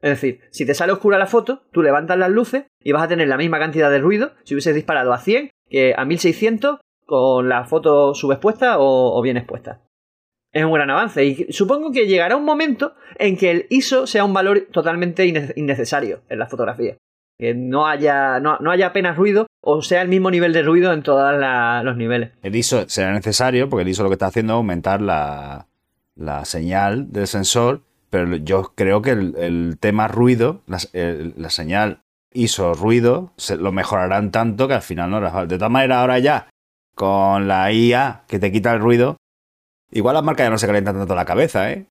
Es 0.00 0.10
decir, 0.10 0.40
si 0.50 0.66
te 0.66 0.74
sale 0.74 0.92
oscura 0.92 1.18
la 1.18 1.26
foto, 1.26 1.66
tú 1.72 1.82
levantas 1.82 2.18
las 2.18 2.30
luces 2.30 2.64
y 2.80 2.92
vas 2.92 3.02
a 3.02 3.08
tener 3.08 3.28
la 3.28 3.36
misma 3.36 3.58
cantidad 3.58 3.90
de 3.90 3.98
ruido 3.98 4.32
si 4.44 4.54
hubieses 4.54 4.74
disparado 4.74 5.12
a 5.12 5.18
100 5.18 5.50
que 5.68 5.94
a 5.96 6.04
1600 6.04 6.78
con 7.06 7.48
la 7.48 7.64
foto 7.64 8.14
subexpuesta 8.14 8.76
o, 8.78 9.20
bien 9.22 9.36
expuesta. 9.36 9.80
Es 10.52 10.64
un 10.64 10.72
gran 10.72 10.90
avance 10.90 11.24
y 11.24 11.52
supongo 11.52 11.92
que 11.92 12.06
llegará 12.06 12.36
un 12.36 12.44
momento 12.44 12.94
en 13.18 13.36
que 13.36 13.50
el 13.50 13.66
ISO 13.70 14.06
sea 14.06 14.24
un 14.24 14.32
valor 14.32 14.68
totalmente 14.72 15.26
innecesario 15.56 16.22
en 16.28 16.38
la 16.38 16.46
fotografía. 16.46 16.96
Que 17.38 17.54
no 17.54 17.86
haya, 17.86 18.40
no, 18.40 18.58
haya 18.70 18.88
apenas 18.88 19.16
ruido 19.16 19.46
o 19.60 19.82
sea 19.82 20.00
el 20.00 20.08
mismo 20.08 20.30
nivel 20.30 20.52
de 20.52 20.62
ruido 20.62 20.92
en 20.92 21.02
todos 21.02 21.34
los 21.84 21.96
niveles. 21.96 22.30
El 22.42 22.56
ISO 22.56 22.88
será 22.88 23.12
necesario 23.12 23.68
porque 23.68 23.82
el 23.82 23.88
ISO 23.88 24.02
lo 24.02 24.08
que 24.08 24.14
está 24.14 24.26
haciendo 24.26 24.54
es 24.54 24.56
aumentar 24.56 25.02
la, 25.02 25.66
señal 26.44 27.12
del 27.12 27.26
sensor, 27.26 27.82
pero 28.08 28.36
yo 28.36 28.72
creo 28.74 29.02
que 29.02 29.10
el, 29.10 29.76
tema 29.78 30.08
ruido, 30.08 30.62
la, 30.66 30.78
la, 31.36 31.50
señal 31.50 32.00
ISO 32.36 32.74
ruido, 32.74 33.32
se, 33.36 33.56
lo 33.56 33.72
mejorarán 33.72 34.30
tanto 34.30 34.68
que 34.68 34.74
al 34.74 34.82
final 34.82 35.10
no 35.10 35.16
hará 35.16 35.30
falta. 35.30 35.54
De 35.54 35.58
todas 35.58 35.72
maneras, 35.72 35.98
ahora 35.98 36.18
ya 36.18 36.48
con 36.94 37.48
la 37.48 37.72
IA 37.72 38.24
que 38.26 38.38
te 38.38 38.52
quita 38.52 38.72
el 38.72 38.80
ruido, 38.80 39.16
igual 39.90 40.14
las 40.14 40.24
marcas 40.24 40.46
ya 40.46 40.50
no 40.50 40.58
se 40.58 40.66
calientan 40.66 40.96
tanto 40.96 41.14
la 41.14 41.24
cabeza, 41.24 41.70
¿eh? 41.72 41.86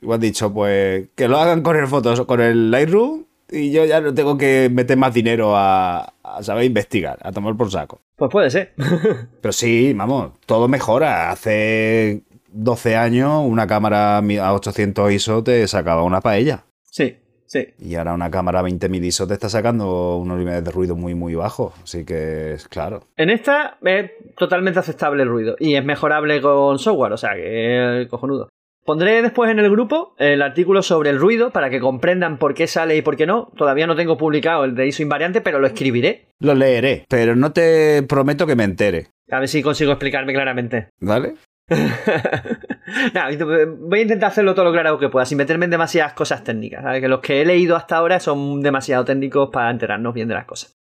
Igual 0.00 0.20
dicho, 0.20 0.52
pues 0.52 1.08
que 1.14 1.28
lo 1.28 1.38
hagan 1.38 1.62
con 1.62 1.76
el 1.76 1.86
fotos, 1.86 2.24
con 2.26 2.40
el 2.40 2.70
Lightroom 2.70 3.24
y 3.50 3.70
yo 3.70 3.84
ya 3.84 4.00
no 4.00 4.12
tengo 4.12 4.36
que 4.36 4.68
meter 4.70 4.96
más 4.96 5.14
dinero 5.14 5.56
a, 5.56 6.12
saber 6.40 6.64
investigar, 6.64 7.18
a 7.22 7.32
tomar 7.32 7.56
por 7.56 7.70
saco. 7.70 8.00
Pues 8.16 8.30
puede 8.30 8.50
ser. 8.50 8.74
Pero 9.40 9.52
sí, 9.52 9.92
vamos, 9.94 10.32
todo 10.46 10.68
mejora. 10.68 11.30
Hace 11.30 12.22
12 12.52 12.96
años 12.96 13.42
una 13.46 13.66
cámara 13.66 14.18
a 14.18 14.54
800 14.54 15.12
ISO 15.12 15.42
te 15.42 15.66
sacaba 15.68 16.02
una 16.02 16.20
paella. 16.20 16.64
Sí, 16.90 17.16
Sí. 17.46 17.68
Y 17.78 17.94
ahora 17.94 18.14
una 18.14 18.30
cámara 18.30 18.62
20.000 18.62 19.04
ISO 19.04 19.26
te 19.26 19.34
está 19.34 19.48
sacando 19.48 20.16
unos 20.16 20.38
niveles 20.38 20.64
de 20.64 20.70
ruido 20.70 20.96
muy, 20.96 21.14
muy 21.14 21.34
bajos. 21.34 21.74
Así 21.82 22.04
que 22.04 22.54
es 22.54 22.68
claro. 22.68 23.04
En 23.16 23.30
esta 23.30 23.78
es 23.82 24.10
totalmente 24.36 24.80
aceptable 24.80 25.22
el 25.22 25.28
ruido. 25.28 25.56
Y 25.58 25.74
es 25.74 25.84
mejorable 25.84 26.40
con 26.40 26.78
software, 26.78 27.12
o 27.12 27.16
sea 27.16 27.34
que 27.34 28.02
es 28.02 28.08
cojonudo. 28.08 28.48
Pondré 28.86 29.20
después 29.20 29.50
en 29.50 29.58
el 29.58 29.68
grupo 29.68 30.14
el 30.16 30.40
artículo 30.42 30.80
sobre 30.80 31.10
el 31.10 31.18
ruido 31.18 31.50
para 31.50 31.70
que 31.70 31.80
comprendan 31.80 32.38
por 32.38 32.54
qué 32.54 32.68
sale 32.68 32.96
y 32.96 33.02
por 33.02 33.16
qué 33.16 33.26
no. 33.26 33.50
Todavía 33.56 33.88
no 33.88 33.96
tengo 33.96 34.16
publicado 34.16 34.64
el 34.64 34.76
de 34.76 34.86
ISO 34.86 35.02
invariante, 35.02 35.40
pero 35.40 35.58
lo 35.58 35.66
escribiré. 35.66 36.28
Lo 36.38 36.54
leeré, 36.54 37.04
pero 37.08 37.34
no 37.34 37.52
te 37.52 38.04
prometo 38.04 38.46
que 38.46 38.54
me 38.54 38.62
entere. 38.62 39.08
A 39.28 39.40
ver 39.40 39.48
si 39.48 39.60
consigo 39.60 39.90
explicarme 39.90 40.32
claramente. 40.32 40.90
¿Vale? 41.00 41.34
voy 42.86 43.98
a 43.98 44.02
intentar 44.02 44.30
hacerlo 44.30 44.54
todo 44.54 44.66
lo 44.66 44.72
claro 44.72 44.98
que 44.98 45.08
pueda, 45.08 45.26
sin 45.26 45.38
meterme 45.38 45.64
en 45.64 45.70
demasiadas 45.70 46.12
cosas 46.12 46.44
técnicas. 46.44 46.84
Que 47.00 47.08
los 47.08 47.20
que 47.20 47.40
he 47.40 47.44
leído 47.44 47.76
hasta 47.76 47.96
ahora 47.96 48.20
son 48.20 48.62
demasiado 48.62 49.04
técnicos 49.04 49.50
para 49.52 49.70
enterarnos 49.70 50.14
bien 50.14 50.28
de 50.28 50.34
las 50.34 50.44
cosas. 50.44 50.76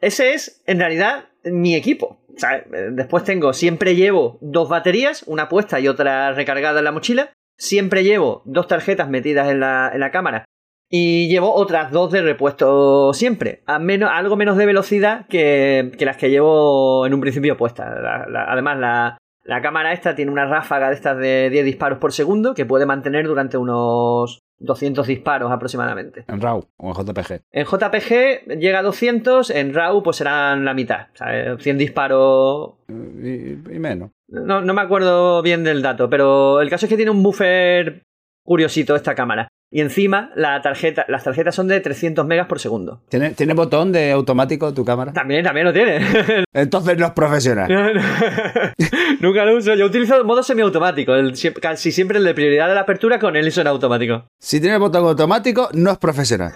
ese 0.00 0.34
es, 0.34 0.62
en 0.66 0.78
realidad, 0.78 1.26
mi 1.44 1.74
equipo. 1.74 2.20
Eh, 2.42 2.88
después 2.92 3.24
tengo, 3.24 3.52
siempre 3.52 3.94
llevo 3.94 4.38
dos 4.40 4.68
baterías, 4.68 5.22
una 5.26 5.48
puesta 5.48 5.78
y 5.80 5.88
otra 5.88 6.32
recargada 6.32 6.80
en 6.80 6.84
la 6.84 6.92
mochila. 6.92 7.32
Siempre 7.56 8.02
llevo 8.02 8.42
dos 8.44 8.66
tarjetas 8.66 9.08
metidas 9.08 9.48
en 9.48 9.60
la, 9.60 9.90
en 9.92 10.00
la 10.00 10.10
cámara. 10.10 10.44
Y 10.90 11.28
llevo 11.28 11.54
otras 11.54 11.90
dos 11.90 12.12
de 12.12 12.22
repuesto 12.22 13.12
siempre. 13.14 13.62
A 13.66 13.78
menos, 13.78 14.10
algo 14.12 14.36
menos 14.36 14.56
de 14.56 14.66
velocidad 14.66 15.26
que, 15.28 15.92
que 15.96 16.04
las 16.04 16.16
que 16.16 16.30
llevo 16.30 17.06
en 17.06 17.14
un 17.14 17.20
principio 17.20 17.56
puestas. 17.56 17.88
Además, 18.48 18.78
la, 18.78 19.18
la 19.44 19.60
cámara 19.60 19.92
esta 19.92 20.14
tiene 20.14 20.32
una 20.32 20.46
ráfaga 20.46 20.88
de 20.88 20.94
estas 20.94 21.18
de 21.18 21.50
10 21.50 21.64
disparos 21.64 21.98
por 21.98 22.12
segundo 22.12 22.54
que 22.54 22.64
puede 22.64 22.86
mantener 22.86 23.26
durante 23.26 23.58
unos 23.58 24.42
200 24.58 25.06
disparos 25.06 25.52
aproximadamente. 25.52 26.24
En 26.28 26.40
RAW 26.40 26.64
o 26.78 26.88
en 26.88 26.94
JPG. 26.94 27.42
En 27.52 27.66
JPG 27.66 28.58
llega 28.58 28.78
a 28.78 28.82
200, 28.82 29.50
en 29.50 29.74
RAW 29.74 30.02
pues 30.02 30.16
serán 30.16 30.64
la 30.64 30.74
mitad. 30.74 31.08
Sea, 31.12 31.58
100 31.58 31.78
disparos. 31.78 32.74
Y, 32.88 33.52
y 33.52 33.78
menos. 33.78 34.10
No, 34.28 34.62
no 34.62 34.74
me 34.74 34.80
acuerdo 34.80 35.42
bien 35.42 35.62
del 35.62 35.82
dato, 35.82 36.08
pero 36.08 36.60
el 36.60 36.70
caso 36.70 36.86
es 36.86 36.90
que 36.90 36.96
tiene 36.96 37.10
un 37.10 37.22
buffer 37.22 38.02
curiosito 38.44 38.96
esta 38.96 39.14
cámara. 39.14 39.48
Y 39.76 39.80
encima 39.80 40.30
la 40.36 40.62
tarjeta, 40.62 41.04
las 41.08 41.24
tarjetas 41.24 41.52
son 41.52 41.66
de 41.66 41.80
300 41.80 42.24
megas 42.24 42.46
por 42.46 42.60
segundo. 42.60 43.00
¿Tiene, 43.08 43.30
¿Tiene 43.30 43.54
botón 43.54 43.90
de 43.90 44.12
automático 44.12 44.72
tu 44.72 44.84
cámara? 44.84 45.12
También, 45.12 45.42
también 45.42 45.66
lo 45.66 45.72
tiene. 45.72 45.98
Entonces 46.52 46.96
no 46.96 47.06
es 47.06 47.10
profesional. 47.10 47.68
Nunca 49.20 49.44
lo 49.44 49.56
uso. 49.56 49.74
Yo 49.74 49.86
utilizo 49.86 50.16
el 50.16 50.22
modo 50.22 50.44
semiautomático. 50.44 51.16
el- 51.16 51.34
casi 51.60 51.90
siempre 51.90 52.18
el 52.18 52.24
de 52.24 52.34
prioridad 52.34 52.68
de 52.68 52.76
la 52.76 52.82
apertura 52.82 53.18
con 53.18 53.34
el 53.34 53.48
ISO 53.48 53.62
en 53.62 53.66
automático. 53.66 54.26
Si 54.40 54.60
tiene 54.60 54.78
botón 54.78 55.06
automático, 55.06 55.68
no 55.72 55.90
es 55.90 55.98
profesional. 55.98 56.52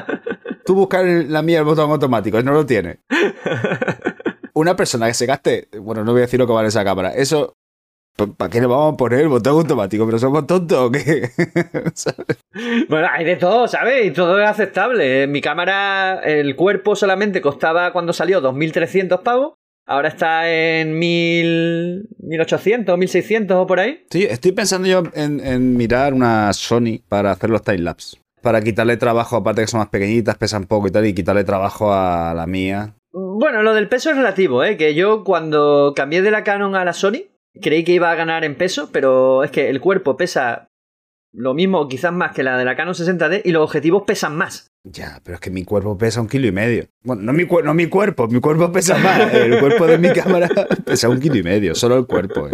Tú 0.66 0.74
buscas 0.74 1.04
en 1.04 1.32
la 1.32 1.42
mía 1.42 1.60
el 1.60 1.64
botón 1.64 1.88
automático 1.92 2.42
no 2.42 2.50
lo 2.52 2.66
tiene. 2.66 2.98
Una 4.54 4.74
persona 4.74 5.06
que 5.06 5.14
se 5.14 5.26
gaste, 5.26 5.68
bueno, 5.80 6.02
no 6.04 6.10
voy 6.10 6.22
a 6.22 6.22
decir 6.22 6.40
lo 6.40 6.46
que 6.48 6.52
vale 6.52 6.68
esa 6.68 6.82
cámara. 6.84 7.10
Eso, 7.10 7.54
¿para 8.26 8.50
qué 8.50 8.60
le 8.60 8.66
vamos 8.66 8.94
a 8.94 8.96
poner 8.96 9.20
el 9.20 9.28
botón 9.28 9.54
automático? 9.54 10.04
¿Pero 10.06 10.18
somos 10.18 10.46
tontos 10.46 10.78
o 10.78 10.90
qué? 10.90 11.30
Bueno, 12.88 13.06
hay 13.12 13.24
de 13.24 13.36
todo, 13.36 13.68
¿sabes? 13.68 14.04
Y 14.06 14.10
todo 14.10 14.40
es 14.40 14.48
aceptable. 14.48 15.28
Mi 15.28 15.40
cámara, 15.40 16.20
el 16.24 16.56
cuerpo 16.56 16.96
solamente 16.96 17.40
costaba 17.40 17.92
cuando 17.92 18.12
salió 18.12 18.42
2.300 18.42 19.22
pavos. 19.22 19.54
Ahora 19.86 20.08
está 20.08 20.50
en 20.50 21.00
1.000, 21.00 22.08
1.800, 22.20 22.84
1.600 22.84 23.52
o 23.52 23.66
por 23.66 23.78
ahí. 23.78 24.04
Sí, 24.10 24.24
estoy 24.24 24.52
pensando 24.52 24.88
yo 24.88 25.04
en, 25.14 25.40
en 25.40 25.76
mirar 25.76 26.14
una 26.14 26.52
Sony 26.52 27.00
para 27.08 27.30
hacer 27.30 27.50
los 27.50 27.62
timelapse. 27.62 28.18
Para 28.42 28.60
quitarle 28.60 28.96
trabajo, 28.96 29.36
aparte 29.36 29.62
que 29.62 29.68
son 29.68 29.78
más 29.78 29.88
pequeñitas, 29.88 30.36
pesan 30.36 30.64
poco 30.64 30.88
y 30.88 30.90
tal, 30.90 31.06
y 31.06 31.14
quitarle 31.14 31.44
trabajo 31.44 31.92
a 31.92 32.34
la 32.34 32.46
mía. 32.46 32.94
Bueno, 33.12 33.62
lo 33.62 33.72
del 33.72 33.88
peso 33.88 34.10
es 34.10 34.16
relativo, 34.16 34.62
¿eh? 34.64 34.76
Que 34.76 34.94
yo 34.94 35.24
cuando 35.24 35.92
cambié 35.94 36.22
de 36.22 36.30
la 36.32 36.44
Canon 36.44 36.74
a 36.74 36.84
la 36.84 36.92
Sony, 36.92 37.24
creí 37.60 37.84
que 37.84 37.92
iba 37.92 38.10
a 38.10 38.14
ganar 38.14 38.44
en 38.44 38.56
peso, 38.56 38.90
pero 38.92 39.44
es 39.44 39.50
que 39.50 39.68
el 39.68 39.80
cuerpo 39.80 40.16
pesa 40.16 40.68
lo 41.32 41.54
mismo 41.54 41.80
o 41.80 41.88
quizás 41.88 42.12
más 42.12 42.32
que 42.32 42.42
la 42.42 42.56
de 42.56 42.64
la 42.64 42.76
Canon 42.76 42.94
60D 42.94 43.42
y 43.44 43.52
los 43.52 43.62
objetivos 43.62 44.04
pesan 44.06 44.36
más. 44.36 44.68
Ya, 44.84 45.20
pero 45.22 45.34
es 45.34 45.40
que 45.40 45.50
mi 45.50 45.64
cuerpo 45.64 45.98
pesa 45.98 46.20
un 46.20 46.28
kilo 46.28 46.46
y 46.46 46.52
medio. 46.52 46.86
Bueno, 47.02 47.22
no 47.22 47.32
mi, 47.32 47.44
no 47.44 47.74
mi 47.74 47.86
cuerpo, 47.86 48.26
mi 48.28 48.40
cuerpo 48.40 48.72
pesa 48.72 48.96
más. 48.98 49.34
El 49.34 49.58
cuerpo 49.60 49.86
de 49.86 49.98
mi 49.98 50.10
cámara 50.10 50.48
pesa 50.84 51.08
un 51.08 51.20
kilo 51.20 51.36
y 51.36 51.42
medio, 51.42 51.74
solo 51.74 51.98
el 51.98 52.06
cuerpo. 52.06 52.48
¿eh? 52.48 52.50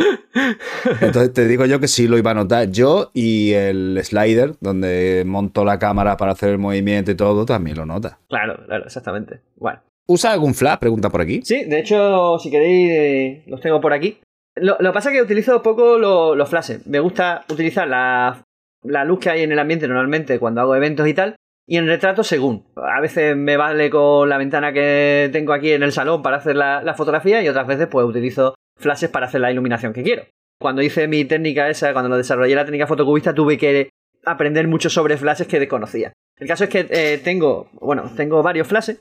Entonces 1.01 1.33
te 1.33 1.47
digo 1.47 1.65
yo 1.67 1.79
que 1.79 1.87
sí 1.87 2.09
lo 2.09 2.19
iba 2.19 2.33
a 2.33 2.35
notar. 2.35 2.71
Yo 2.71 3.11
y 3.15 3.53
el 3.53 4.01
slider, 4.03 4.55
donde 4.61 5.23
monto 5.27 5.65
la 5.65 5.79
cámara 5.79 6.17
para 6.17 6.33
hacer 6.33 6.51
el 6.51 6.59
movimiento 6.59 7.11
y 7.11 7.15
todo, 7.15 7.47
también 7.47 7.77
lo 7.77 7.87
nota. 7.87 8.19
Claro, 8.29 8.65
claro, 8.67 8.85
exactamente. 8.85 9.41
Bueno. 9.57 9.81
¿Usa 10.07 10.33
algún 10.33 10.55
flash? 10.55 10.79
Pregunta 10.81 11.09
por 11.09 11.21
aquí. 11.21 11.41
Sí, 11.45 11.65
de 11.65 11.79
hecho, 11.79 12.39
si 12.39 12.51
queréis, 12.51 12.91
eh, 12.93 13.45
los 13.47 13.61
tengo 13.61 13.81
por 13.81 13.93
aquí. 13.93 14.19
Lo, 14.57 14.77
lo 14.81 14.91
que 14.91 14.95
pasa 14.95 15.11
es 15.11 15.17
que 15.17 15.23
utilizo 15.23 15.63
poco 15.63 15.99
lo- 15.99 16.35
los 16.35 16.49
flashes. 16.49 16.87
Me 16.87 17.01
gusta 17.01 17.45
utilizar 17.51 17.89
la, 17.89 18.45
la 18.83 19.05
luz 19.05 19.19
que 19.21 19.31
hay 19.31 19.43
en 19.43 19.53
el 19.53 19.59
ambiente 19.59 19.89
normalmente 19.89 20.39
cuando 20.39 20.61
hago 20.61 20.77
eventos 20.77 21.07
y 21.09 21.15
tal. 21.15 21.37
Y 21.67 21.79
en 21.79 21.87
retrato 21.87 22.23
según. 22.23 22.67
A 22.77 23.01
veces 23.01 23.37
me 23.37 23.57
vale 23.57 23.89
con 23.91 24.29
la 24.29 24.37
ventana 24.39 24.73
que 24.73 25.31
tengo 25.33 25.53
aquí 25.55 25.73
en 25.73 25.83
el 25.83 25.93
salón 25.93 26.23
para 26.23 26.37
hacer 26.37 26.57
la, 26.57 26.83
la 26.83 26.95
fotografía 26.95 27.43
y 27.43 27.49
otras 27.49 27.67
veces 27.67 27.89
pues 27.89 28.07
utilizo 28.07 28.55
flashes 28.79 29.09
para 29.11 29.27
hacer 29.27 29.41
la 29.41 29.51
iluminación 29.51 29.93
que 29.95 30.03
quiero. 30.03 30.25
Cuando 30.61 30.83
hice 30.83 31.09
mi 31.09 31.25
técnica 31.25 31.69
esa, 31.71 31.93
cuando 31.93 32.11
lo 32.11 32.17
desarrollé 32.17 32.55
la 32.55 32.65
técnica 32.65 32.87
fotocubista, 32.87 33.35
tuve 33.35 33.57
que 33.59 33.89
aprender 34.25 34.69
mucho 34.69 34.89
sobre 34.91 35.17
flashes 35.17 35.47
que 35.49 35.59
desconocía. 35.59 36.13
El 36.39 36.47
caso 36.49 36.65
es 36.65 36.71
que 36.71 36.87
eh, 36.91 37.19
tengo, 37.25 37.69
bueno, 37.73 38.11
tengo 38.17 38.43
varios 38.43 38.67
flashes. 38.69 39.01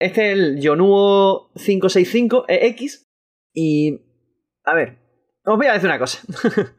Este 0.00 0.32
es 0.32 0.38
el 0.38 0.60
Yonuo 0.60 1.50
565 1.54 2.44
EX. 2.48 3.04
Y. 3.54 4.00
A 4.64 4.74
ver, 4.74 4.96
os 5.44 5.56
voy 5.56 5.66
a 5.66 5.72
decir 5.72 5.88
una 5.88 5.98
cosa. 5.98 6.20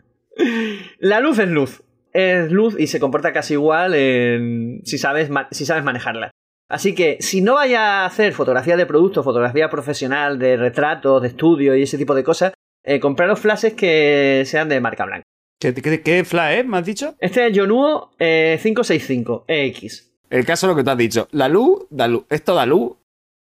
la 1.00 1.20
luz 1.20 1.40
es 1.40 1.48
luz. 1.50 1.84
Es 2.14 2.52
luz 2.52 2.76
y 2.80 2.88
se 2.88 3.00
comporta 3.00 3.34
casi 3.34 3.54
igual 3.54 3.96
en- 3.96 4.82
si, 4.86 4.98
sabes 4.98 5.30
si 5.52 5.66
sabes 5.66 5.84
manejarla. 5.84 6.32
Así 6.70 6.96
que 6.96 7.18
si 7.20 7.42
no 7.42 7.56
vaya 7.56 8.02
a 8.02 8.06
hacer 8.06 8.34
fotografía 8.34 8.78
de 8.78 8.86
producto, 8.86 9.24
fotografía 9.24 9.70
profesional, 9.70 10.40
de 10.40 10.58
retratos, 10.58 11.22
de 11.22 11.28
estudio 11.30 11.76
y 11.76 11.84
ese 11.84 11.98
tipo 11.98 12.16
de 12.16 12.24
cosas, 12.24 12.54
eh, 12.84 13.00
compraros 13.00 13.40
flashes 13.40 13.74
que 13.74 14.44
sean 14.46 14.70
de 14.70 14.80
marca 14.80 15.06
blanca. 15.06 15.24
¿Qué, 15.60 15.74
qué, 15.74 16.02
qué 16.02 16.24
flash 16.24 16.60
es? 16.60 16.66
¿Me 16.66 16.78
has 16.78 16.86
dicho? 16.86 17.16
Este 17.20 17.42
es 17.42 17.48
el 17.48 17.54
Yonuo 17.54 18.12
eh, 18.20 18.60
565 18.62 19.46
EX. 19.48 20.12
El 20.30 20.46
caso 20.46 20.68
es 20.68 20.70
lo 20.72 20.76
que 20.76 20.84
tú 20.84 20.90
has 20.90 20.98
dicho. 20.98 21.28
La 21.32 21.48
luz, 21.48 21.86
da 21.90 22.08
luz. 22.08 22.26
Esto 22.30 22.54
da 22.56 22.66
luz, 22.66 22.94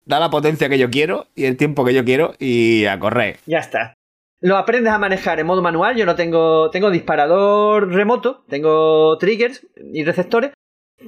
da 0.04 0.20
la 0.20 0.30
potencia 0.30 0.68
que 0.68 0.78
yo 0.78 0.90
quiero 0.90 1.26
y 1.34 1.44
el 1.44 1.56
tiempo 1.56 1.84
que 1.84 1.94
yo 1.94 2.04
quiero 2.04 2.34
y 2.38 2.84
a 2.86 2.98
correr. 2.98 3.38
Ya 3.46 3.58
está. 3.58 3.94
Lo 4.40 4.56
aprendes 4.56 4.92
a 4.92 4.98
manejar 4.98 5.40
en 5.40 5.46
modo 5.46 5.62
manual. 5.62 5.96
Yo 5.96 6.06
no 6.06 6.14
tengo. 6.14 6.70
Tengo 6.70 6.90
disparador 6.90 7.92
remoto, 7.92 8.44
tengo 8.48 9.16
triggers 9.18 9.66
y 9.92 10.04
receptores, 10.04 10.52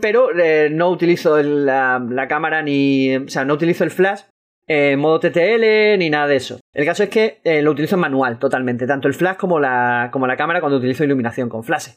pero 0.00 0.36
eh, 0.38 0.70
no 0.70 0.88
utilizo 0.90 1.42
la, 1.42 2.04
la 2.08 2.28
cámara 2.28 2.62
ni. 2.62 3.16
O 3.16 3.28
sea, 3.28 3.44
no 3.44 3.54
utilizo 3.54 3.84
el 3.84 3.90
flash 3.90 4.22
en 4.68 5.00
modo 5.00 5.18
TTL 5.18 5.98
ni 5.98 6.10
nada 6.10 6.26
de 6.26 6.36
eso. 6.36 6.60
El 6.72 6.84
caso 6.84 7.02
es 7.02 7.08
que 7.08 7.40
eh, 7.42 7.62
lo 7.62 7.70
utilizo 7.70 7.96
en 7.96 8.02
manual 8.02 8.38
totalmente, 8.38 8.86
tanto 8.86 9.08
el 9.08 9.14
flash 9.14 9.36
como 9.36 9.58
la, 9.58 10.10
como 10.12 10.26
la 10.26 10.36
cámara 10.36 10.60
cuando 10.60 10.78
utilizo 10.78 11.04
iluminación 11.04 11.48
con 11.48 11.64
flash. 11.64 11.88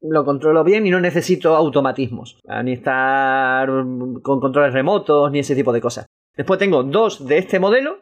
Lo 0.00 0.24
controlo 0.24 0.64
bien 0.64 0.86
y 0.86 0.90
no 0.90 1.00
necesito 1.00 1.54
automatismos, 1.54 2.38
ni 2.62 2.72
estar 2.72 3.68
con 3.68 4.40
controles 4.40 4.74
remotos 4.74 5.30
ni 5.30 5.38
ese 5.38 5.54
tipo 5.54 5.72
de 5.72 5.80
cosas. 5.80 6.06
Después 6.36 6.58
tengo 6.58 6.82
dos 6.82 7.26
de 7.26 7.38
este 7.38 7.58
modelo 7.58 8.00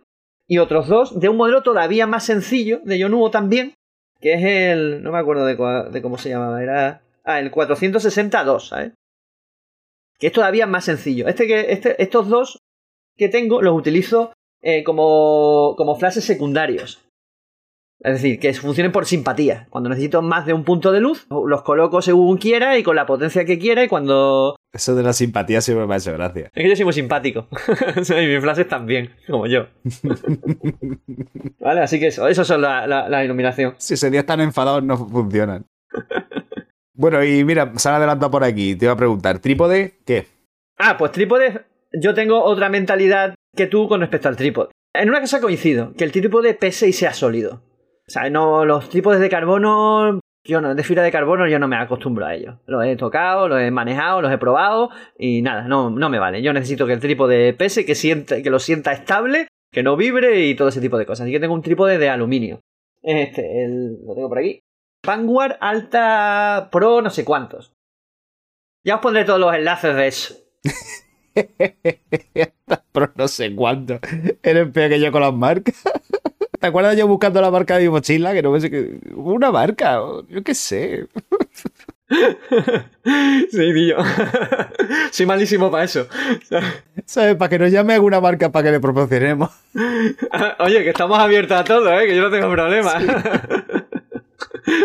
y 0.52 0.58
otros 0.58 0.86
dos 0.86 1.18
de 1.18 1.30
un 1.30 1.38
modelo 1.38 1.62
todavía 1.62 2.06
más 2.06 2.26
sencillo, 2.26 2.82
de 2.84 2.98
Yonuo 2.98 3.30
también, 3.30 3.72
que 4.20 4.34
es 4.34 4.44
el. 4.44 5.02
No 5.02 5.10
me 5.10 5.18
acuerdo 5.18 5.46
de, 5.46 6.02
cómo 6.02 6.18
se 6.18 6.28
llamaba, 6.28 6.62
era. 6.62 7.00
Ah, 7.24 7.40
el 7.40 7.50
462, 7.50 8.68
¿sabes? 8.68 8.92
Que 10.18 10.26
es 10.26 10.32
todavía 10.34 10.66
más 10.66 10.84
sencillo. 10.84 11.26
Este 11.26 11.46
que, 11.46 11.72
este, 11.72 12.02
estos 12.02 12.28
dos 12.28 12.58
que 13.16 13.30
tengo 13.30 13.62
los 13.62 13.74
utilizo 13.74 14.34
eh, 14.60 14.84
como, 14.84 15.74
como 15.78 15.96
flashes 15.96 16.24
secundarios. 16.24 17.02
Es 18.00 18.20
decir, 18.20 18.38
que 18.38 18.52
funcionen 18.52 18.92
por 18.92 19.06
simpatía. 19.06 19.68
Cuando 19.70 19.88
necesito 19.88 20.20
más 20.20 20.44
de 20.44 20.52
un 20.52 20.64
punto 20.64 20.92
de 20.92 21.00
luz, 21.00 21.26
los 21.30 21.62
coloco 21.62 22.02
según 22.02 22.36
quiera 22.36 22.76
y 22.76 22.82
con 22.82 22.94
la 22.94 23.06
potencia 23.06 23.46
que 23.46 23.58
quiera. 23.58 23.84
Y 23.84 23.88
cuando. 23.88 24.56
Eso 24.72 24.94
de 24.94 25.02
la 25.02 25.12
simpatía 25.12 25.60
siempre 25.60 25.86
me 25.86 25.94
ha 25.94 25.98
hecho 25.98 26.12
gracia. 26.14 26.46
Es 26.46 26.62
que 26.62 26.68
yo 26.68 26.74
soy 26.76 26.84
muy 26.86 26.94
simpático. 26.94 27.46
y 27.96 28.26
mis 28.26 28.40
flashes 28.40 28.68
también, 28.68 29.10
como 29.28 29.46
yo. 29.46 29.66
vale, 31.60 31.80
así 31.80 31.98
que 32.00 32.08
eso, 32.08 32.26
eso 32.28 32.44
son 32.44 32.62
la, 32.62 32.86
la- 32.86 33.08
la 33.08 33.24
iluminación. 33.24 33.74
Si 33.78 33.94
ese 33.94 34.10
día 34.10 34.20
están 34.20 34.40
enfadados, 34.40 34.82
no 34.82 34.96
funcionan. 34.96 35.66
Bueno, 36.94 37.22
y 37.24 37.44
mira, 37.44 37.72
se 37.76 37.88
han 37.88 37.96
adelantado 37.96 38.30
por 38.30 38.44
aquí. 38.44 38.74
Te 38.76 38.86
iba 38.86 38.92
a 38.94 38.96
preguntar, 38.96 39.38
¿trípode 39.40 39.98
qué? 40.06 40.26
Ah, 40.78 40.96
pues 40.98 41.12
trípode. 41.12 41.62
Yo 41.92 42.14
tengo 42.14 42.42
otra 42.42 42.68
mentalidad 42.68 43.34
que 43.54 43.66
tú 43.66 43.88
con 43.88 44.00
respecto 44.00 44.28
al 44.28 44.36
trípode. 44.36 44.70
En 44.94 45.08
una 45.08 45.20
cosa 45.20 45.40
coincido, 45.40 45.92
que 45.94 46.04
el 46.04 46.12
trípode 46.12 46.54
pese 46.54 46.88
y 46.88 46.92
sea 46.92 47.12
sólido. 47.12 47.62
O 48.06 48.10
sea, 48.10 48.28
no, 48.30 48.64
los 48.64 48.88
trípodes 48.88 49.20
de 49.20 49.28
carbono, 49.28 50.20
yo 50.44 50.60
no, 50.60 50.74
de 50.74 50.82
fibra 50.82 51.02
de 51.02 51.12
carbono 51.12 51.46
yo 51.48 51.58
no 51.58 51.68
me 51.68 51.76
acostumbro 51.76 52.26
a 52.26 52.34
ellos. 52.34 52.56
Los 52.66 52.84
he 52.84 52.96
tocado, 52.96 53.48
los 53.48 53.60
he 53.60 53.70
manejado, 53.70 54.22
los 54.22 54.32
he 54.32 54.38
probado 54.38 54.90
y 55.18 55.42
nada, 55.42 55.62
no, 55.68 55.90
no 55.90 56.08
me 56.10 56.18
vale. 56.18 56.42
Yo 56.42 56.52
necesito 56.52 56.86
que 56.86 56.94
el 56.94 57.00
trípode 57.00 57.52
pese, 57.54 57.84
que, 57.86 57.94
sienta, 57.94 58.42
que 58.42 58.50
lo 58.50 58.58
sienta 58.58 58.92
estable, 58.92 59.48
que 59.72 59.82
no 59.82 59.96
vibre 59.96 60.46
y 60.46 60.54
todo 60.54 60.68
ese 60.68 60.80
tipo 60.80 60.98
de 60.98 61.06
cosas. 61.06 61.24
Así 61.24 61.32
que 61.32 61.40
tengo 61.40 61.54
un 61.54 61.62
trípode 61.62 61.98
de 61.98 62.08
aluminio. 62.08 62.60
Este, 63.02 63.64
el- 63.64 64.04
lo 64.06 64.14
tengo 64.14 64.28
por 64.28 64.38
aquí. 64.38 64.60
Vanguard 65.04 65.56
Alta 65.60 66.68
Pro 66.70 67.02
no 67.02 67.10
sé 67.10 67.24
cuántos. 67.24 67.72
Ya 68.84 68.96
os 68.96 69.00
pondré 69.00 69.24
todos 69.24 69.40
los 69.40 69.54
enlaces 69.54 69.94
de 69.94 70.06
eso. 70.06 70.34
Pero 72.92 73.12
no 73.16 73.28
sé 73.28 73.54
cuánto. 73.54 73.98
Eres 74.42 74.68
peor 74.70 74.90
que 74.90 75.00
yo 75.00 75.12
con 75.12 75.22
las 75.22 75.32
marcas. 75.34 75.82
¿Te 76.62 76.68
acuerdas 76.68 76.96
yo 76.96 77.08
buscando 77.08 77.40
la 77.40 77.50
marca 77.50 77.76
de 77.76 77.82
mi 77.82 77.90
mochila? 77.90 78.32
Que 78.32 78.40
no 78.40 78.52
me 78.52 78.60
sé 78.60 78.70
que. 78.70 79.00
Una 79.16 79.50
marca, 79.50 80.00
yo 80.28 80.44
qué 80.44 80.54
sé. 80.54 81.08
sí, 83.50 83.74
tío. 83.74 83.96
Soy 85.10 85.26
malísimo 85.26 85.72
para 85.72 85.82
eso. 85.82 86.06
¿Sabes? 87.04 87.34
Para 87.34 87.48
que 87.48 87.58
nos 87.58 87.72
llame 87.72 87.94
alguna 87.94 88.20
marca 88.20 88.52
para 88.52 88.66
que 88.66 88.70
le 88.70 88.78
proporcionemos. 88.78 89.50
Oye, 90.60 90.84
que 90.84 90.90
estamos 90.90 91.18
abiertos 91.18 91.58
a 91.58 91.64
todo, 91.64 91.98
¿eh? 91.98 92.06
Que 92.06 92.14
yo 92.14 92.22
no 92.22 92.30
tengo 92.30 92.48
problema. 92.48 92.92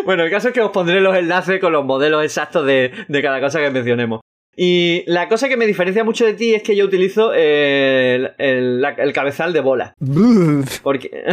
bueno, 0.03 0.23
el 0.23 0.31
caso 0.31 0.47
es 0.47 0.55
que 0.55 0.61
os 0.61 0.71
pondré 0.71 0.99
los 0.99 1.15
enlaces 1.15 1.59
con 1.61 1.73
los 1.73 1.85
modelos 1.85 2.23
exactos 2.23 2.65
de, 2.65 2.91
de 3.07 3.21
cada 3.21 3.39
cosa 3.39 3.59
que 3.59 3.69
mencionemos. 3.69 4.21
Y 4.59 5.03
la 5.05 5.27
cosa 5.29 5.47
que 5.49 5.55
me 5.55 5.67
diferencia 5.67 6.03
mucho 6.03 6.25
de 6.25 6.33
ti 6.33 6.55
es 6.55 6.63
que 6.63 6.75
yo 6.75 6.85
utilizo 6.85 7.31
el, 7.31 8.31
el- 8.39 9.13
cabezal 9.13 9.53
de 9.53 9.59
bola. 9.61 9.93
Porque. 10.81 11.11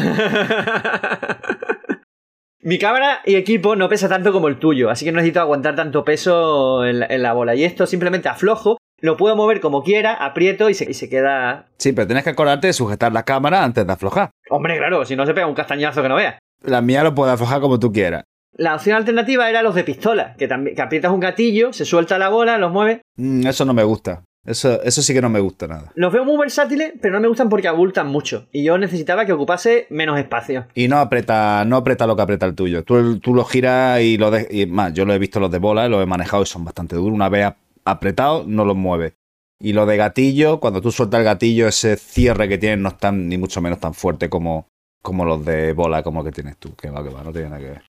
Mi 2.61 2.79
cámara 2.79 3.21
y 3.27 3.35
equipo 3.35 3.77
no 3.77 3.89
pesa 3.91 4.09
tanto 4.09 4.33
como 4.33 4.49
el 4.49 4.59
tuyo, 4.59 4.89
así 4.89 5.05
que 5.05 5.13
no 5.13 5.17
necesito 5.17 5.41
aguantar 5.41 5.75
tanto 5.75 6.03
peso 6.05 6.85
en 6.87 7.01
la, 7.01 7.07
en 7.11 7.23
la 7.23 7.35
bola. 7.35 7.55
Y 7.55 7.65
esto 7.65 7.87
simplemente 7.87 8.29
aflojo, 8.31 8.79
lo 9.01 9.19
puedo 9.19 9.37
mover 9.37 9.61
como 9.61 9.83
quiera, 9.83 10.15
aprieto 10.15 10.71
y 10.71 10.75
se, 10.75 10.91
y 10.91 10.95
se 10.95 11.11
queda. 11.11 11.67
Sí, 11.77 11.93
pero 11.93 12.07
tienes 12.07 12.25
que 12.25 12.31
acordarte 12.31 12.69
de 12.69 12.73
sujetar 12.73 13.13
la 13.13 13.25
cámara 13.25 13.63
antes 13.65 13.87
de 13.87 13.93
aflojar. 13.93 14.31
Hombre, 14.49 14.79
claro, 14.79 15.05
si 15.05 15.15
no 15.15 15.27
se 15.27 15.35
pega 15.35 15.47
un 15.47 15.55
castañazo 15.55 16.01
que 16.03 16.09
no 16.09 16.15
veas. 16.17 16.37
La 16.63 16.81
mía 16.81 17.03
lo 17.05 17.15
puedes 17.15 17.35
aflojar 17.35 17.61
como 17.61 17.79
tú 17.79 17.93
quieras. 17.93 18.25
La 18.57 18.75
opción 18.75 18.97
alternativa 18.97 19.51
era 19.51 19.63
los 19.63 19.75
de 19.75 19.85
pistola, 19.85 20.35
que, 20.39 20.47
también, 20.47 20.77
que 20.77 20.83
aprietas 20.83 21.11
un 21.13 21.21
gatillo, 21.21 21.73
se 21.73 21.85
suelta 21.85 22.19
la 22.19 22.29
bola, 22.29 22.57
los 22.59 22.73
mueves. 22.73 23.01
Mm, 23.17 23.47
eso 23.47 23.65
no 23.65 23.75
me 23.75 23.83
gusta. 23.83 24.23
Eso, 24.47 24.83
eso 24.83 25.01
sí 25.01 25.15
que 25.15 25.23
no 25.23 25.31
me 25.31 25.41
gusta 25.41 25.67
nada. 25.67 25.91
Los 25.95 26.13
veo 26.13 26.25
muy 26.25 26.37
versátiles, 26.37 26.93
pero 27.01 27.15
no 27.15 27.21
me 27.21 27.29
gustan 27.29 27.49
porque 27.49 27.67
abultan 27.67 28.09
mucho. 28.09 28.47
Y 28.53 28.63
yo 28.63 28.77
necesitaba 28.77 29.25
que 29.25 29.33
ocupase 29.33 29.87
menos 29.89 30.19
espacio. 30.19 30.67
Y 30.75 30.87
no 30.89 30.99
aprieta, 30.99 31.65
no 31.65 31.77
aprieta 31.77 32.07
lo 32.07 32.15
que 32.15 32.23
aprieta 32.23 32.47
el 32.47 32.55
tuyo. 32.55 32.85
Tú, 32.85 33.19
tú 33.21 33.35
lo 33.35 33.45
giras 33.45 34.03
y 34.03 34.19
lo 34.19 34.31
de, 34.31 34.47
y 34.51 34.67
más, 34.67 34.93
yo 34.93 35.07
lo 35.07 35.15
he 35.15 35.19
visto 35.19 35.41
los 35.41 35.51
de 35.51 35.59
bola, 35.59 35.89
los 35.89 36.03
he 36.03 36.07
manejado 36.07 36.43
y 36.43 36.47
son 36.47 36.65
bastante 36.65 36.95
duros. 36.95 37.15
Una 37.15 37.31
vez 37.31 37.53
apretado, 37.85 38.45
no 38.47 38.65
los 38.65 38.77
mueve. 38.77 39.15
Y 39.59 39.73
lo 39.73 39.87
de 39.87 39.97
gatillo, 39.97 40.61
cuando 40.61 40.83
tú 40.83 40.91
sueltas 40.91 41.21
el 41.21 41.25
gatillo, 41.25 41.67
ese 41.67 41.97
cierre 41.97 42.49
que 42.49 42.59
tienen 42.59 42.83
no 42.83 42.91
es 42.91 42.99
tan, 42.99 43.29
ni 43.29 43.39
mucho 43.39 43.63
menos 43.63 43.81
tan 43.81 43.95
fuerte 43.95 44.29
como, 44.29 44.69
como 45.03 45.25
los 45.25 45.43
de 45.45 45.73
bola, 45.73 46.03
como 46.03 46.23
que 46.23 46.33
tienes 46.33 46.59
tú. 46.59 46.75
Que 46.75 46.91
va, 46.91 47.03
que 47.03 47.09
va, 47.09 47.23
no 47.23 47.33
tiene 47.33 47.49
nada 47.49 47.63
que 47.63 47.71
ver. 47.71 47.94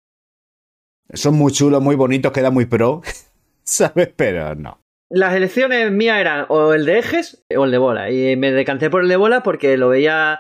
Son 1.13 1.35
muy 1.35 1.51
chulos, 1.51 1.81
muy 1.81 1.95
bonitos, 1.95 2.31
queda 2.31 2.51
muy 2.51 2.65
pro. 2.65 3.01
¿Sabes? 3.63 4.09
Pero 4.15 4.55
no. 4.55 4.81
Las 5.09 5.35
elecciones 5.35 5.89
mías 5.91 6.19
eran 6.19 6.45
o 6.49 6.73
el 6.73 6.85
de 6.85 6.99
ejes 6.99 7.45
o 7.55 7.65
el 7.65 7.71
de 7.71 7.77
bola. 7.77 8.11
Y 8.11 8.35
me 8.35 8.51
decanté 8.51 8.89
por 8.89 9.03
el 9.03 9.07
de 9.07 9.15
bola 9.15 9.41
porque 9.41 9.77
lo 9.77 9.89
veía 9.89 10.39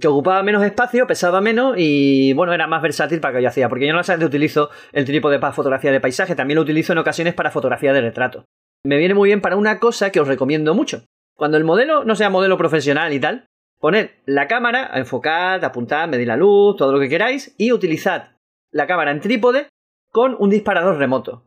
que 0.00 0.08
ocupaba 0.08 0.42
menos 0.42 0.64
espacio, 0.64 1.06
pesaba 1.06 1.40
menos 1.40 1.74
y 1.76 2.32
bueno, 2.32 2.52
era 2.52 2.66
más 2.66 2.82
versátil 2.82 3.20
para 3.20 3.36
que 3.36 3.42
yo 3.42 3.48
hacía. 3.48 3.68
Porque 3.68 3.86
yo 3.86 3.92
no 3.92 4.02
solamente 4.02 4.26
utilizo 4.26 4.70
el 4.92 5.04
trípode 5.04 5.38
para 5.38 5.52
fotografía 5.52 5.92
de 5.92 6.00
paisaje, 6.00 6.34
también 6.34 6.56
lo 6.56 6.62
utilizo 6.62 6.92
en 6.92 6.98
ocasiones 6.98 7.34
para 7.34 7.50
fotografía 7.50 7.92
de 7.92 8.00
retrato. 8.00 8.44
Me 8.84 8.96
viene 8.96 9.14
muy 9.14 9.28
bien 9.28 9.40
para 9.40 9.56
una 9.56 9.78
cosa 9.78 10.10
que 10.10 10.20
os 10.20 10.26
recomiendo 10.26 10.74
mucho. 10.74 11.04
Cuando 11.36 11.56
el 11.56 11.64
modelo 11.64 12.04
no 12.04 12.16
sea 12.16 12.30
modelo 12.30 12.56
profesional 12.56 13.12
y 13.12 13.20
tal, 13.20 13.46
poned 13.78 14.10
la 14.26 14.48
cámara, 14.48 14.90
enfocad, 14.94 15.62
apuntad, 15.62 16.08
medid 16.08 16.26
la 16.26 16.36
luz, 16.36 16.76
todo 16.76 16.92
lo 16.92 17.00
que 17.00 17.08
queráis 17.08 17.54
y 17.58 17.72
utilizad 17.72 18.32
la 18.72 18.86
cámara 18.86 19.10
en 19.10 19.20
trípode 19.20 19.68
con 20.10 20.36
un 20.38 20.50
disparador 20.50 20.96
remoto. 20.98 21.44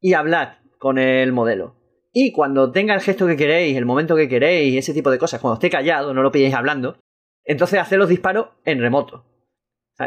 Y 0.00 0.14
hablad 0.14 0.54
con 0.78 0.98
el 0.98 1.32
modelo. 1.32 1.74
Y 2.12 2.32
cuando 2.32 2.70
tenga 2.72 2.94
el 2.94 3.00
gesto 3.00 3.26
que 3.26 3.36
queréis, 3.36 3.76
el 3.76 3.84
momento 3.86 4.16
que 4.16 4.28
queréis, 4.28 4.76
ese 4.76 4.94
tipo 4.94 5.10
de 5.10 5.18
cosas, 5.18 5.40
cuando 5.40 5.54
esté 5.54 5.70
callado, 5.70 6.14
no 6.14 6.22
lo 6.22 6.32
pilléis 6.32 6.54
hablando, 6.54 6.96
entonces 7.44 7.78
haced 7.80 7.98
los 7.98 8.08
disparos 8.08 8.48
en 8.64 8.80
remoto. 8.80 9.24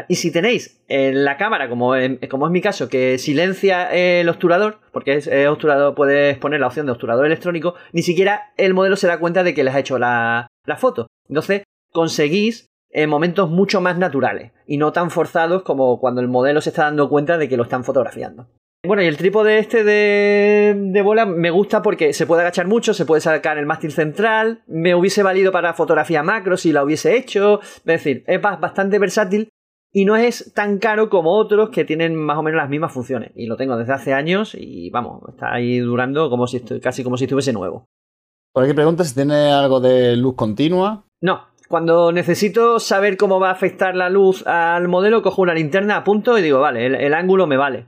Y 0.08 0.14
si 0.14 0.32
tenéis 0.32 0.82
en 0.88 1.22
la 1.22 1.36
cámara, 1.36 1.68
como, 1.68 1.94
en- 1.96 2.16
como 2.30 2.46
es 2.46 2.52
mi 2.52 2.62
caso, 2.62 2.88
que 2.88 3.18
silencia 3.18 3.90
el 3.92 4.26
obturador, 4.30 4.78
porque 4.90 5.14
es, 5.16 5.26
es 5.26 5.46
obturador, 5.46 5.94
puedes 5.94 6.38
poner 6.38 6.60
la 6.60 6.68
opción 6.68 6.86
de 6.86 6.92
obturador 6.92 7.26
electrónico, 7.26 7.74
ni 7.92 8.02
siquiera 8.02 8.52
el 8.56 8.72
modelo 8.72 8.96
se 8.96 9.06
da 9.06 9.18
cuenta 9.18 9.44
de 9.44 9.52
que 9.52 9.64
les 9.64 9.74
ha 9.74 9.80
hecho 9.80 9.98
la, 9.98 10.48
la 10.64 10.76
foto. 10.78 11.08
Entonces 11.28 11.64
conseguís 11.92 12.68
eh, 12.92 13.06
momentos 13.06 13.50
mucho 13.50 13.80
más 13.80 13.98
naturales 13.98 14.52
y 14.66 14.76
no 14.76 14.92
tan 14.92 15.10
forzados 15.10 15.62
como 15.62 15.98
cuando 15.98 16.20
el 16.20 16.28
modelo 16.28 16.60
se 16.60 16.70
está 16.70 16.84
dando 16.84 17.08
cuenta 17.08 17.38
de 17.38 17.48
que 17.48 17.56
lo 17.56 17.64
están 17.64 17.84
fotografiando. 17.84 18.48
Bueno, 18.84 19.02
y 19.02 19.06
el 19.06 19.16
trípode 19.16 19.58
este 19.58 19.84
de, 19.84 20.74
de 20.76 21.02
bola 21.02 21.24
me 21.24 21.50
gusta 21.50 21.82
porque 21.82 22.12
se 22.12 22.26
puede 22.26 22.42
agachar 22.42 22.66
mucho, 22.66 22.94
se 22.94 23.06
puede 23.06 23.20
sacar 23.20 23.56
el 23.56 23.64
mástil 23.64 23.92
central, 23.92 24.62
me 24.66 24.96
hubiese 24.96 25.22
valido 25.22 25.52
para 25.52 25.72
fotografía 25.72 26.24
macro 26.24 26.56
si 26.56 26.72
la 26.72 26.82
hubiese 26.82 27.16
hecho, 27.16 27.60
es 27.62 27.84
decir, 27.84 28.24
es 28.26 28.42
ba- 28.42 28.56
bastante 28.56 28.98
versátil 28.98 29.50
y 29.92 30.04
no 30.04 30.16
es 30.16 30.52
tan 30.52 30.78
caro 30.78 31.10
como 31.10 31.36
otros 31.36 31.70
que 31.70 31.84
tienen 31.84 32.16
más 32.16 32.38
o 32.38 32.42
menos 32.42 32.58
las 32.58 32.68
mismas 32.70 32.92
funciones. 32.92 33.30
Y 33.36 33.46
lo 33.46 33.56
tengo 33.56 33.76
desde 33.76 33.92
hace 33.92 34.14
años 34.14 34.56
y 34.58 34.90
vamos, 34.90 35.22
está 35.28 35.54
ahí 35.54 35.78
durando 35.78 36.28
como 36.28 36.48
si 36.48 36.58
casi 36.80 37.04
como 37.04 37.16
si 37.16 37.24
estuviese 37.24 37.52
nuevo. 37.52 37.84
Por 38.52 38.64
aquí 38.64 38.74
pregunta 38.74 39.04
si 39.04 39.14
tiene 39.14 39.52
algo 39.52 39.78
de 39.80 40.16
luz 40.16 40.34
continua. 40.34 41.04
No, 41.20 41.46
cuando 41.72 42.12
necesito 42.12 42.78
saber 42.78 43.16
cómo 43.16 43.40
va 43.40 43.48
a 43.48 43.52
afectar 43.52 43.94
la 43.96 44.10
luz 44.10 44.46
al 44.46 44.88
modelo, 44.88 45.22
cojo 45.22 45.40
una 45.40 45.54
linterna, 45.54 45.96
apunto 45.96 46.36
y 46.36 46.42
digo, 46.42 46.60
vale, 46.60 46.84
el, 46.84 46.94
el 46.96 47.14
ángulo 47.14 47.46
me 47.46 47.56
vale. 47.56 47.86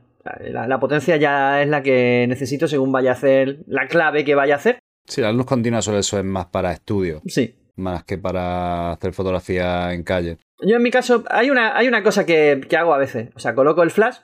La, 0.50 0.66
la 0.66 0.80
potencia 0.80 1.18
ya 1.18 1.60
es 1.60 1.68
la 1.68 1.82
que 1.82 2.24
necesito 2.26 2.66
según 2.66 2.90
vaya 2.92 3.10
a 3.10 3.12
hacer, 3.12 3.58
la 3.66 3.86
clave 3.86 4.24
que 4.24 4.34
vaya 4.34 4.54
a 4.54 4.56
hacer. 4.56 4.78
Sí, 5.06 5.20
la 5.20 5.32
luz 5.32 5.44
continua 5.44 5.82
suele 5.82 6.02
ser 6.02 6.24
más 6.24 6.46
para 6.46 6.72
estudio, 6.72 7.20
Sí. 7.26 7.56
más 7.76 8.04
que 8.04 8.16
para 8.16 8.92
hacer 8.92 9.12
fotografía 9.12 9.92
en 9.92 10.02
calle. 10.02 10.38
Yo 10.62 10.76
en 10.76 10.82
mi 10.82 10.90
caso, 10.90 11.22
hay 11.28 11.50
una, 11.50 11.76
hay 11.76 11.86
una 11.86 12.02
cosa 12.02 12.24
que, 12.24 12.62
que 12.66 12.78
hago 12.78 12.94
a 12.94 12.98
veces. 12.98 13.28
O 13.36 13.38
sea, 13.38 13.54
coloco 13.54 13.82
el 13.82 13.90
flash 13.90 14.16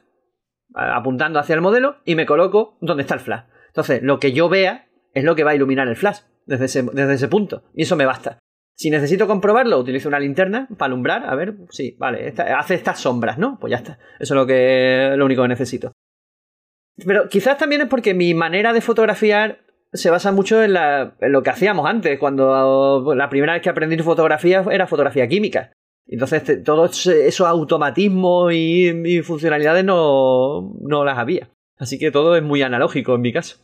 apuntando 0.72 1.38
hacia 1.38 1.54
el 1.54 1.61
modelo 1.61 1.96
y 2.06 2.14
me 2.14 2.24
coloco 2.24 2.78
donde 2.80 3.02
está 3.02 3.12
el 3.12 3.20
flash. 3.20 3.44
Entonces, 3.66 4.02
lo 4.02 4.18
que 4.18 4.32
yo 4.32 4.48
vea 4.48 4.86
es 5.12 5.22
lo 5.22 5.34
que 5.34 5.44
va 5.44 5.50
a 5.50 5.54
iluminar 5.54 5.86
el 5.86 5.96
flash 5.96 6.20
desde 6.46 6.64
ese, 6.64 6.82
desde 6.94 7.12
ese 7.12 7.28
punto. 7.28 7.62
Y 7.74 7.82
eso 7.82 7.96
me 7.96 8.06
basta. 8.06 8.38
Si 8.81 8.89
necesito 8.89 9.26
comprobarlo, 9.26 9.78
utilizo 9.78 10.09
una 10.09 10.18
linterna 10.18 10.66
para 10.78 10.87
alumbrar. 10.87 11.28
A 11.28 11.35
ver, 11.35 11.55
sí, 11.68 11.97
vale, 11.99 12.33
hace 12.57 12.74
estas 12.74 12.99
sombras, 12.99 13.37
¿no? 13.37 13.59
Pues 13.61 13.72
ya 13.72 13.76
está. 13.76 13.99
Eso 14.18 14.43
es 14.43 15.18
lo, 15.18 15.24
único 15.26 15.43
que 15.43 15.49
necesito. 15.49 15.93
Pero 16.97 17.28
quizás 17.28 17.59
también 17.59 17.83
es 17.83 17.89
porque 17.89 18.14
mi 18.14 18.33
manera 18.33 18.72
de 18.72 18.81
fotografiar 18.81 19.59
se 19.93 20.09
basa 20.09 20.33
mucho 20.33 20.62
en, 20.62 20.72
lo 20.72 21.43
que 21.43 21.51
hacíamos 21.51 21.85
antes, 21.85 22.18
cuando 22.18 23.12
la 23.14 23.28
primera 23.28 23.53
vez 23.53 23.61
que 23.61 23.68
aprendí 23.68 23.99
fotografía 23.99 24.64
era 24.70 24.87
fotografía 24.87 25.28
química. 25.28 25.74
Entonces, 26.07 26.64
todos 26.64 27.07
esos 27.07 27.47
automatismos 27.47 28.51
y, 28.55 28.89
y 29.05 29.20
funcionalidades 29.20 29.85
no, 29.85 30.72
no 30.81 31.05
las 31.05 31.18
había. 31.18 31.51
Así 31.76 31.99
que 31.99 32.11
todo 32.11 32.35
es 32.35 32.43
muy 32.43 32.62
analógico 32.62 33.14
en 33.14 33.20
mi 33.20 33.31
caso. 33.35 33.59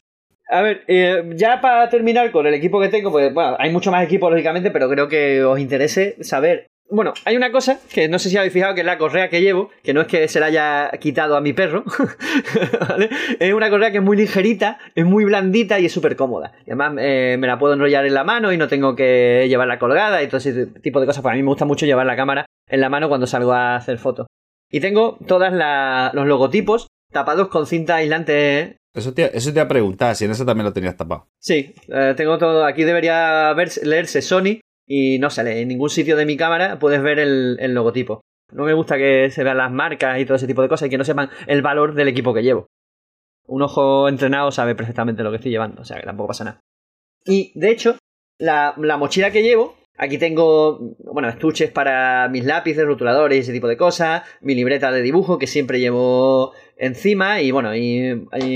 A 0.48 0.62
ver, 0.62 0.84
eh, 0.86 1.24
ya 1.34 1.60
para 1.60 1.88
terminar 1.88 2.30
con 2.30 2.46
el 2.46 2.54
equipo 2.54 2.80
que 2.80 2.88
tengo, 2.88 3.10
pues 3.10 3.34
bueno, 3.34 3.56
hay 3.58 3.70
mucho 3.70 3.90
más 3.90 4.04
equipo 4.04 4.30
lógicamente, 4.30 4.70
pero 4.70 4.88
creo 4.88 5.08
que 5.08 5.42
os 5.42 5.58
interese 5.58 6.16
saber. 6.20 6.66
Bueno, 6.88 7.14
hay 7.24 7.36
una 7.36 7.50
cosa 7.50 7.80
que 7.92 8.08
no 8.08 8.20
sé 8.20 8.30
si 8.30 8.36
habéis 8.36 8.52
fijado 8.52 8.74
que 8.74 8.82
es 8.82 8.86
la 8.86 8.96
correa 8.96 9.28
que 9.28 9.40
llevo, 9.40 9.70
que 9.82 9.92
no 9.92 10.02
es 10.02 10.06
que 10.06 10.28
se 10.28 10.38
la 10.38 10.46
haya 10.46 10.90
quitado 11.00 11.36
a 11.36 11.40
mi 11.40 11.52
perro. 11.52 11.82
Es 13.40 13.52
una 13.52 13.70
correa 13.70 13.90
que 13.90 13.98
es 13.98 14.04
muy 14.04 14.16
ligerita, 14.16 14.78
es 14.94 15.04
muy 15.04 15.24
blandita 15.24 15.80
y 15.80 15.86
es 15.86 15.92
súper 15.92 16.14
cómoda. 16.14 16.52
Y 16.64 16.70
además 16.70 16.94
eh, 17.00 17.36
me 17.40 17.48
la 17.48 17.58
puedo 17.58 17.74
enrollar 17.74 18.06
en 18.06 18.14
la 18.14 18.22
mano 18.22 18.52
y 18.52 18.56
no 18.56 18.68
tengo 18.68 18.94
que 18.94 19.46
llevarla 19.48 19.80
colgada 19.80 20.22
y 20.22 20.28
todo 20.28 20.36
ese 20.36 20.66
tipo 20.66 21.00
de 21.00 21.06
cosas. 21.06 21.22
Pues 21.22 21.32
a 21.32 21.36
mí 21.36 21.42
me 21.42 21.48
gusta 21.48 21.64
mucho 21.64 21.86
llevar 21.86 22.06
la 22.06 22.14
cámara 22.14 22.46
en 22.68 22.80
la 22.80 22.88
mano 22.88 23.08
cuando 23.08 23.26
salgo 23.26 23.52
a 23.52 23.74
hacer 23.74 23.98
fotos. 23.98 24.28
Y 24.70 24.78
tengo 24.78 25.18
todos 25.26 25.52
los 25.52 26.26
logotipos 26.26 26.86
tapados 27.12 27.48
con 27.48 27.66
cinta 27.66 27.96
aislante 27.96 28.76
Eso 28.96 29.12
te, 29.14 29.36
eso 29.36 29.50
te 29.52 29.58
iba 29.58 29.64
a 29.64 29.68
preguntar, 29.68 30.16
si 30.16 30.24
en 30.24 30.30
eso 30.30 30.44
también 30.46 30.64
lo 30.64 30.72
tenías 30.72 30.96
tapado. 30.96 31.28
Sí, 31.38 31.74
eh, 31.88 32.14
tengo 32.16 32.38
todo. 32.38 32.64
Aquí 32.64 32.82
debería 32.84 33.52
verse- 33.54 33.84
leerse 33.84 34.22
Sony 34.22 34.60
y 34.86 35.18
no 35.18 35.30
sale. 35.30 35.60
En 35.60 35.68
ningún 35.68 35.90
sitio 35.90 36.16
de 36.16 36.26
mi 36.26 36.36
cámara 36.36 36.78
puedes 36.78 37.02
ver 37.02 37.18
el, 37.18 37.74
logotipo. 37.74 38.22
No 38.52 38.64
me 38.64 38.72
gusta 38.74 38.96
que 38.96 39.30
se 39.30 39.44
vean 39.44 39.58
las 39.58 39.70
marcas 39.70 40.18
y 40.20 40.24
todo 40.24 40.36
ese 40.36 40.46
tipo 40.46 40.62
de 40.62 40.68
cosas 40.68 40.86
y 40.86 40.90
que 40.90 40.98
no 40.98 41.04
sepan 41.04 41.30
el 41.46 41.62
valor 41.62 41.94
del 41.94 42.08
equipo 42.08 42.32
que 42.32 42.42
llevo. 42.42 42.66
Un 43.46 43.62
ojo 43.62 44.08
entrenado 44.08 44.50
sabe 44.50 44.74
perfectamente 44.74 45.22
lo 45.22 45.30
que 45.30 45.36
estoy 45.36 45.50
llevando, 45.52 45.82
o 45.82 45.84
sea 45.84 45.98
que 46.00 46.06
tampoco 46.06 46.28
pasa 46.28 46.44
nada. 46.44 46.60
Y 47.24 47.52
de 47.58 47.70
hecho, 47.70 47.98
la 48.38 48.74
mochila 48.98 49.30
que 49.30 49.42
llevo, 49.42 49.76
aquí 49.98 50.18
tengo, 50.18 50.96
bueno, 50.98 51.28
estuches 51.28 51.70
para 51.70 52.28
mis 52.28 52.44
lápices, 52.44 52.84
rotuladores 52.84 53.38
y 53.38 53.40
ese 53.40 53.52
tipo 53.52 53.68
de 53.68 53.76
cosas, 53.76 54.22
mi 54.40 54.54
libreta 54.54 54.90
de 54.90 55.02
dibujo 55.02 55.38
que 55.38 55.46
siempre 55.46 55.80
llevo 55.80 56.52
encima 56.76 57.40
y 57.40 57.50
bueno, 57.50 57.74
y, 57.74 58.12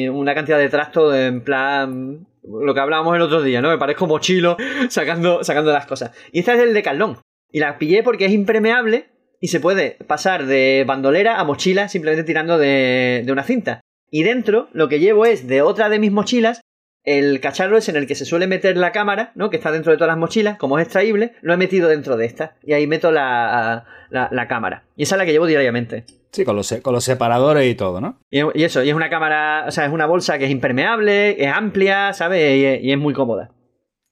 una 0.09 0.35
cantidad 0.35 0.59
de 0.59 0.69
trastos 0.69 1.15
en 1.15 1.43
plan 1.43 2.27
lo 2.43 2.75
que 2.75 2.81
hablábamos 2.81 3.15
el 3.17 3.23
otro 3.23 3.43
día, 3.43 3.61
¿no? 3.61 3.71
Me 3.71 3.79
parezco 3.79 4.07
mochilo 4.07 4.57
sacando, 4.89 5.45
sacando 5.45 5.73
las 5.73 5.87
cosas. 5.87 6.13
Y 6.33 6.41
esta 6.41 6.55
es 6.55 6.59
del 6.59 6.75
Decathlon. 6.75 7.19
Y 7.53 7.61
la 7.61 7.79
pillé 7.79 8.03
porque 8.03 8.27
es 8.27 8.33
impermeable 8.33 9.11
y 9.41 9.49
se 9.49 9.61
puede 9.61 9.99
pasar 10.07 10.47
de 10.47 10.85
bandolera 10.87 11.39
a 11.39 11.45
mochila 11.45 11.89
simplemente 11.89 12.25
tirando 12.25 12.59
de, 12.59 13.23
de 13.25 13.33
una 13.33 13.43
cinta. 13.43 13.81
Y 14.11 14.23
dentro 14.23 14.69
lo 14.73 14.89
que 14.89 15.01
llevo 15.01 15.27
es 15.27 15.47
de 15.47 15.63
otra 15.63 15.89
de 15.89 15.99
mis 15.99 16.13
mochilas 16.13 16.61
el 17.05 17.41
cacharro 17.41 17.79
es 17.79 17.89
en 17.89 17.97
el 17.97 18.07
que 18.07 18.15
se 18.15 18.25
suele 18.25 18.47
meter 18.47 18.77
la 18.77 18.93
cámara, 18.93 19.33
¿no? 19.35 19.51
Que 19.51 19.57
está 19.57 19.73
dentro 19.73 19.93
de 19.93 19.97
todas 19.97 20.09
las 20.09 20.19
mochilas, 20.19 20.59
como 20.59 20.79
es 20.79 20.85
extraíble, 20.85 21.33
lo 21.41 21.55
he 21.55 21.57
metido 21.57 21.89
dentro 21.89 22.17
de 22.17 22.27
esta. 22.27 22.57
Y 22.63 22.75
ahí 22.75 22.87
meto 22.87 23.11
la, 23.11 23.87
la, 24.11 24.49
cámara. 24.49 24.85
Y 24.97 25.05
esa 25.05 25.15
es 25.15 25.19
la 25.19 25.25
que 25.25 25.33
llevo 25.33 25.47
diariamente. 25.47 26.05
Sí, 26.31 26.45
con 26.45 26.57
los, 26.57 26.73
con 26.83 26.93
los 26.93 27.05
separadores 27.05 27.71
y 27.71 27.75
todo, 27.75 28.01
¿no? 28.01 28.21
Y, 28.31 28.63
eso, 28.63 28.83
y 28.83 28.91
es 28.91 28.95
una 28.95 29.11
cámara, 29.11 29.65
o 29.67 29.71
sea, 29.71 29.87
es 29.87 29.93
una 29.93 30.07
bolsa 30.07 30.39
que 30.39 30.45
es 30.45 30.51
impermeable, 30.51 31.43
es 31.43 31.53
amplia, 31.53 32.13
¿sabes? 32.13 32.83
Y, 32.83 32.93
es 32.93 32.99
muy 32.99 33.15
cómoda. 33.15 33.51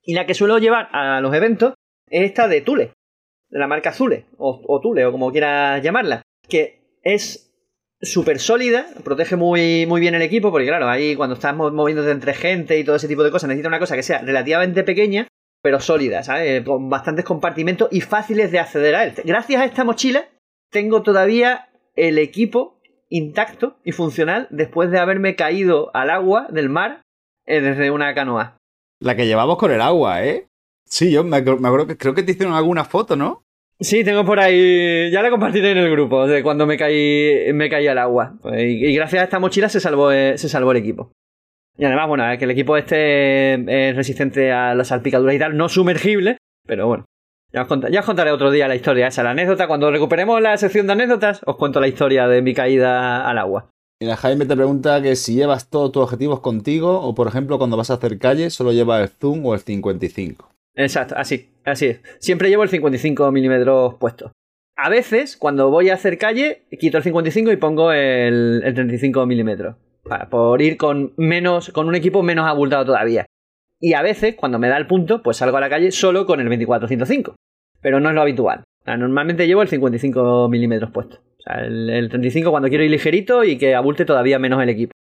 Y 0.02 0.14
la 0.14 0.24
que 0.24 0.34
suelo 0.34 0.58
llevar 0.58 0.88
a 0.92 1.20
los 1.20 1.34
eventos 1.34 1.74
es 2.08 2.24
esta 2.24 2.48
de 2.48 2.62
Tule, 2.62 2.92
de 3.50 3.58
la 3.58 3.66
marca 3.66 3.92
Zule, 3.92 4.26
o, 4.38 4.62
o 4.66 4.80
Tule, 4.80 5.04
o 5.04 5.12
como 5.12 5.30
quieras 5.30 5.82
llamarla, 5.82 6.22
que 6.48 6.80
es 7.02 7.47
súper 8.00 8.38
sólida, 8.38 8.86
protege 9.04 9.36
muy, 9.36 9.86
muy 9.86 10.00
bien 10.00 10.14
el 10.14 10.22
equipo, 10.22 10.50
porque 10.50 10.66
claro, 10.66 10.88
ahí 10.88 11.16
cuando 11.16 11.34
estás 11.34 11.54
moviéndote 11.54 12.10
entre 12.10 12.34
gente 12.34 12.78
y 12.78 12.84
todo 12.84 12.96
ese 12.96 13.08
tipo 13.08 13.24
de 13.24 13.30
cosas, 13.30 13.48
necesita 13.48 13.68
una 13.68 13.78
cosa 13.78 13.96
que 13.96 14.02
sea 14.02 14.20
relativamente 14.20 14.84
pequeña, 14.84 15.28
pero 15.62 15.80
sólida, 15.80 16.22
¿sabes? 16.22 16.62
Con 16.64 16.88
bastantes 16.88 17.24
compartimentos 17.24 17.88
y 17.90 18.00
fáciles 18.00 18.52
de 18.52 18.60
acceder 18.60 18.94
a 18.94 19.04
él. 19.04 19.14
Gracias 19.24 19.60
a 19.60 19.64
esta 19.64 19.84
mochila, 19.84 20.28
tengo 20.70 21.02
todavía 21.02 21.68
el 21.96 22.18
equipo 22.18 22.80
intacto 23.08 23.78
y 23.84 23.92
funcional 23.92 24.46
después 24.50 24.90
de 24.90 24.98
haberme 24.98 25.34
caído 25.34 25.90
al 25.94 26.10
agua 26.10 26.46
del 26.50 26.68
mar 26.68 27.02
eh, 27.46 27.60
desde 27.60 27.90
una 27.90 28.14
canoa. 28.14 28.56
La 29.00 29.16
que 29.16 29.26
llevamos 29.26 29.58
con 29.58 29.72
el 29.72 29.80
agua, 29.80 30.24
¿eh? 30.24 30.46
Sí, 30.84 31.10
yo 31.10 31.24
me, 31.24 31.40
me 31.42 31.68
acuerdo 31.68 31.86
que 31.86 31.96
creo 31.96 32.14
que 32.14 32.22
te 32.22 32.32
hicieron 32.32 32.54
alguna 32.54 32.84
foto, 32.84 33.16
¿no? 33.16 33.42
Sí, 33.80 34.02
tengo 34.02 34.24
por 34.24 34.40
ahí. 34.40 35.10
Ya 35.10 35.22
la 35.22 35.30
compartiré 35.30 35.70
en 35.70 35.78
el 35.78 35.90
grupo 35.90 36.26
de 36.26 36.42
cuando 36.42 36.66
me 36.66 36.76
caí, 36.76 37.52
me 37.54 37.70
caí 37.70 37.86
al 37.86 37.98
agua. 37.98 38.34
Y, 38.56 38.92
gracias 38.94 39.20
a 39.20 39.24
esta 39.24 39.38
mochila 39.38 39.68
se 39.68 39.80
salvó, 39.80 40.10
eh, 40.10 40.36
se 40.36 40.48
salvó 40.48 40.72
el 40.72 40.78
equipo. 40.78 41.12
Y 41.76 41.84
además, 41.84 42.08
bueno, 42.08 42.24
que 42.38 42.44
el 42.44 42.50
equipo 42.50 42.76
este 42.76 43.54
es 43.88 43.94
resistente 43.94 44.50
a 44.50 44.74
las 44.74 44.88
salpicaduras 44.88 45.36
y 45.36 45.38
tal, 45.38 45.56
no 45.56 45.68
sumergible, 45.68 46.38
pero 46.66 46.88
bueno. 46.88 47.04
Ya 47.52 47.62
os, 47.62 47.68
contaré, 47.68 47.94
ya 47.94 48.00
os 48.00 48.06
contaré 48.06 48.30
otro 48.32 48.50
día 48.50 48.68
la 48.68 48.74
historia 48.74 49.06
esa, 49.06 49.22
la 49.22 49.30
anécdota. 49.30 49.68
Cuando 49.68 49.90
recuperemos 49.90 50.42
la 50.42 50.56
sección 50.58 50.86
de 50.86 50.94
anécdotas, 50.94 51.40
os 51.46 51.56
cuento 51.56 51.80
la 51.80 51.88
historia 51.88 52.26
de 52.26 52.42
mi 52.42 52.52
caída 52.52 53.26
al 53.26 53.38
agua. 53.38 53.70
Mira, 54.00 54.16
Jaime 54.16 54.44
te 54.44 54.54
pregunta 54.54 55.00
que 55.00 55.16
si 55.16 55.34
llevas 55.34 55.70
todos 55.70 55.92
tus 55.92 56.02
objetivos 56.02 56.40
contigo 56.40 57.00
o, 57.00 57.14
por 57.14 57.26
ejemplo, 57.26 57.58
cuando 57.58 57.76
vas 57.76 57.90
a 57.90 57.94
hacer 57.94 58.18
calle, 58.18 58.50
solo 58.50 58.72
llevas 58.72 59.02
el 59.02 59.08
zoom 59.08 59.46
o 59.46 59.54
el 59.54 59.60
55. 59.60 60.50
Exacto, 60.78 61.16
así, 61.18 61.50
así 61.64 61.86
es. 61.86 62.00
Siempre 62.20 62.48
llevo 62.48 62.62
el 62.62 62.68
55 62.68 63.32
milímetros 63.32 63.96
puesto. 63.98 64.30
A 64.76 64.88
veces, 64.88 65.36
cuando 65.36 65.70
voy 65.70 65.90
a 65.90 65.94
hacer 65.94 66.18
calle, 66.18 66.66
quito 66.78 66.98
el 66.98 67.02
55 67.02 67.50
y 67.50 67.56
pongo 67.56 67.92
el, 67.92 68.62
35 68.62 69.26
milímetros. 69.26 69.74
Por 70.30 70.62
ir 70.62 70.76
con 70.76 71.14
menos, 71.16 71.70
con 71.70 71.88
un 71.88 71.96
equipo 71.96 72.22
menos 72.22 72.46
abultado 72.46 72.84
todavía. 72.84 73.26
Y 73.80 73.94
a 73.94 74.02
veces, 74.02 74.36
cuando 74.36 74.60
me 74.60 74.68
da 74.68 74.76
el 74.76 74.86
punto, 74.86 75.20
pues 75.20 75.38
salgo 75.38 75.56
a 75.56 75.60
la 75.60 75.68
calle 75.68 75.90
solo 75.90 76.26
con 76.26 76.40
el 76.40 76.48
24-105. 76.48 77.34
Pero 77.82 77.98
no 77.98 78.10
es 78.10 78.14
lo 78.14 78.22
habitual. 78.22 78.62
normalmente 78.86 79.48
llevo 79.48 79.62
el 79.62 79.68
55 79.68 80.48
milímetros 80.48 80.92
puesto. 80.92 81.16
O 81.16 81.42
sea, 81.42 81.64
el, 81.64 81.90
el 81.90 82.08
35 82.08 82.52
cuando 82.52 82.68
quiero 82.68 82.84
ir 82.84 82.90
ligerito 82.92 83.42
y 83.42 83.58
que 83.58 83.74
abulte 83.74 84.04
todavía 84.04 84.38
menos 84.38 84.62
el 84.62 84.68
equipo. 84.68 84.92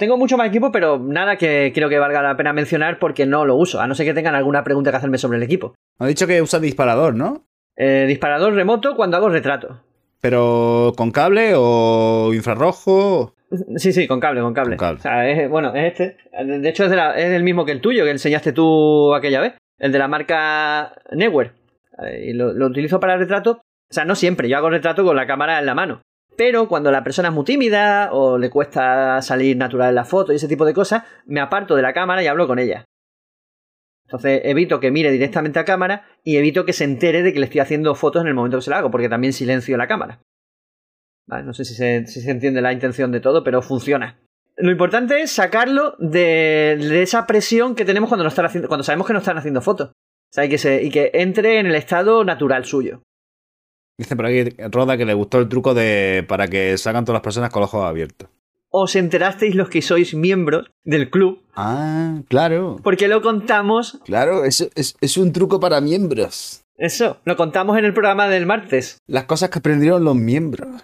Tengo 0.00 0.16
mucho 0.16 0.38
más 0.38 0.48
equipo, 0.48 0.72
pero 0.72 0.98
nada 0.98 1.36
que 1.36 1.72
creo 1.74 1.90
que 1.90 1.98
valga 1.98 2.22
la 2.22 2.34
pena 2.34 2.54
mencionar 2.54 2.98
porque 2.98 3.26
no 3.26 3.44
lo 3.44 3.54
uso, 3.54 3.82
a 3.82 3.86
no 3.86 3.94
ser 3.94 4.06
que 4.06 4.14
tengan 4.14 4.34
alguna 4.34 4.64
pregunta 4.64 4.90
que 4.90 4.96
hacerme 4.96 5.18
sobre 5.18 5.36
el 5.36 5.42
equipo. 5.42 5.74
Ha 5.98 6.06
dicho 6.06 6.26
que 6.26 6.40
usa 6.40 6.58
disparador, 6.58 7.14
¿no? 7.14 7.44
Eh, 7.76 8.06
disparador 8.08 8.54
remoto 8.54 8.96
cuando 8.96 9.18
hago 9.18 9.28
retrato. 9.28 9.82
¿Pero 10.22 10.94
con 10.96 11.10
cable 11.10 11.52
o 11.54 12.32
infrarrojo? 12.32 13.34
Sí, 13.76 13.92
sí, 13.92 14.08
con 14.08 14.20
cable, 14.20 14.40
con 14.40 14.54
cable. 14.54 14.76
O 14.80 14.98
sea, 15.00 15.28
es, 15.28 15.50
bueno, 15.50 15.74
es 15.74 15.92
este. 15.92 16.16
De 16.46 16.66
hecho, 16.66 16.86
es, 16.86 16.92
el 17.16 17.42
mismo 17.42 17.66
que 17.66 17.72
el 17.72 17.82
tuyo, 17.82 18.04
que 18.04 18.10
enseñaste 18.10 18.54
tú 18.54 19.14
aquella 19.14 19.42
vez. 19.42 19.58
El 19.78 19.92
de 19.92 19.98
la 19.98 20.08
marca 20.08 20.94
Newer. 21.12 21.52
Y 22.22 22.32
lo, 22.32 22.54
lo 22.54 22.68
utilizo 22.68 23.00
para 23.00 23.18
retrato. 23.18 23.60
O 23.60 23.92
sea, 23.92 24.06
no 24.06 24.14
siempre. 24.14 24.48
Yo 24.48 24.56
hago 24.56 24.70
retrato 24.70 25.04
con 25.04 25.16
la 25.16 25.26
cámara 25.26 25.58
en 25.58 25.66
la 25.66 25.74
mano. 25.74 26.00
Pero 26.40 26.68
cuando 26.68 26.90
la 26.90 27.04
persona 27.04 27.28
es 27.28 27.34
muy 27.34 27.44
tímida 27.44 28.14
o 28.14 28.38
le 28.38 28.48
cuesta 28.48 29.20
salir 29.20 29.58
natural 29.58 29.90
en 29.90 29.94
la 29.94 30.06
foto 30.06 30.32
y 30.32 30.36
ese 30.36 30.48
tipo 30.48 30.64
de 30.64 30.72
cosas, 30.72 31.02
me 31.26 31.38
aparto 31.38 31.76
de 31.76 31.82
la 31.82 31.92
cámara 31.92 32.22
y 32.22 32.28
hablo 32.28 32.46
con 32.46 32.58
ella. 32.58 32.86
Entonces 34.06 34.40
evito 34.44 34.80
que 34.80 34.90
mire 34.90 35.10
directamente 35.10 35.58
a 35.58 35.66
cámara 35.66 36.06
y 36.24 36.38
evito 36.38 36.64
que 36.64 36.72
se 36.72 36.84
entere 36.84 37.22
de 37.22 37.34
que 37.34 37.40
le 37.40 37.44
estoy 37.44 37.60
haciendo 37.60 37.94
fotos 37.94 38.22
en 38.22 38.28
el 38.28 38.32
momento 38.32 38.56
que 38.56 38.62
se 38.62 38.70
la 38.70 38.78
hago, 38.78 38.90
porque 38.90 39.10
también 39.10 39.34
silencio 39.34 39.76
la 39.76 39.86
cámara. 39.86 40.22
no 41.26 41.52
sé 41.52 41.66
si 41.66 41.74
se, 41.74 42.30
entiende 42.30 42.62
la 42.62 42.72
intención 42.72 43.12
de 43.12 43.20
todo, 43.20 43.44
pero 43.44 43.60
funciona. 43.60 44.18
Lo 44.56 44.70
importante 44.70 45.20
es 45.20 45.30
sacarlo 45.32 45.94
de, 45.98 47.02
esa 47.02 47.26
presión 47.26 47.74
que 47.74 47.84
tenemos 47.84 48.08
cuando, 48.08 48.26
haciendo, 48.26 48.66
cuando 48.66 48.84
sabemos 48.84 49.06
que 49.06 49.12
nos 49.12 49.24
están 49.24 49.36
haciendo 49.36 49.60
fotos. 49.60 49.92
y, 50.34 50.48
que 50.48 50.82
y 50.84 50.90
que 50.90 51.10
entre 51.12 51.58
en 51.58 51.66
el 51.66 51.74
estado 51.74 52.24
natural 52.24 52.64
suyo. 52.64 53.02
Dice 54.00 54.16
por 54.16 54.24
aquí 54.24 54.44
Roda 54.70 54.96
que 54.96 55.04
le 55.04 55.12
gustó 55.12 55.38
el 55.40 55.50
truco 55.50 55.74
de 55.74 56.24
para 56.26 56.48
que 56.48 56.78
salgan 56.78 57.04
todas 57.04 57.16
las 57.16 57.22
personas 57.22 57.50
con 57.50 57.60
los 57.60 57.68
ojos 57.68 57.84
abiertos. 57.84 58.30
Os 58.70 58.96
enterasteis 58.96 59.54
los 59.54 59.68
que 59.68 59.82
sois 59.82 60.14
miembros 60.14 60.70
del 60.84 61.10
club. 61.10 61.42
Ah, 61.54 62.22
claro. 62.28 62.78
Porque 62.82 63.08
lo 63.08 63.20
contamos. 63.20 64.00
Claro, 64.06 64.46
es, 64.46 64.70
es 64.74 65.16
un 65.18 65.32
truco 65.32 65.60
para 65.60 65.82
miembros. 65.82 66.64
Eso, 66.78 67.18
lo 67.26 67.36
contamos 67.36 67.76
en 67.76 67.84
el 67.84 67.92
programa 67.92 68.26
del 68.28 68.46
martes. 68.46 68.96
Las 69.06 69.24
cosas 69.24 69.50
que 69.50 69.58
aprendieron 69.58 70.02
los 70.02 70.16
miembros. 70.16 70.82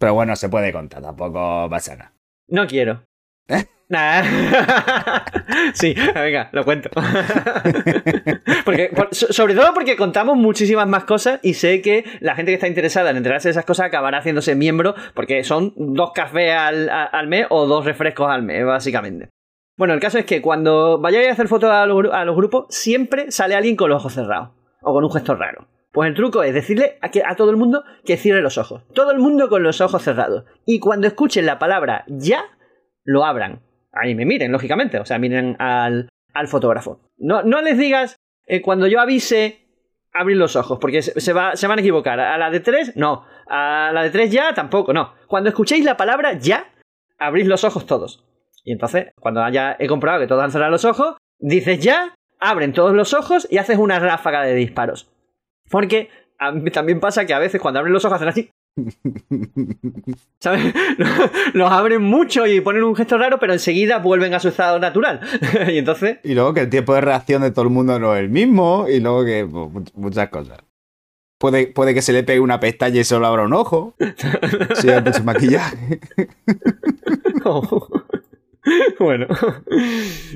Pero 0.00 0.14
bueno, 0.14 0.34
se 0.34 0.48
puede 0.48 0.72
contar, 0.72 1.00
tampoco 1.00 1.68
pasa 1.70 1.94
nada. 1.94 2.12
No 2.48 2.66
quiero. 2.66 3.04
¿Eh? 3.48 3.66
sí, 5.74 5.94
venga, 6.14 6.48
lo 6.52 6.64
cuento. 6.64 6.88
porque, 8.64 8.90
sobre 9.10 9.54
todo 9.54 9.74
porque 9.74 9.96
contamos 9.96 10.36
muchísimas 10.36 10.88
más 10.88 11.04
cosas 11.04 11.40
y 11.42 11.54
sé 11.54 11.82
que 11.82 12.04
la 12.20 12.34
gente 12.34 12.52
que 12.52 12.54
está 12.54 12.68
interesada 12.68 13.10
en 13.10 13.18
enterarse 13.18 13.48
de 13.48 13.50
esas 13.50 13.66
cosas 13.66 13.86
acabará 13.86 14.18
haciéndose 14.18 14.54
miembro 14.54 14.94
porque 15.14 15.44
son 15.44 15.74
dos 15.76 16.12
cafés 16.14 16.54
al, 16.54 17.26
mes 17.28 17.46
o 17.50 17.66
dos 17.66 17.84
refrescos 17.84 18.30
al 18.30 18.42
mes, 18.42 18.64
básicamente. 18.64 19.28
Bueno, 19.76 19.94
el 19.94 20.00
caso 20.00 20.18
es 20.18 20.24
que 20.24 20.40
cuando 20.40 20.98
vayáis 20.98 21.28
a 21.28 21.32
hacer 21.32 21.48
fotos 21.48 21.70
a 21.70 21.84
los, 21.86 22.36
grupos, 22.36 22.66
siempre 22.70 23.30
sale 23.30 23.54
alguien 23.54 23.76
con 23.76 23.90
los 23.90 24.00
ojos 24.00 24.14
cerrados 24.14 24.50
o 24.80 24.92
con 24.92 25.04
un 25.04 25.12
gesto 25.12 25.34
raro. 25.34 25.66
Pues 25.92 26.08
el 26.08 26.14
truco 26.14 26.42
es 26.42 26.54
decirle 26.54 26.98
a, 27.02 27.10
a 27.30 27.36
todo 27.36 27.50
el 27.50 27.58
mundo 27.58 27.84
que 28.06 28.16
cierre 28.16 28.40
los 28.40 28.56
ojos. 28.56 28.84
Todo 28.94 29.10
el 29.10 29.18
mundo 29.18 29.50
con 29.50 29.62
los 29.62 29.82
ojos 29.82 30.02
cerrados. 30.02 30.44
Y 30.64 30.78
cuando 30.78 31.06
escuchen 31.06 31.44
la 31.44 31.58
palabra 31.58 32.04
ya, 32.06 32.44
lo 33.04 33.24
abran 33.24 33.60
ahí 33.92 34.14
me 34.14 34.24
miren, 34.24 34.52
lógicamente, 34.52 34.98
o 34.98 35.04
sea, 35.04 35.18
miren 35.18 35.56
al, 35.58 36.08
al 36.32 36.48
fotógrafo. 36.48 37.00
No, 37.18 37.42
no 37.42 37.62
les 37.62 37.78
digas, 37.78 38.16
eh, 38.46 38.62
cuando 38.62 38.86
yo 38.86 39.00
avise, 39.00 39.66
abrir 40.12 40.36
los 40.36 40.56
ojos, 40.56 40.78
porque 40.80 41.02
se, 41.02 41.32
va, 41.32 41.56
se 41.56 41.66
van 41.66 41.78
a 41.78 41.82
equivocar. 41.82 42.18
A 42.20 42.36
la 42.38 42.50
de 42.50 42.60
tres, 42.60 42.96
no. 42.96 43.24
A 43.48 43.90
la 43.92 44.02
de 44.02 44.10
tres 44.10 44.30
ya, 44.30 44.54
tampoco, 44.54 44.92
no. 44.92 45.14
Cuando 45.26 45.48
escuchéis 45.48 45.84
la 45.84 45.96
palabra 45.96 46.34
ya, 46.34 46.72
abrís 47.18 47.46
los 47.46 47.64
ojos 47.64 47.86
todos. 47.86 48.24
Y 48.64 48.72
entonces, 48.72 49.12
cuando 49.18 49.46
ya 49.48 49.76
he 49.78 49.86
comprobado 49.86 50.22
que 50.22 50.26
todos 50.26 50.42
han 50.42 50.52
cerrado 50.52 50.70
los 50.70 50.84
ojos, 50.84 51.16
dices 51.38 51.80
ya, 51.80 52.14
abren 52.38 52.72
todos 52.72 52.92
los 52.92 53.14
ojos 53.14 53.46
y 53.50 53.58
haces 53.58 53.78
una 53.78 53.98
ráfaga 53.98 54.42
de 54.42 54.54
disparos. 54.54 55.10
Porque 55.70 56.10
a 56.38 56.52
mí 56.52 56.70
también 56.70 57.00
pasa 57.00 57.24
que 57.24 57.34
a 57.34 57.38
veces 57.38 57.60
cuando 57.60 57.80
abren 57.80 57.92
los 57.92 58.04
ojos 58.04 58.16
hacen 58.16 58.28
así 58.28 58.50
¿Sabes? 60.40 60.74
Los 61.52 61.70
abren 61.70 62.02
mucho 62.02 62.46
y 62.46 62.60
ponen 62.60 62.84
un 62.84 62.96
gesto 62.96 63.18
raro, 63.18 63.38
pero 63.38 63.52
enseguida 63.52 63.98
vuelven 63.98 64.34
a 64.34 64.40
su 64.40 64.48
estado 64.48 64.78
natural. 64.78 65.20
y 65.68 65.78
entonces. 65.78 66.18
Y 66.24 66.34
luego 66.34 66.54
que 66.54 66.60
el 66.60 66.70
tiempo 66.70 66.94
de 66.94 67.02
reacción 67.02 67.42
de 67.42 67.50
todo 67.50 67.64
el 67.64 67.70
mundo 67.70 67.98
no 67.98 68.14
es 68.14 68.20
el 68.20 68.30
mismo, 68.30 68.86
y 68.88 69.00
luego 69.00 69.24
que 69.24 69.46
pues, 69.46 69.94
muchas 69.94 70.28
cosas. 70.28 70.58
Puede, 71.38 71.66
puede, 71.66 71.92
que 71.92 72.02
se 72.02 72.12
le 72.12 72.22
pegue 72.22 72.38
una 72.38 72.60
pestaña 72.60 73.00
y 73.00 73.04
solo 73.04 73.26
abra 73.26 73.42
un 73.42 73.52
ojo. 73.52 73.94
si 74.80 74.88
hay 74.88 75.02
mucho 75.02 75.24
maquillaje. 75.24 76.00
Oh. 77.44 77.88
bueno. 78.98 79.26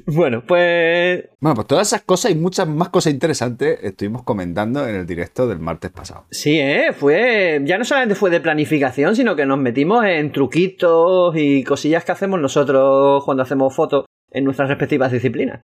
bueno, 0.07 0.43
pues. 0.47 1.25
Bueno, 1.41 1.55
pues 1.55 1.67
todas 1.67 1.89
esas 1.89 2.03
cosas 2.03 2.33
y 2.33 2.35
muchas 2.35 2.69
más 2.69 2.89
cosas 2.89 3.13
interesantes 3.13 3.79
estuvimos 3.83 4.23
comentando 4.25 4.87
en 4.87 4.97
el 4.97 5.07
directo 5.07 5.47
del 5.47 5.61
martes 5.61 5.91
pasado. 5.93 6.27
Sí, 6.31 6.59
¿eh? 6.59 6.93
Fue. 6.93 7.61
Ya 7.65 7.79
no 7.79 7.85
solamente 7.85 8.15
fue 8.15 8.31
de 8.31 8.41
planificación, 8.41 9.15
sino 9.15 9.37
que 9.37 9.47
nos 9.47 9.59
metimos 9.59 10.05
en 10.05 10.33
truquitos 10.33 11.35
y 11.37 11.63
cosillas 11.65 12.05
que 12.05 12.13
hacemos 12.13 12.41
nosotros 12.41 13.25
cuando 13.25 13.43
hacemos 13.43 13.75
fotos 13.75 14.07
en 14.31 14.45
nuestras 14.45 14.69
respectivas 14.69 15.13
disciplinas. 15.13 15.61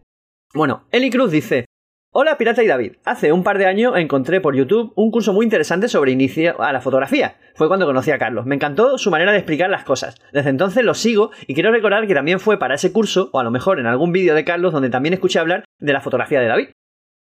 Bueno, 0.53 0.87
Eli 0.91 1.09
Cruz 1.09 1.31
dice: 1.31 1.65
Hola 2.13 2.37
Pirata 2.37 2.63
y 2.63 2.67
David. 2.67 2.93
Hace 3.05 3.31
un 3.31 3.43
par 3.43 3.57
de 3.57 3.65
años 3.65 3.93
encontré 3.95 4.41
por 4.41 4.55
YouTube 4.55 4.91
un 4.95 5.11
curso 5.11 5.33
muy 5.33 5.43
interesante 5.43 5.87
sobre 5.87 6.11
inicio 6.11 6.59
a 6.61 6.73
la 6.73 6.81
fotografía. 6.81 7.37
Fue 7.53 7.67
cuando 7.67 7.85
conocí 7.85 8.11
a 8.11 8.17
Carlos. 8.17 8.45
Me 8.45 8.55
encantó 8.55 8.97
su 8.97 9.11
manera 9.11 9.31
de 9.31 9.37
explicar 9.37 9.69
las 9.69 9.83
cosas. 9.83 10.15
Desde 10.33 10.49
entonces 10.49 10.83
lo 10.83 10.93
sigo 10.93 11.31
y 11.45 11.53
quiero 11.53 11.71
recordar 11.71 12.07
que 12.07 12.15
también 12.15 12.39
fue 12.39 12.57
para 12.57 12.75
ese 12.75 12.91
curso, 12.91 13.29
o 13.33 13.39
a 13.39 13.43
lo 13.43 13.51
mejor 13.51 13.79
en 13.79 13.85
algún 13.85 14.13
vídeo 14.13 14.35
de 14.35 14.45
Carlos 14.45 14.73
donde 14.73 14.89
también 14.89 15.13
escuché 15.13 15.39
hablar 15.39 15.65
de 15.79 15.93
la 15.93 16.01
fotografía 16.01 16.39
de 16.39 16.47
David. 16.47 16.69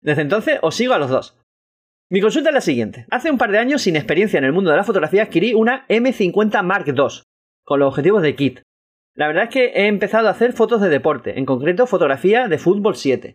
Desde 0.02 0.22
entonces 0.22 0.58
os 0.62 0.74
sigo 0.74 0.94
a 0.94 0.98
los 0.98 1.10
dos. 1.10 1.36
Mi 2.08 2.20
consulta 2.20 2.50
es 2.50 2.54
la 2.54 2.60
siguiente. 2.60 3.06
Hace 3.10 3.30
un 3.30 3.38
par 3.38 3.50
de 3.50 3.58
años, 3.58 3.82
sin 3.82 3.96
experiencia 3.96 4.38
en 4.38 4.44
el 4.44 4.52
mundo 4.52 4.70
de 4.70 4.76
la 4.76 4.84
fotografía, 4.84 5.24
adquirí 5.24 5.54
una 5.54 5.84
M50 5.88 6.62
Mark 6.62 6.84
II, 6.86 7.22
con 7.66 7.80
los 7.80 7.88
objetivos 7.88 8.22
de 8.22 8.34
kit. 8.34 8.60
La 9.14 9.26
verdad 9.26 9.44
es 9.44 9.50
que 9.50 9.66
he 9.74 9.88
empezado 9.88 10.28
a 10.28 10.30
hacer 10.30 10.54
fotos 10.54 10.80
de 10.80 10.88
deporte, 10.88 11.38
en 11.38 11.44
concreto 11.44 11.86
fotografía 11.86 12.48
de 12.48 12.58
fútbol 12.58 12.96
7 12.96 13.34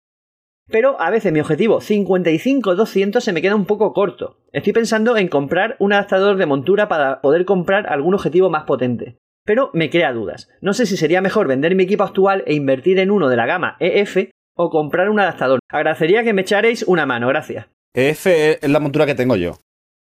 pero 0.71 0.99
a 0.99 1.09
veces 1.09 1.31
mi 1.31 1.39
objetivo 1.39 1.79
55-200 1.81 3.19
se 3.19 3.33
me 3.33 3.41
queda 3.41 3.55
un 3.55 3.65
poco 3.65 3.93
corto. 3.93 4.37
Estoy 4.53 4.73
pensando 4.73 5.17
en 5.17 5.27
comprar 5.27 5.75
un 5.79 5.93
adaptador 5.93 6.37
de 6.37 6.45
montura 6.45 6.87
para 6.87 7.21
poder 7.21 7.45
comprar 7.45 7.87
algún 7.87 8.15
objetivo 8.15 8.49
más 8.49 8.63
potente. 8.63 9.17
Pero 9.45 9.69
me 9.73 9.89
crea 9.89 10.13
dudas. 10.13 10.49
No 10.61 10.73
sé 10.73 10.85
si 10.85 10.97
sería 10.97 11.21
mejor 11.21 11.47
vender 11.47 11.75
mi 11.75 11.83
equipo 11.83 12.03
actual 12.03 12.43
e 12.47 12.53
invertir 12.53 12.99
en 12.99 13.11
uno 13.11 13.27
de 13.27 13.35
la 13.35 13.45
gama 13.45 13.75
EF 13.79 14.29
o 14.55 14.69
comprar 14.69 15.09
un 15.09 15.19
adaptador. 15.19 15.59
Agradecería 15.69 16.23
que 16.23 16.33
me 16.33 16.41
echaréis 16.41 16.83
una 16.83 17.05
mano, 17.05 17.27
gracias. 17.27 17.67
EF 17.93 18.27
es 18.27 18.69
la 18.69 18.79
montura 18.79 19.05
que 19.05 19.15
tengo 19.15 19.35
yo. 19.35 19.57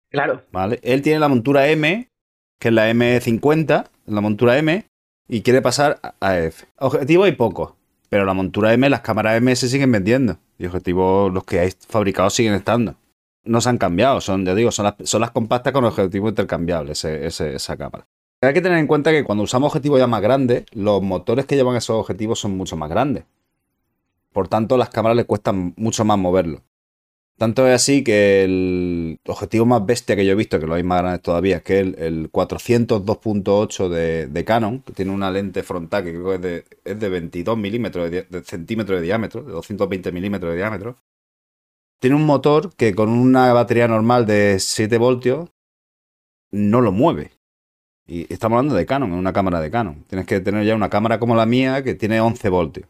Claro. 0.09 0.43
¿Vale? 0.51 0.79
Él 0.81 1.01
tiene 1.01 1.19
la 1.19 1.27
montura 1.27 1.67
M, 1.67 2.07
que 2.59 2.69
es 2.69 2.73
la 2.73 2.89
M50, 2.89 3.89
la 4.07 4.21
montura 4.21 4.57
M, 4.57 4.85
y 5.27 5.41
quiere 5.41 5.61
pasar 5.61 5.99
a 6.19 6.37
EF. 6.37 6.63
Objetivo 6.77 7.25
hay 7.25 7.33
poco, 7.33 7.75
pero 8.09 8.25
la 8.25 8.33
montura 8.33 8.73
M, 8.73 8.89
las 8.89 9.01
cámaras 9.01 9.37
M 9.37 9.55
se 9.55 9.67
siguen 9.67 9.91
vendiendo. 9.91 10.37
Y 10.57 10.65
objetivos, 10.65 11.31
los 11.31 11.43
que 11.43 11.59
hay 11.59 11.71
fabricados 11.87 12.33
siguen 12.33 12.53
estando. 12.53 12.95
No 13.43 13.61
se 13.61 13.69
han 13.69 13.77
cambiado, 13.77 14.19
son, 14.21 14.45
ya 14.45 14.55
digo, 14.55 14.71
son 14.71 14.85
las, 14.85 15.13
las 15.13 15.31
compactas 15.31 15.73
con 15.73 15.85
objetivo 15.85 16.29
intercambiable, 16.29 16.93
esa 16.93 17.77
cámara. 17.77 18.07
Hay 18.41 18.53
que 18.53 18.61
tener 18.61 18.77
en 18.77 18.87
cuenta 18.87 19.11
que 19.11 19.23
cuando 19.23 19.43
usamos 19.43 19.67
objetivos 19.67 19.99
ya 19.99 20.07
más 20.07 20.21
grandes, 20.21 20.65
los 20.71 21.01
motores 21.01 21.45
que 21.45 21.55
llevan 21.55 21.75
esos 21.75 21.95
objetivos 21.95 22.39
son 22.39 22.55
mucho 22.55 22.75
más 22.75 22.89
grandes. 22.89 23.23
Por 24.31 24.47
tanto, 24.47 24.77
las 24.77 24.89
cámaras 24.89 25.15
les 25.15 25.25
cuestan 25.25 25.73
mucho 25.77 26.05
más 26.05 26.17
moverlo. 26.17 26.61
Tanto 27.37 27.67
es 27.67 27.75
así 27.75 28.03
que 28.03 28.43
el 28.43 29.19
objetivo 29.27 29.67
más 29.67 29.85
bestia 29.85 30.15
que 30.15 30.25
yo 30.25 30.31
he 30.31 30.35
visto, 30.35 30.59
que 30.59 30.65
lo 30.65 30.73
hay 30.73 30.81
más 30.81 31.01
grande 31.01 31.19
todavía, 31.19 31.57
es 31.57 31.63
que 31.63 31.79
el, 31.79 31.95
el 31.99 32.29
400 32.31 33.03
2.8 33.05 33.89
de, 34.29 34.45
Canon, 34.45 34.81
que 34.81 34.93
tiene 34.93 35.11
una 35.11 35.29
lente 35.29 35.61
frontal 35.61 36.03
que 36.03 36.13
creo 36.13 36.41
que 36.41 36.65
es 36.83 36.99
de, 36.99 37.09
22 37.09 37.55
milímetros 37.55 38.09
de, 38.09 38.25
centímetros 38.43 38.99
de 38.99 39.05
diámetro, 39.05 39.43
de 39.43 39.51
220 39.51 40.11
milímetros 40.11 40.51
de 40.51 40.57
diámetro. 40.57 40.95
Tiene 41.99 42.15
un 42.15 42.25
motor 42.25 42.73
que 42.75 42.95
con 42.95 43.09
una 43.09 43.53
batería 43.53 43.87
normal 43.87 44.25
de 44.25 44.57
7 44.59 44.97
voltios 44.97 45.51
no 46.51 46.81
lo 46.81 46.91
mueve. 46.91 47.31
Y 48.07 48.31
estamos 48.33 48.57
hablando 48.57 48.75
de 48.75 48.85
Canon, 48.87 49.11
es 49.13 49.19
una 49.19 49.33
cámara 49.33 49.61
de 49.61 49.69
Canon. 49.69 50.05
Tienes 50.07 50.25
que 50.25 50.39
tener 50.39 50.65
ya 50.65 50.75
una 50.75 50.89
cámara 50.89 51.19
como 51.19 51.35
la 51.35 51.45
mía 51.45 51.83
que 51.83 51.93
tiene 51.93 52.19
11 52.19 52.49
voltios. 52.49 52.87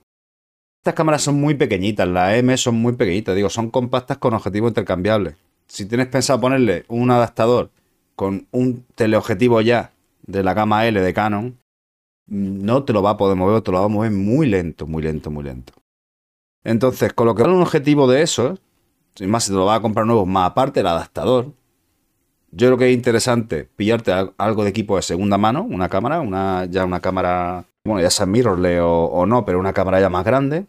Estas 0.87 0.95
cámaras 0.95 1.21
son 1.21 1.35
muy 1.41 1.53
pequeñitas, 1.55 2.07
las 2.07 2.35
M 2.35 2.55
son 2.55 2.75
muy 2.75 2.93
pequeñitas, 2.93 3.35
digo, 3.35 3.49
son 3.49 3.69
compactas 3.71 4.19
con 4.19 4.33
objetivos 4.33 4.69
intercambiables. 4.69 5.35
Si 5.67 5.85
tienes 5.85 6.07
pensado 6.07 6.39
ponerle 6.39 6.85
un 6.87 7.11
adaptador 7.11 7.71
con 8.15 8.47
un 8.51 8.85
teleobjetivo 8.95 9.59
ya 9.59 9.91
de 10.25 10.43
la 10.43 10.53
gama 10.53 10.87
L 10.87 11.01
de 11.01 11.13
Canon, 11.13 11.57
no 12.27 12.85
te 12.85 12.93
lo 12.93 13.01
va 13.01 13.09
a 13.09 13.17
poder 13.17 13.35
mover, 13.35 13.61
te 13.63 13.71
lo 13.73 13.79
va 13.79 13.83
a 13.83 13.89
mover 13.89 14.11
muy 14.11 14.47
lento, 14.47 14.87
muy 14.87 15.03
lento, 15.03 15.29
muy 15.29 15.43
lento. 15.43 15.73
Entonces, 16.63 17.11
colocar 17.11 17.49
un 17.49 17.61
objetivo 17.61 18.07
de 18.09 18.21
esos, 18.21 18.57
sin 19.13 19.29
más 19.29 19.43
si 19.43 19.51
te 19.51 19.57
lo 19.57 19.65
vas 19.65 19.79
a 19.79 19.81
comprar 19.81 20.05
nuevo, 20.05 20.25
más 20.25 20.51
aparte 20.51 20.79
el 20.79 20.87
adaptador, 20.87 21.51
yo 22.51 22.67
creo 22.67 22.77
que 22.77 22.91
es 22.91 22.95
interesante 22.95 23.67
pillarte 23.75 24.13
algo 24.37 24.63
de 24.63 24.69
equipo 24.69 24.95
de 24.95 25.01
segunda 25.01 25.37
mano, 25.37 25.63
una 25.63 25.89
cámara, 25.89 26.21
una, 26.21 26.63
ya 26.63 26.85
una 26.85 27.01
cámara, 27.01 27.65
bueno, 27.83 28.01
ya 28.01 28.09
sea 28.09 28.25
mirrorless 28.25 28.79
o 28.81 29.25
no, 29.25 29.43
pero 29.43 29.59
una 29.59 29.73
cámara 29.73 29.99
ya 29.99 30.09
más 30.09 30.23
grande, 30.23 30.65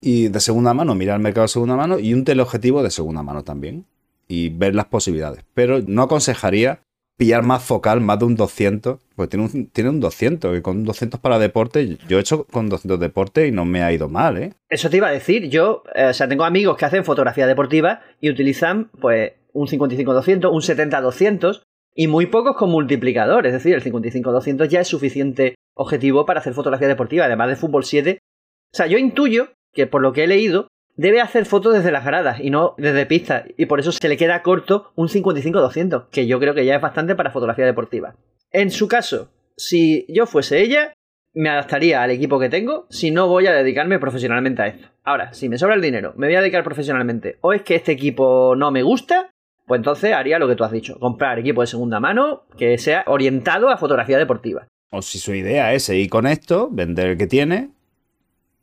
y 0.00 0.28
de 0.28 0.40
segunda 0.40 0.74
mano, 0.74 0.94
mirar 0.94 1.16
el 1.16 1.22
mercado 1.22 1.44
de 1.44 1.48
segunda 1.48 1.76
mano 1.76 1.98
y 1.98 2.14
un 2.14 2.24
teleobjetivo 2.24 2.82
de 2.82 2.90
segunda 2.90 3.22
mano 3.22 3.44
también. 3.44 3.86
Y 4.28 4.48
ver 4.48 4.74
las 4.74 4.86
posibilidades. 4.86 5.44
Pero 5.54 5.80
no 5.86 6.02
aconsejaría 6.02 6.80
pillar 7.16 7.42
más 7.42 7.62
focal, 7.62 8.00
más 8.00 8.18
de 8.18 8.26
un 8.26 8.36
200, 8.36 8.98
pues 9.14 9.28
tiene 9.28 9.46
un, 9.46 9.66
tiene 9.70 9.90
un 9.90 10.00
200 10.00 10.58
y 10.58 10.60
con 10.60 10.78
un 10.78 10.84
200 10.84 11.18
para 11.20 11.38
deporte, 11.38 11.96
yo 12.08 12.18
he 12.18 12.20
hecho 12.20 12.44
con 12.44 12.68
200 12.68 13.00
deporte 13.00 13.46
y 13.46 13.52
no 13.52 13.64
me 13.64 13.82
ha 13.82 13.92
ido 13.92 14.08
mal, 14.08 14.36
¿eh? 14.36 14.52
Eso 14.68 14.90
te 14.90 14.98
iba 14.98 15.08
a 15.08 15.12
decir, 15.12 15.48
yo, 15.48 15.82
eh, 15.94 16.06
o 16.06 16.14
sea, 16.14 16.28
tengo 16.28 16.44
amigos 16.44 16.76
que 16.76 16.84
hacen 16.84 17.04
fotografía 17.04 17.46
deportiva 17.46 18.02
y 18.20 18.30
utilizan 18.30 18.90
pues 19.00 19.32
un 19.52 19.66
55-200, 19.66 20.50
un 20.52 20.60
70-200 20.60 21.62
y 21.94 22.08
muy 22.08 22.26
pocos 22.26 22.56
con 22.56 22.70
multiplicador, 22.70 23.46
es 23.46 23.54
decir, 23.54 23.74
el 23.74 23.82
55-200 23.82 24.68
ya 24.68 24.80
es 24.80 24.88
suficiente 24.88 25.54
objetivo 25.74 26.26
para 26.26 26.40
hacer 26.40 26.52
fotografía 26.52 26.88
deportiva, 26.88 27.24
además 27.24 27.48
de 27.48 27.56
fútbol 27.56 27.84
7. 27.84 28.18
O 28.20 28.76
sea, 28.76 28.86
yo 28.86 28.98
intuyo 28.98 29.48
que 29.76 29.86
por 29.86 30.02
lo 30.02 30.12
que 30.12 30.24
he 30.24 30.26
leído, 30.26 30.66
debe 30.96 31.20
hacer 31.20 31.44
fotos 31.44 31.74
desde 31.74 31.92
las 31.92 32.04
gradas 32.04 32.40
y 32.40 32.50
no 32.50 32.74
desde 32.78 33.06
pistas. 33.06 33.44
Y 33.56 33.66
por 33.66 33.78
eso 33.78 33.92
se 33.92 34.08
le 34.08 34.16
queda 34.16 34.42
corto 34.42 34.90
un 34.96 35.08
55-200, 35.08 36.08
que 36.10 36.26
yo 36.26 36.40
creo 36.40 36.54
que 36.54 36.64
ya 36.64 36.74
es 36.74 36.80
bastante 36.80 37.14
para 37.14 37.30
fotografía 37.30 37.66
deportiva. 37.66 38.16
En 38.50 38.70
su 38.70 38.88
caso, 38.88 39.30
si 39.56 40.06
yo 40.08 40.26
fuese 40.26 40.62
ella, 40.62 40.94
me 41.34 41.50
adaptaría 41.50 42.02
al 42.02 42.10
equipo 42.10 42.40
que 42.40 42.48
tengo 42.48 42.86
si 42.88 43.10
no 43.10 43.28
voy 43.28 43.46
a 43.46 43.52
dedicarme 43.52 43.98
profesionalmente 43.98 44.62
a 44.62 44.66
esto. 44.68 44.88
Ahora, 45.04 45.34
si 45.34 45.50
me 45.50 45.58
sobra 45.58 45.74
el 45.74 45.82
dinero, 45.82 46.14
me 46.16 46.26
voy 46.26 46.36
a 46.36 46.40
dedicar 46.40 46.64
profesionalmente, 46.64 47.36
o 47.42 47.52
es 47.52 47.62
que 47.62 47.74
este 47.74 47.92
equipo 47.92 48.54
no 48.56 48.70
me 48.70 48.82
gusta, 48.82 49.30
pues 49.66 49.78
entonces 49.78 50.14
haría 50.14 50.38
lo 50.38 50.48
que 50.48 50.56
tú 50.56 50.64
has 50.64 50.72
dicho, 50.72 50.98
comprar 50.98 51.38
equipo 51.38 51.60
de 51.60 51.66
segunda 51.66 52.00
mano 52.00 52.44
que 52.56 52.78
sea 52.78 53.04
orientado 53.06 53.68
a 53.68 53.76
fotografía 53.76 54.16
deportiva. 54.16 54.66
O 54.90 55.02
si 55.02 55.18
su 55.18 55.34
idea 55.34 55.74
es 55.74 55.82
seguir 55.82 56.08
con 56.08 56.26
esto, 56.26 56.70
vender 56.70 57.08
el 57.08 57.18
que 57.18 57.26
tiene, 57.26 57.75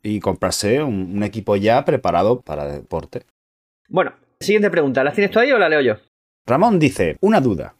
y 0.04 0.20
comprarse 0.20 0.82
un, 0.82 1.22
equipo 1.24 1.56
ya 1.56 1.84
preparado 1.84 2.42
para 2.42 2.66
deporte. 2.66 3.22
Bueno, 3.88 4.12
siguiente 4.38 4.70
pregunta. 4.70 5.02
¿La 5.02 5.12
tienes 5.12 5.32
tú 5.32 5.40
ahí 5.40 5.50
o 5.50 5.58
la 5.58 5.68
leo 5.68 5.80
yo? 5.80 5.94
Ramón 6.46 6.78
dice, 6.78 7.16
una 7.20 7.40
duda. 7.40 7.74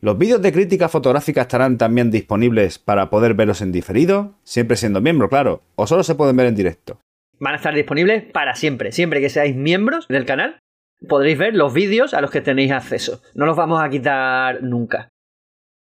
¿Los 0.00 0.18
vídeos 0.18 0.42
de 0.42 0.52
crítica 0.52 0.88
fotográfica 0.88 1.42
estarán 1.42 1.78
también 1.78 2.10
disponibles 2.10 2.78
para 2.78 3.10
poder 3.10 3.34
verlos 3.34 3.62
en 3.62 3.72
diferido? 3.72 4.34
Siempre 4.42 4.76
siendo 4.76 5.00
miembro, 5.00 5.28
claro. 5.28 5.62
¿O 5.76 5.86
solo 5.86 6.02
se 6.02 6.16
pueden 6.16 6.36
ver 6.36 6.46
en 6.46 6.56
directo? 6.56 7.00
Van 7.40 7.54
a 7.54 7.56
estar 7.56 7.74
disponibles 7.74 8.24
para 8.24 8.54
siempre. 8.54 8.92
Siempre 8.92 9.20
que 9.20 9.28
seáis 9.28 9.54
miembros 9.54 10.06
del 10.08 10.26
canal, 10.26 10.58
podréis 11.06 11.38
ver 11.38 11.54
los 11.54 11.72
vídeos 11.72 12.14
a 12.14 12.20
los 12.20 12.30
que 12.30 12.40
tenéis 12.40 12.72
acceso. 12.72 13.22
No 13.34 13.46
los 13.46 13.56
vamos 13.56 13.80
a 13.80 13.88
quitar 13.88 14.62
nunca. 14.62 15.08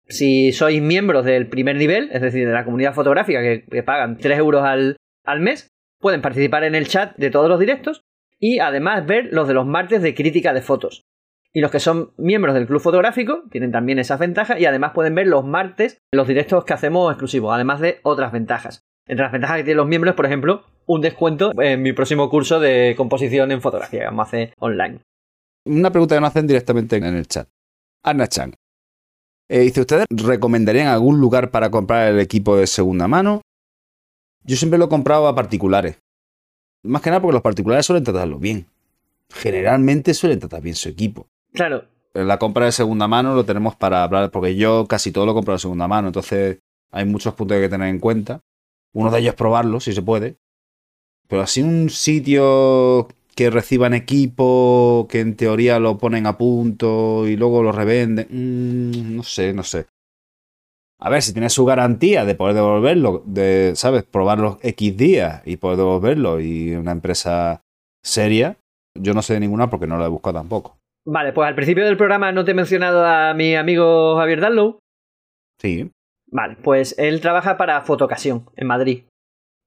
Si 0.08 0.52
sois 0.52 0.82
miembros 0.82 1.24
del 1.24 1.48
primer 1.48 1.76
nivel, 1.76 2.10
es 2.12 2.20
decir, 2.20 2.46
de 2.46 2.52
la 2.52 2.64
comunidad 2.64 2.94
fotográfica 2.94 3.40
que, 3.40 3.82
pagan 3.82 4.18
3 4.18 4.38
euros 4.38 4.64
al, 4.64 4.96
al 5.24 5.40
mes, 5.40 5.68
pueden 6.04 6.20
participar 6.20 6.64
en 6.64 6.74
el 6.74 6.86
chat 6.86 7.16
de 7.16 7.30
todos 7.30 7.48
los 7.48 7.58
directos 7.58 8.02
y 8.38 8.58
además 8.58 9.06
ver 9.06 9.30
los 9.32 9.48
de 9.48 9.54
los 9.54 9.64
martes 9.64 10.02
de 10.02 10.14
crítica 10.14 10.52
de 10.52 10.60
fotos. 10.60 11.06
Y 11.50 11.62
los 11.62 11.70
que 11.70 11.80
son 11.80 12.12
miembros 12.18 12.54
del 12.54 12.66
club 12.66 12.82
fotográfico 12.82 13.44
tienen 13.50 13.72
también 13.72 13.98
esa 13.98 14.18
ventaja 14.18 14.58
y 14.58 14.66
además 14.66 14.92
pueden 14.92 15.14
ver 15.14 15.28
los 15.28 15.46
martes 15.46 15.96
los 16.12 16.28
directos 16.28 16.66
que 16.66 16.74
hacemos 16.74 17.10
exclusivos, 17.10 17.54
además 17.54 17.80
de 17.80 18.00
otras 18.02 18.32
ventajas. 18.32 18.82
Entre 19.08 19.22
las 19.22 19.32
ventajas 19.32 19.56
que 19.56 19.64
tienen 19.64 19.78
los 19.78 19.86
miembros, 19.86 20.14
por 20.14 20.26
ejemplo, 20.26 20.64
un 20.84 21.00
descuento 21.00 21.52
en 21.58 21.80
mi 21.80 21.94
próximo 21.94 22.28
curso 22.28 22.60
de 22.60 22.92
composición 22.98 23.50
en 23.50 23.62
fotografía 23.62 24.00
que 24.00 24.04
vamos 24.04 24.26
a 24.26 24.28
hacer 24.28 24.52
online. 24.58 25.00
Una 25.64 25.90
pregunta 25.90 26.16
que 26.16 26.20
nos 26.20 26.28
hacen 26.28 26.46
directamente 26.46 26.96
en 26.96 27.04
el 27.04 27.26
chat. 27.26 27.48
Anna 28.04 28.26
Chan. 28.26 28.52
Eh, 29.48 29.60
dice, 29.60 29.80
¿ustedes 29.80 30.04
recomendarían 30.10 30.88
algún 30.88 31.18
lugar 31.18 31.50
para 31.50 31.70
comprar 31.70 32.12
el 32.12 32.20
equipo 32.20 32.58
de 32.58 32.66
segunda 32.66 33.08
mano? 33.08 33.40
Yo 34.44 34.56
siempre 34.56 34.78
lo 34.78 34.86
he 34.86 34.88
comprado 34.88 35.26
a 35.26 35.34
particulares. 35.34 35.98
Más 36.82 37.00
que 37.00 37.10
nada 37.10 37.22
porque 37.22 37.32
los 37.32 37.42
particulares 37.42 37.86
suelen 37.86 38.04
tratarlo 38.04 38.38
bien. 38.38 38.66
Generalmente 39.30 40.12
suelen 40.12 40.38
tratar 40.38 40.60
bien 40.60 40.74
su 40.74 40.88
equipo. 40.88 41.26
Claro. 41.52 41.84
La 42.12 42.38
compra 42.38 42.66
de 42.66 42.72
segunda 42.72 43.08
mano 43.08 43.34
lo 43.34 43.44
tenemos 43.44 43.74
para 43.74 44.04
hablar, 44.04 44.30
porque 44.30 44.54
yo 44.54 44.86
casi 44.86 45.10
todo 45.10 45.26
lo 45.26 45.34
compro 45.34 45.54
de 45.54 45.58
segunda 45.58 45.88
mano, 45.88 46.08
entonces 46.08 46.58
hay 46.92 47.04
muchos 47.06 47.34
puntos 47.34 47.54
que 47.54 47.62
hay 47.62 47.66
que 47.68 47.70
tener 47.70 47.88
en 47.88 47.98
cuenta. 47.98 48.40
Uno 48.92 49.10
de 49.10 49.18
ellos 49.18 49.30
es 49.30 49.36
probarlo, 49.36 49.80
si 49.80 49.92
se 49.92 50.02
puede. 50.02 50.36
Pero 51.26 51.42
así 51.42 51.62
un 51.62 51.90
sitio 51.90 53.08
que 53.34 53.50
reciban 53.50 53.94
equipo, 53.94 55.08
que 55.10 55.20
en 55.20 55.36
teoría 55.36 55.80
lo 55.80 55.98
ponen 55.98 56.26
a 56.26 56.38
punto 56.38 57.26
y 57.26 57.36
luego 57.36 57.62
lo 57.62 57.72
revenden. 57.72 58.28
Mm, 58.30 59.16
no 59.16 59.22
sé, 59.22 59.52
no 59.52 59.64
sé. 59.64 59.86
A 61.00 61.10
ver, 61.10 61.22
si 61.22 61.32
tiene 61.32 61.50
su 61.50 61.64
garantía 61.64 62.24
de 62.24 62.34
poder 62.34 62.54
devolverlo, 62.54 63.22
de, 63.26 63.72
¿sabes? 63.74 64.04
Probar 64.04 64.38
los 64.38 64.56
X 64.62 64.96
días 64.96 65.42
y 65.44 65.56
poder 65.56 65.78
devolverlo 65.78 66.40
y 66.40 66.74
una 66.74 66.92
empresa 66.92 67.60
seria, 68.02 68.56
Yo 68.96 69.12
no 69.12 69.22
sé 69.22 69.34
de 69.34 69.40
ninguna 69.40 69.70
porque 69.70 69.88
no 69.88 69.98
la 69.98 70.06
he 70.06 70.08
buscado 70.08 70.38
tampoco. 70.38 70.78
Vale, 71.04 71.32
pues 71.32 71.48
al 71.48 71.56
principio 71.56 71.84
del 71.84 71.96
programa 71.96 72.32
no 72.32 72.44
te 72.44 72.52
he 72.52 72.54
mencionado 72.54 73.04
a 73.04 73.34
mi 73.34 73.56
amigo 73.56 74.16
Javier 74.16 74.40
Dallow. 74.40 74.78
Sí. 75.60 75.90
Vale, 76.30 76.56
pues 76.62 76.94
él 76.98 77.20
trabaja 77.20 77.56
para 77.56 77.82
Fotocasión 77.82 78.46
en 78.56 78.66
Madrid. 78.66 79.04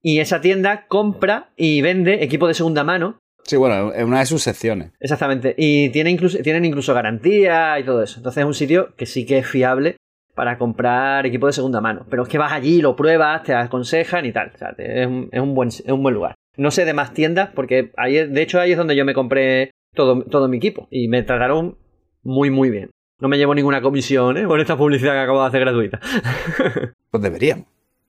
Y 0.01 0.19
esa 0.19 0.41
tienda 0.41 0.87
compra 0.87 1.49
y 1.57 1.81
vende 1.81 2.23
equipo 2.23 2.47
de 2.47 2.53
segunda 2.53 2.83
mano. 2.83 3.19
Sí, 3.43 3.57
bueno, 3.57 3.91
es 3.93 4.03
una 4.03 4.19
de 4.19 4.25
sus 4.25 4.43
secciones. 4.43 4.91
Exactamente. 4.99 5.55
Y 5.57 5.89
tiene 5.89 6.09
incluso, 6.09 6.37
tienen 6.39 6.65
incluso 6.65 6.93
garantía 6.93 7.79
y 7.79 7.83
todo 7.83 8.01
eso. 8.01 8.19
Entonces 8.19 8.41
es 8.41 8.47
un 8.47 8.53
sitio 8.53 8.95
que 8.95 9.05
sí 9.05 9.25
que 9.25 9.39
es 9.39 9.47
fiable 9.47 9.97
para 10.37 10.59
comprar 10.59 11.25
equipo 11.25 11.47
de 11.47 11.53
segunda 11.53 11.81
mano. 11.81 12.05
Pero 12.11 12.21
es 12.21 12.29
que 12.29 12.37
vas 12.37 12.51
allí, 12.51 12.79
lo 12.79 12.95
pruebas, 12.95 13.41
te 13.41 13.55
aconsejan 13.55 14.23
y 14.23 14.31
tal. 14.31 14.51
O 14.53 14.57
sea, 14.59 14.75
es, 14.77 15.07
un, 15.07 15.29
es 15.31 15.41
un 15.41 15.55
buen, 15.55 15.69
es 15.69 15.89
un 15.89 16.03
buen 16.03 16.13
lugar. 16.13 16.35
No 16.55 16.69
sé 16.69 16.85
de 16.85 16.93
más 16.93 17.11
tiendas, 17.11 17.49
porque 17.55 17.91
ahí, 17.97 18.27
de 18.27 18.41
hecho 18.43 18.59
ahí 18.59 18.71
es 18.71 18.77
donde 18.77 18.95
yo 18.95 19.03
me 19.03 19.15
compré 19.15 19.71
todo, 19.95 20.21
todo 20.25 20.47
mi 20.47 20.57
equipo. 20.57 20.87
Y 20.91 21.07
me 21.07 21.23
trataron 21.23 21.79
muy, 22.21 22.51
muy 22.51 22.69
bien. 22.69 22.91
No 23.19 23.29
me 23.29 23.39
llevo 23.39 23.55
ninguna 23.55 23.81
comisión, 23.81 24.37
¿eh? 24.37 24.45
Por 24.45 24.59
esta 24.59 24.77
publicidad 24.77 25.13
que 25.13 25.19
acabo 25.21 25.41
de 25.41 25.47
hacer 25.47 25.61
gratuita. 25.61 25.99
Pues 27.09 27.23
deberíamos. 27.23 27.65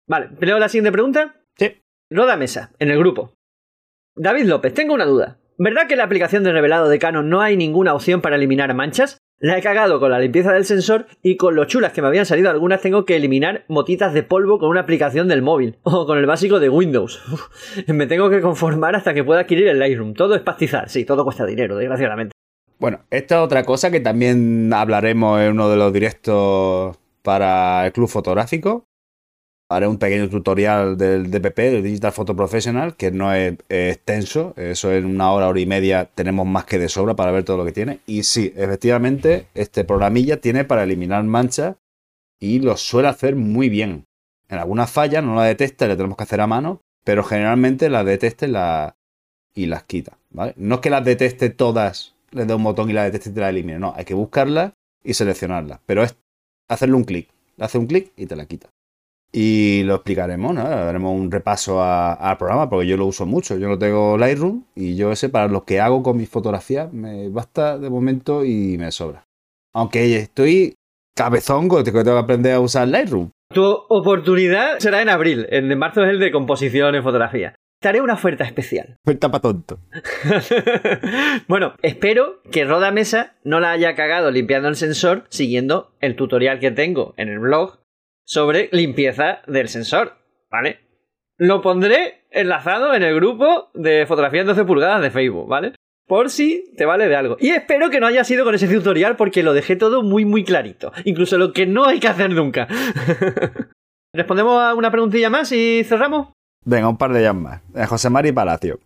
Vale, 0.06 0.30
leo 0.40 0.58
la 0.58 0.70
siguiente 0.70 0.90
pregunta. 0.90 1.36
Sí. 1.56 1.82
Roda 2.10 2.38
Mesa, 2.38 2.72
en 2.78 2.90
el 2.90 2.98
grupo. 2.98 3.34
David 4.16 4.46
López, 4.46 4.72
tengo 4.72 4.94
una 4.94 5.04
duda. 5.04 5.36
¿Verdad 5.58 5.86
que 5.86 5.92
en 5.92 5.98
la 5.98 6.04
aplicación 6.04 6.42
de 6.42 6.52
revelado 6.52 6.88
de 6.88 6.98
Canon 6.98 7.28
no 7.28 7.42
hay 7.42 7.58
ninguna 7.58 7.92
opción 7.92 8.22
para 8.22 8.36
eliminar 8.36 8.72
manchas? 8.74 9.18
La 9.40 9.56
he 9.56 9.62
cagado 9.62 10.00
con 10.00 10.10
la 10.10 10.18
limpieza 10.18 10.52
del 10.52 10.64
sensor 10.64 11.06
y 11.22 11.36
con 11.36 11.54
lo 11.54 11.64
chulas 11.64 11.92
que 11.92 12.02
me 12.02 12.08
habían 12.08 12.26
salido 12.26 12.50
algunas 12.50 12.80
tengo 12.80 13.04
que 13.04 13.14
eliminar 13.14 13.64
motitas 13.68 14.12
de 14.12 14.24
polvo 14.24 14.58
con 14.58 14.68
una 14.68 14.80
aplicación 14.80 15.28
del 15.28 15.42
móvil 15.42 15.78
o 15.84 16.06
con 16.06 16.18
el 16.18 16.26
básico 16.26 16.58
de 16.58 16.68
Windows. 16.68 17.22
Me 17.86 18.08
tengo 18.08 18.30
que 18.30 18.40
conformar 18.40 18.96
hasta 18.96 19.14
que 19.14 19.22
pueda 19.22 19.42
adquirir 19.42 19.68
el 19.68 19.78
Lightroom. 19.78 20.14
Todo 20.14 20.34
es 20.34 20.42
pastizar, 20.42 20.88
sí, 20.88 21.04
todo 21.04 21.22
cuesta 21.22 21.46
dinero, 21.46 21.76
desgraciadamente. 21.76 22.32
Bueno, 22.80 23.00
esta 23.10 23.36
es 23.36 23.40
otra 23.40 23.62
cosa 23.62 23.92
que 23.92 24.00
también 24.00 24.72
hablaremos 24.72 25.40
en 25.40 25.52
uno 25.52 25.68
de 25.70 25.76
los 25.76 25.92
directos 25.92 26.96
para 27.22 27.86
el 27.86 27.92
club 27.92 28.08
fotográfico. 28.08 28.86
Haré 29.70 29.86
un 29.86 29.98
pequeño 29.98 30.30
tutorial 30.30 30.96
del 30.96 31.30
DPP, 31.30 31.58
del 31.58 31.82
Digital 31.82 32.12
Photo 32.12 32.34
Professional, 32.34 32.96
que 32.96 33.10
no 33.10 33.34
es, 33.34 33.54
extenso. 33.68 34.54
Eso 34.56 34.94
en 34.94 35.04
una 35.04 35.30
hora, 35.30 35.46
hora 35.46 35.60
y 35.60 35.66
media 35.66 36.06
tenemos 36.06 36.46
más 36.46 36.64
que 36.64 36.78
de 36.78 36.88
sobra 36.88 37.14
para 37.14 37.32
ver 37.32 37.44
todo 37.44 37.58
lo 37.58 37.66
que 37.66 37.72
tiene. 37.72 38.00
Y 38.06 38.22
sí, 38.22 38.54
efectivamente, 38.56 39.46
este 39.54 39.84
programilla 39.84 40.40
tiene 40.40 40.64
para 40.64 40.84
eliminar 40.84 41.22
manchas 41.24 41.76
y 42.40 42.60
lo 42.60 42.78
suele 42.78 43.08
hacer 43.08 43.36
muy 43.36 43.68
bien. 43.68 44.06
En 44.48 44.58
algunas 44.58 44.90
fallas 44.90 45.22
no 45.22 45.34
la 45.34 45.44
detecta 45.44 45.86
le 45.86 45.96
tenemos 45.96 46.16
que 46.16 46.22
hacer 46.22 46.40
a 46.40 46.46
mano, 46.46 46.80
pero 47.04 47.22
generalmente 47.22 47.90
las 47.90 48.06
detecta 48.06 48.46
y, 48.46 48.50
la, 48.50 48.96
las 49.54 49.82
quita. 49.82 50.16
No 50.30 50.76
es 50.76 50.80
que 50.80 50.88
las 50.88 51.04
detecte 51.04 51.50
todas, 51.50 52.14
le 52.30 52.46
dé 52.46 52.54
un 52.54 52.64
botón 52.64 52.88
y 52.88 52.94
la 52.94 53.04
detecte 53.04 53.28
y 53.28 53.32
te 53.34 53.40
la 53.40 53.50
elimine. 53.50 53.78
No, 53.78 53.92
hay 53.94 54.06
que 54.06 54.14
buscarlas 54.14 54.72
y 55.04 55.12
seleccionarlas. 55.12 55.80
Pero 55.84 56.02
es 56.02 56.16
hacerle 56.68 56.94
un 56.94 57.04
clic. 57.04 57.28
Le 57.58 57.66
hace 57.66 57.76
un 57.76 57.86
clic 57.86 58.12
y 58.16 58.24
te 58.24 58.34
la 58.34 58.46
quita. 58.46 58.70
Y 59.32 59.82
lo 59.84 59.96
explicaremos, 59.96 60.54
¿no? 60.54 60.62
Haremos 60.62 61.14
un 61.14 61.30
repaso 61.30 61.82
a- 61.82 62.14
al 62.14 62.38
programa 62.38 62.70
porque 62.70 62.86
yo 62.86 62.96
lo 62.96 63.06
uso 63.06 63.26
mucho. 63.26 63.58
Yo 63.58 63.68
no 63.68 63.78
tengo 63.78 64.16
Lightroom 64.16 64.64
y 64.74 64.96
yo 64.96 65.12
ese 65.12 65.28
para 65.28 65.48
lo 65.48 65.64
que 65.64 65.80
hago 65.80 66.02
con 66.02 66.16
mis 66.16 66.28
fotografías 66.30 66.92
me 66.92 67.28
basta 67.28 67.78
de 67.78 67.90
momento 67.90 68.44
y 68.44 68.76
me 68.78 68.90
sobra. 68.90 69.24
Aunque 69.74 70.16
estoy 70.16 70.74
cabezón 71.14 71.68
con 71.68 71.84
que 71.84 71.90
tengo 71.92 72.04
que 72.04 72.10
aprender 72.18 72.54
a 72.54 72.60
usar 72.60 72.88
Lightroom. 72.88 73.30
Tu 73.52 73.62
oportunidad 73.64 74.78
será 74.78 75.02
en 75.02 75.08
abril. 75.10 75.46
En 75.50 75.76
marzo 75.78 76.02
es 76.04 76.10
el 76.10 76.20
de 76.20 76.32
composición 76.32 76.94
en 76.94 77.02
fotografía. 77.02 77.54
Te 77.80 77.88
haré 77.88 78.00
una 78.00 78.14
oferta 78.14 78.44
especial. 78.44 78.96
Cuenta 79.04 79.30
pa' 79.30 79.40
tonto. 79.40 79.78
bueno, 81.48 81.74
espero 81.82 82.40
que 82.50 82.64
Roda 82.64 82.90
Mesa 82.90 83.34
no 83.44 83.60
la 83.60 83.70
haya 83.72 83.94
cagado 83.94 84.30
limpiando 84.30 84.68
el 84.68 84.76
sensor 84.76 85.24
siguiendo 85.28 85.92
el 86.00 86.16
tutorial 86.16 86.58
que 86.60 86.70
tengo 86.70 87.14
en 87.16 87.28
el 87.28 87.38
blog 87.38 87.78
sobre 88.28 88.68
limpieza 88.72 89.40
del 89.46 89.70
sensor, 89.70 90.18
¿vale? 90.50 90.80
Lo 91.38 91.62
pondré 91.62 92.26
enlazado 92.30 92.94
en 92.94 93.02
el 93.02 93.14
grupo 93.14 93.70
de 93.72 94.04
fotografía 94.06 94.42
en 94.42 94.48
12 94.48 94.66
pulgadas 94.66 95.00
de 95.00 95.10
Facebook, 95.10 95.48
¿vale? 95.48 95.74
Por 96.06 96.28
si 96.28 96.74
te 96.76 96.84
vale 96.84 97.08
de 97.08 97.16
algo. 97.16 97.38
Y 97.40 97.50
espero 97.50 97.88
que 97.88 98.00
no 98.00 98.06
haya 98.06 98.24
sido 98.24 98.44
con 98.44 98.54
ese 98.54 98.68
tutorial 98.68 99.16
porque 99.16 99.42
lo 99.42 99.54
dejé 99.54 99.76
todo 99.76 100.02
muy 100.02 100.26
muy 100.26 100.44
clarito. 100.44 100.92
Incluso 101.04 101.38
lo 101.38 101.54
que 101.54 101.64
no 101.66 101.86
hay 101.86 102.00
que 102.00 102.08
hacer 102.08 102.30
nunca. 102.30 102.68
¿Respondemos 104.12 104.62
a 104.62 104.74
una 104.74 104.90
preguntilla 104.90 105.30
más 105.30 105.50
y 105.52 105.82
cerramos? 105.84 106.28
Venga, 106.66 106.88
un 106.88 106.98
par 106.98 107.14
de 107.14 107.22
llamas. 107.22 107.62
Eh, 107.74 107.86
José 107.86 108.10
Mari 108.10 108.32
Palacio. 108.32 108.78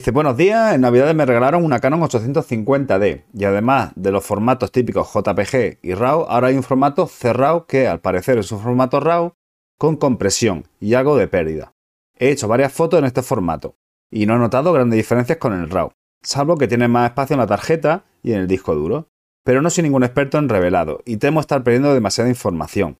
Dice, 0.00 0.12
buenos 0.12 0.36
días, 0.36 0.76
en 0.76 0.82
Navidades 0.82 1.16
me 1.16 1.26
regalaron 1.26 1.64
una 1.64 1.80
Canon 1.80 2.00
850D 2.02 3.24
y 3.34 3.44
además 3.44 3.90
de 3.96 4.12
los 4.12 4.24
formatos 4.24 4.70
típicos 4.70 5.12
JPG 5.12 5.80
y 5.82 5.92
RAW, 5.94 6.24
ahora 6.28 6.46
hay 6.46 6.56
un 6.56 6.62
formato 6.62 7.08
cerrado 7.08 7.66
que 7.66 7.88
al 7.88 7.98
parecer 7.98 8.38
es 8.38 8.52
un 8.52 8.60
formato 8.60 9.00
RAW 9.00 9.32
con 9.76 9.96
compresión 9.96 10.68
y 10.78 10.94
algo 10.94 11.16
de 11.16 11.26
pérdida. 11.26 11.74
He 12.16 12.30
hecho 12.30 12.46
varias 12.46 12.72
fotos 12.72 13.00
en 13.00 13.06
este 13.06 13.22
formato 13.22 13.74
y 14.08 14.26
no 14.26 14.36
he 14.36 14.38
notado 14.38 14.72
grandes 14.72 14.98
diferencias 14.98 15.38
con 15.38 15.52
el 15.52 15.68
RAW, 15.68 15.90
salvo 16.22 16.56
que 16.56 16.68
tiene 16.68 16.86
más 16.86 17.10
espacio 17.10 17.34
en 17.34 17.40
la 17.40 17.48
tarjeta 17.48 18.04
y 18.22 18.34
en 18.34 18.38
el 18.38 18.46
disco 18.46 18.76
duro. 18.76 19.08
Pero 19.44 19.62
no 19.62 19.68
soy 19.68 19.82
ningún 19.82 20.04
experto 20.04 20.38
en 20.38 20.48
revelado 20.48 21.02
y 21.06 21.16
temo 21.16 21.40
estar 21.40 21.64
perdiendo 21.64 21.92
demasiada 21.92 22.30
información. 22.30 22.98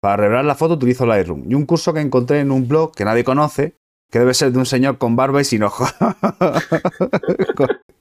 Para 0.00 0.16
revelar 0.16 0.46
la 0.46 0.56
foto 0.56 0.74
utilizo 0.74 1.06
Lightroom 1.06 1.48
y 1.48 1.54
un 1.54 1.64
curso 1.64 1.94
que 1.94 2.00
encontré 2.00 2.40
en 2.40 2.50
un 2.50 2.66
blog 2.66 2.92
que 2.92 3.04
nadie 3.04 3.22
conoce, 3.22 3.76
que 4.10 4.18
debe 4.18 4.34
ser 4.34 4.52
de 4.52 4.58
un 4.58 4.66
señor 4.66 4.98
con 4.98 5.16
barba 5.16 5.40
y 5.40 5.44
sin 5.44 5.62
ojos. 5.62 5.94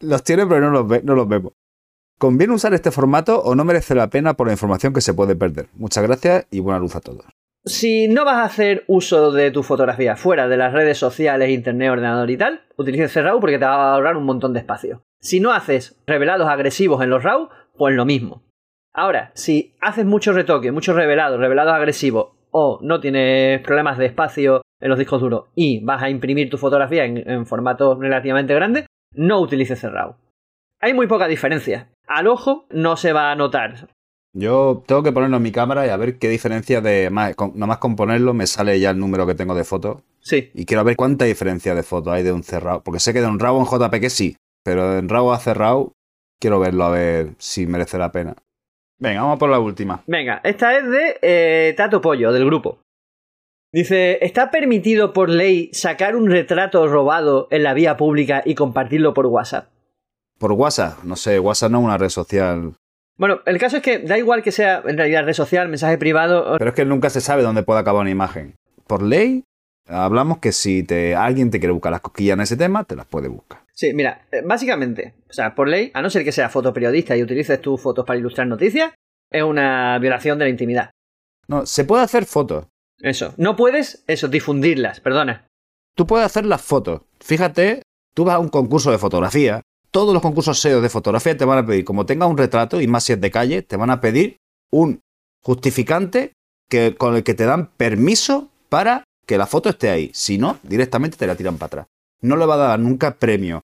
los 0.02 0.24
tiene 0.24 0.46
pero 0.48 0.62
no 0.62 0.70
los, 0.72 0.88
ve- 0.88 1.02
no 1.04 1.16
los 1.16 1.28
vemos. 1.28 1.54
¿Conviene 2.18 2.54
usar 2.54 2.74
este 2.74 2.92
formato 2.92 3.42
o 3.42 3.56
no 3.56 3.64
merece 3.64 3.96
la 3.96 4.10
pena 4.10 4.34
por 4.34 4.48
la 4.48 4.54
información 4.54 4.94
que 4.94 5.02
se 5.02 5.14
puede 5.14 5.36
perder? 5.36 5.68
Muchas 5.76 6.04
gracias 6.04 6.48
y 6.52 6.60
buena 6.60 6.80
luz 6.80 6.96
a 6.96 7.02
todos. 7.02 7.24
Si 7.66 8.08
no 8.08 8.26
vas 8.26 8.38
a 8.38 8.44
hacer 8.46 8.84
uso 8.88 9.32
de 9.32 9.52
tu 9.52 9.64
fotografía 9.64 10.16
fuera 10.16 10.48
de 10.48 10.58
las 10.58 10.74
redes 10.74 10.98
sociales, 10.98 11.50
internet, 11.50 11.92
ordenador 11.92 12.30
y 12.30 12.38
tal, 12.38 12.62
utiliza 12.78 13.22
RAW 13.22 13.40
porque 13.40 13.60
te 13.60 13.66
va 13.66 13.92
a 13.92 13.96
ahorrar 13.96 14.18
un 14.18 14.26
montón 14.26 14.54
de 14.54 14.60
espacio. 14.60 15.02
Si 15.22 15.40
no 15.40 15.52
haces 15.52 15.98
revelados 16.08 16.48
agresivos 16.50 17.02
en 17.04 17.10
los 17.10 17.24
RAW, 17.24 17.50
pues 17.78 17.96
lo 17.96 18.06
mismo. 18.06 18.44
Ahora, 18.94 19.32
si 19.36 19.76
haces 19.82 20.06
mucho 20.06 20.34
retoque, 20.34 20.72
muchos 20.72 20.96
revelados, 20.96 21.40
revelados 21.40 21.74
agresivos, 21.74 22.30
o 22.52 22.80
no 22.82 23.00
tienes 23.00 23.62
problemas 23.62 23.98
de 23.98 24.08
espacio 24.08 24.62
en 24.80 24.90
los 24.90 25.00
discos 25.00 25.22
duros 25.22 25.46
y 25.56 25.84
vas 25.84 26.02
a 26.02 26.10
imprimir 26.10 26.50
tu 26.50 26.58
fotografía 26.58 27.06
en, 27.06 27.30
en 27.30 27.46
formatos 27.46 28.00
relativamente 28.00 28.54
grandes, 28.54 28.86
no 29.14 29.40
utilices 29.40 29.84
RAW. 29.84 30.16
Hay 30.82 30.94
muy 30.94 31.08
poca 31.08 31.28
diferencia. 31.28 31.90
Al 32.08 32.28
ojo 32.28 32.66
no 32.70 32.96
se 32.96 33.14
va 33.14 33.32
a 33.32 33.36
notar. 33.36 33.90
Yo 34.34 34.84
tengo 34.86 35.04
que 35.04 35.12
ponerlo 35.12 35.38
en 35.38 35.44
mi 35.44 35.52
cámara 35.52 35.86
y 35.86 35.90
a 35.90 35.98
ver 35.98 36.20
qué 36.20 36.30
diferencia 36.30 36.82
de... 36.82 37.10
Más, 37.10 37.36
con, 37.36 37.54
nada 37.56 37.68
más 37.68 37.78
con 37.80 37.96
ponerlo 37.96 38.34
me 38.34 38.48
sale 38.48 38.80
ya 38.80 38.92
el 38.92 39.00
número 39.00 39.26
que 39.26 39.36
tengo 39.36 39.56
de 39.56 39.64
fotos 39.64 40.04
Sí, 40.22 40.52
y 40.54 40.66
quiero 40.66 40.84
ver 40.84 40.96
cuánta 40.96 41.26
diferencia 41.26 41.74
de 41.74 41.84
fotos 41.84 42.14
hay 42.14 42.24
de 42.24 42.32
un 42.32 42.44
cerrado. 42.44 42.84
Porque 42.84 43.00
sé 43.00 43.14
que 43.14 43.22
de 43.22 43.28
un 43.28 43.40
RAW 43.40 43.60
en 43.60 43.66
JPG 43.66 44.10
sí, 44.10 44.38
pero 44.64 44.98
en 44.98 45.10
RAW 45.10 45.32
a 45.32 45.40
cerrado 45.40 45.94
quiero 46.40 46.60
verlo 46.60 46.84
a 46.86 46.92
ver 46.92 47.32
si 47.38 47.66
merece 47.68 47.98
la 47.98 48.12
pena. 48.12 48.36
Venga, 49.00 49.22
vamos 49.22 49.40
por 49.40 49.50
la 49.50 49.60
última. 49.60 50.04
Venga, 50.08 50.42
esta 50.44 50.78
es 50.78 50.90
de 50.90 51.18
eh, 51.22 51.74
Tato 51.76 52.02
Pollo, 52.02 52.32
del 52.34 52.46
grupo. 52.46 52.80
Dice, 53.72 54.18
¿está 54.26 54.50
permitido 54.50 55.14
por 55.14 55.30
ley 55.30 55.70
sacar 55.74 56.16
un 56.16 56.28
retrato 56.30 56.88
robado 56.88 57.48
en 57.52 57.62
la 57.62 57.76
vía 57.76 57.98
pública 57.98 58.42
y 58.44 58.56
compartirlo 58.56 59.14
por 59.14 59.28
WhatsApp? 59.28 59.70
Por 60.40 60.54
WhatsApp, 60.54 61.04
no 61.04 61.16
sé, 61.16 61.40
WhatsApp 61.40 61.72
no 61.72 61.80
es 61.80 61.86
una 61.86 61.98
red 61.98 62.10
social. 62.10 62.74
Bueno, 63.18 63.42
el 63.46 63.60
caso 63.60 63.78
es 63.78 63.84
que 63.84 64.00
da 64.00 64.18
igual 64.18 64.42
que 64.42 64.52
sea 64.52 64.82
en 64.88 64.98
realidad 64.98 65.26
red 65.26 65.34
social, 65.34 65.68
mensaje 65.70 66.00
privado. 66.00 66.56
Pero 66.58 66.70
es 66.70 66.76
que 66.76 66.86
nunca 66.86 67.12
se 67.12 67.22
sabe 67.22 67.44
dónde 67.44 67.62
puede 67.62 67.82
acabar 67.82 68.02
una 68.02 68.10
imagen. 68.10 68.56
Por 68.88 69.04
ley, 69.04 69.44
hablamos 69.88 70.40
que 70.40 70.52
si 70.52 70.82
te, 70.82 71.16
alguien 71.16 71.52
te 71.52 71.60
quiere 71.60 71.74
buscar 71.74 71.92
las 71.92 72.02
cosquillas 72.02 72.36
en 72.36 72.42
ese 72.42 72.58
tema, 72.58 72.86
te 72.86 72.96
las 72.96 73.06
puede 73.06 73.28
buscar. 73.28 73.60
Sí, 73.74 73.94
mira, 73.94 74.26
eh, 74.32 74.42
básicamente, 74.44 75.14
o 75.30 75.34
sea, 75.34 75.54
por 75.54 75.68
ley, 75.68 75.92
a 75.94 76.02
no 76.02 76.10
ser 76.10 76.24
que 76.24 76.32
seas 76.32 76.52
fotoperiodista 76.52 77.16
y 77.16 77.22
utilices 77.22 77.62
tus 77.62 77.80
fotos 77.80 78.04
para 78.04 78.18
ilustrar 78.18 78.48
noticias, 78.48 78.94
es 79.30 79.44
una 79.44 80.00
violación 80.00 80.40
de 80.40 80.46
la 80.46 80.50
intimidad. 80.50 80.90
No, 81.48 81.66
se 81.68 81.84
puede 81.84 82.04
hacer 82.04 82.26
fotos. 82.26 82.66
Eso. 83.02 83.34
No 83.38 83.56
puedes, 83.56 84.04
eso, 84.08 84.28
difundirlas, 84.28 85.00
perdona. 85.00 85.48
Tú 85.96 86.06
puedes 86.06 86.26
hacer 86.26 86.46
las 86.46 86.62
fotos. 86.62 87.02
Fíjate, 87.20 87.82
tú 88.14 88.26
vas 88.26 88.36
a 88.36 88.40
un 88.40 88.50
concurso 88.50 88.92
de 88.92 88.98
fotografía. 88.98 89.62
Todos 89.92 90.14
los 90.14 90.22
concursos 90.22 90.60
SEO 90.60 90.82
de 90.82 90.90
fotografía 90.90 91.36
te 91.36 91.46
van 91.46 91.58
a 91.58 91.66
pedir, 91.66 91.84
como 91.84 92.06
tengas 92.06 92.30
un 92.30 92.38
retrato, 92.38 92.80
y 92.80 92.88
más 92.88 93.04
si 93.04 93.14
es 93.14 93.22
de 93.22 93.32
calle, 93.32 93.62
te 93.64 93.76
van 93.76 93.90
a 93.90 94.02
pedir 94.02 94.38
un 94.72 95.02
justificante 95.42 96.34
que, 96.70 96.96
con 96.96 97.16
el 97.16 97.24
que 97.24 97.34
te 97.34 97.46
dan 97.46 97.72
permiso 97.76 98.50
para 98.70 99.04
que 99.26 99.38
la 99.38 99.48
foto 99.48 99.70
esté 99.70 99.90
ahí. 99.90 100.12
Si 100.14 100.38
no, 100.38 100.58
directamente 100.64 101.18
te 101.18 101.28
la 101.28 101.36
tiran 101.36 101.58
para 101.58 101.68
atrás. 101.68 101.88
No 102.22 102.36
le 102.36 102.46
va 102.46 102.56
a 102.56 102.58
dar 102.58 102.80
nunca 102.80 103.16
premio 103.16 103.62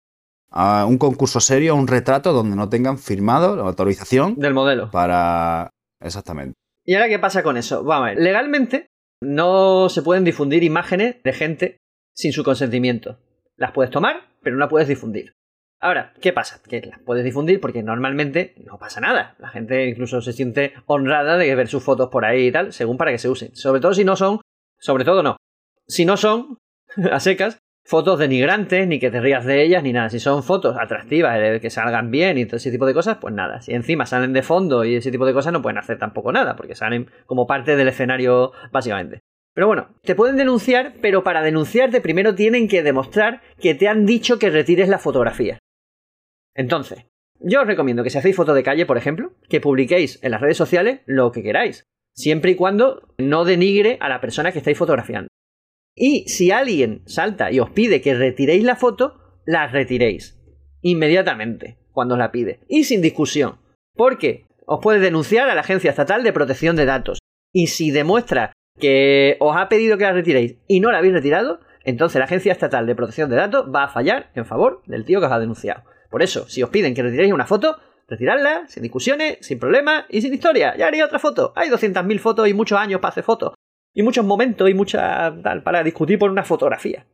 a 0.52 0.86
un 0.86 0.98
concurso 0.98 1.40
serio, 1.40 1.74
a 1.74 1.76
un 1.76 1.88
retrato 1.88 2.34
donde 2.34 2.56
no 2.56 2.70
tengan 2.70 2.98
firmado 2.98 3.56
la 3.56 3.64
autorización 3.64 4.36
Del 4.36 4.54
modelo. 4.54 4.90
para... 4.90 5.70
Exactamente. 6.02 6.54
¿Y 6.86 6.94
ahora 6.94 7.10
qué 7.10 7.20
pasa 7.20 7.44
con 7.44 7.58
eso? 7.58 7.84
Vamos 7.84 8.08
a 8.08 8.10
ver, 8.12 8.22
legalmente 8.22 8.88
no 9.26 9.90
se 9.90 10.02
pueden 10.02 10.24
difundir 10.24 10.64
imágenes 10.64 11.22
de 11.24 11.34
gente 11.34 11.78
sin 12.14 12.32
su 12.32 12.44
consentimiento. 12.44 13.20
Las 13.58 13.72
puedes 13.72 13.92
tomar, 13.92 14.30
pero 14.42 14.56
no 14.56 14.62
las 14.62 14.70
puedes 14.70 14.88
difundir. 14.88 15.34
Ahora, 15.80 16.14
¿qué 16.22 16.34
pasa? 16.34 16.62
Que 16.68 16.82
las 16.82 17.00
puedes 17.00 17.24
difundir 17.24 17.60
porque 17.60 17.84
normalmente 17.84 18.56
no 18.66 18.80
pasa 18.80 19.02
nada. 19.02 19.36
La 19.40 19.50
gente 19.50 19.88
incluso 19.88 20.22
se 20.22 20.34
siente 20.34 20.74
honrada 20.86 21.38
de 21.38 21.54
ver 21.54 21.68
sus 21.68 21.84
fotos 21.84 22.10
por 22.10 22.26
ahí 22.26 22.48
y 22.48 22.52
tal, 22.52 22.74
según 22.74 22.98
para 22.98 23.12
que 23.12 23.18
se 23.18 23.30
usen. 23.30 23.56
Sobre 23.56 23.82
todo 23.82 23.94
si 23.94 24.04
no 24.04 24.16
son, 24.16 24.42
sobre 24.80 25.04
todo 25.04 25.22
no. 25.22 25.38
Si 25.88 26.06
no 26.06 26.18
son, 26.18 26.58
a 27.12 27.20
secas, 27.20 27.58
fotos 27.86 28.20
denigrantes, 28.20 28.88
ni 28.88 29.00
que 29.00 29.12
te 29.12 29.22
rías 29.22 29.46
de 29.46 29.64
ellas, 29.64 29.84
ni 29.84 29.94
nada. 29.94 30.10
Si 30.10 30.20
son 30.20 30.44
fotos 30.44 30.76
atractivas, 30.78 31.60
que 31.62 31.70
salgan 31.70 32.12
bien 32.12 32.38
y 32.38 32.46
todo 32.46 32.58
ese 32.58 32.72
tipo 32.72 32.86
de 32.86 32.94
cosas, 32.94 33.18
pues 33.22 33.34
nada. 33.34 33.62
Si 33.62 33.74
encima 33.74 34.06
salen 34.06 34.34
de 34.34 34.42
fondo 34.42 34.84
y 34.84 34.96
ese 34.96 35.12
tipo 35.12 35.26
de 35.26 35.34
cosas, 35.34 35.54
no 35.54 35.62
pueden 35.62 35.78
hacer 35.78 35.98
tampoco 35.98 36.32
nada, 36.32 36.56
porque 36.56 36.76
salen 36.76 37.10
como 37.26 37.48
parte 37.48 37.76
del 37.76 37.88
escenario, 37.88 38.52
básicamente. 38.72 39.22
Pero 39.54 39.68
bueno, 39.68 39.90
te 40.02 40.16
pueden 40.16 40.36
denunciar, 40.36 40.96
pero 41.02 41.24
para 41.24 41.42
denunciarte 41.42 42.02
primero 42.02 42.36
tienen 42.36 42.68
que 42.68 42.84
demostrar 42.84 43.42
que 43.58 43.74
te 43.74 43.88
han 43.88 44.06
dicho 44.06 44.38
que 44.38 44.50
retires 44.50 44.90
la 44.90 45.00
fotografía. 45.00 45.60
Entonces, 46.56 47.06
yo 47.40 47.62
os 47.62 47.68
recomiendo 47.68 48.04
que 48.04 48.10
si 48.10 48.18
hacéis 48.18 48.36
fotos 48.36 48.56
de 48.56 48.64
calle, 48.64 48.86
por 48.86 48.98
ejemplo, 48.98 49.34
que 49.48 49.62
publiquéis 49.62 50.22
en 50.24 50.32
las 50.32 50.42
redes 50.42 50.58
sociales 50.58 51.02
lo 51.06 51.32
que 51.32 51.44
queráis, 51.44 51.86
siempre 52.14 52.52
y 52.52 52.56
cuando 52.56 53.08
no 53.18 53.46
denigre 53.46 53.98
a 54.02 54.10
la 54.10 54.20
persona 54.20 54.52
que 54.52 54.60
estáis 54.60 54.78
fotografiando. 54.78 55.30
Y 55.96 56.28
si 56.28 56.52
alguien 56.52 57.02
salta 57.06 57.52
y 57.52 57.60
os 57.60 57.70
pide 57.70 58.02
que 58.02 58.14
retiréis 58.14 58.64
la 58.64 58.76
foto, 58.76 59.42
la 59.46 59.68
retiréis. 59.68 60.38
Inmediatamente, 60.82 61.78
cuando 61.94 62.16
os 62.16 62.20
la 62.20 62.32
pide. 62.32 62.60
Y 62.68 62.84
sin 62.84 63.02
discusión. 63.02 63.60
Porque 63.96 64.46
os 64.66 64.82
puede 64.82 65.00
denunciar 65.00 65.50
a 65.50 65.56
la 65.56 65.62
Agencia 65.62 65.90
Estatal 65.90 66.24
de 66.24 66.34
Protección 66.34 66.76
de 66.76 66.86
Datos. 66.86 67.20
Y 67.54 67.68
si 67.68 67.92
demuestra 67.92 68.52
que 68.78 69.38
os 69.40 69.56
ha 69.56 69.70
pedido 69.70 69.98
que 69.98 70.04
la 70.04 70.12
retiréis 70.12 70.58
y 70.68 70.82
no 70.82 70.92
la 70.92 70.98
habéis 70.98 71.14
retirado, 71.14 71.62
entonces 71.86 72.20
la 72.20 72.26
Agencia 72.26 72.52
Estatal 72.52 72.86
de 72.86 72.96
Protección 72.96 73.30
de 73.30 73.38
Datos 73.38 73.68
va 73.74 73.86
a 73.86 73.90
fallar 73.90 74.32
en 74.36 74.46
favor 74.46 74.82
del 74.86 75.06
tío 75.06 75.22
que 75.22 75.28
os 75.28 75.32
ha 75.32 75.40
denunciado. 75.40 75.84
Por 76.10 76.24
eso, 76.24 76.50
si 76.50 76.62
os 76.62 76.70
piden 76.70 76.94
que 76.94 77.04
retiréis 77.04 77.32
una 77.32 77.46
foto, 77.46 77.78
retiradla, 78.10 78.68
sin 78.68 78.84
discusiones, 78.84 79.38
sin 79.42 79.60
problemas 79.60 80.06
y 80.10 80.22
sin 80.22 80.34
historia. 80.34 80.76
Ya 80.76 80.88
haría 80.88 81.06
otra 81.06 81.20
foto. 81.20 81.54
Hay 81.56 81.70
200.000 81.70 82.20
fotos 82.20 82.48
y 82.50 82.54
muchos 82.54 82.78
años 82.78 83.00
para 83.00 83.12
hacer 83.12 83.24
fotos. 83.24 83.54
Y 83.96 84.04
muchos 84.04 84.26
momentos 84.26 84.70
y 84.70 84.76
mucha 84.76 85.34
tal 85.42 85.64
para 85.64 85.82
discutir 85.84 86.20
por 86.20 86.30
una 86.30 86.44
fotografía. 86.44 87.06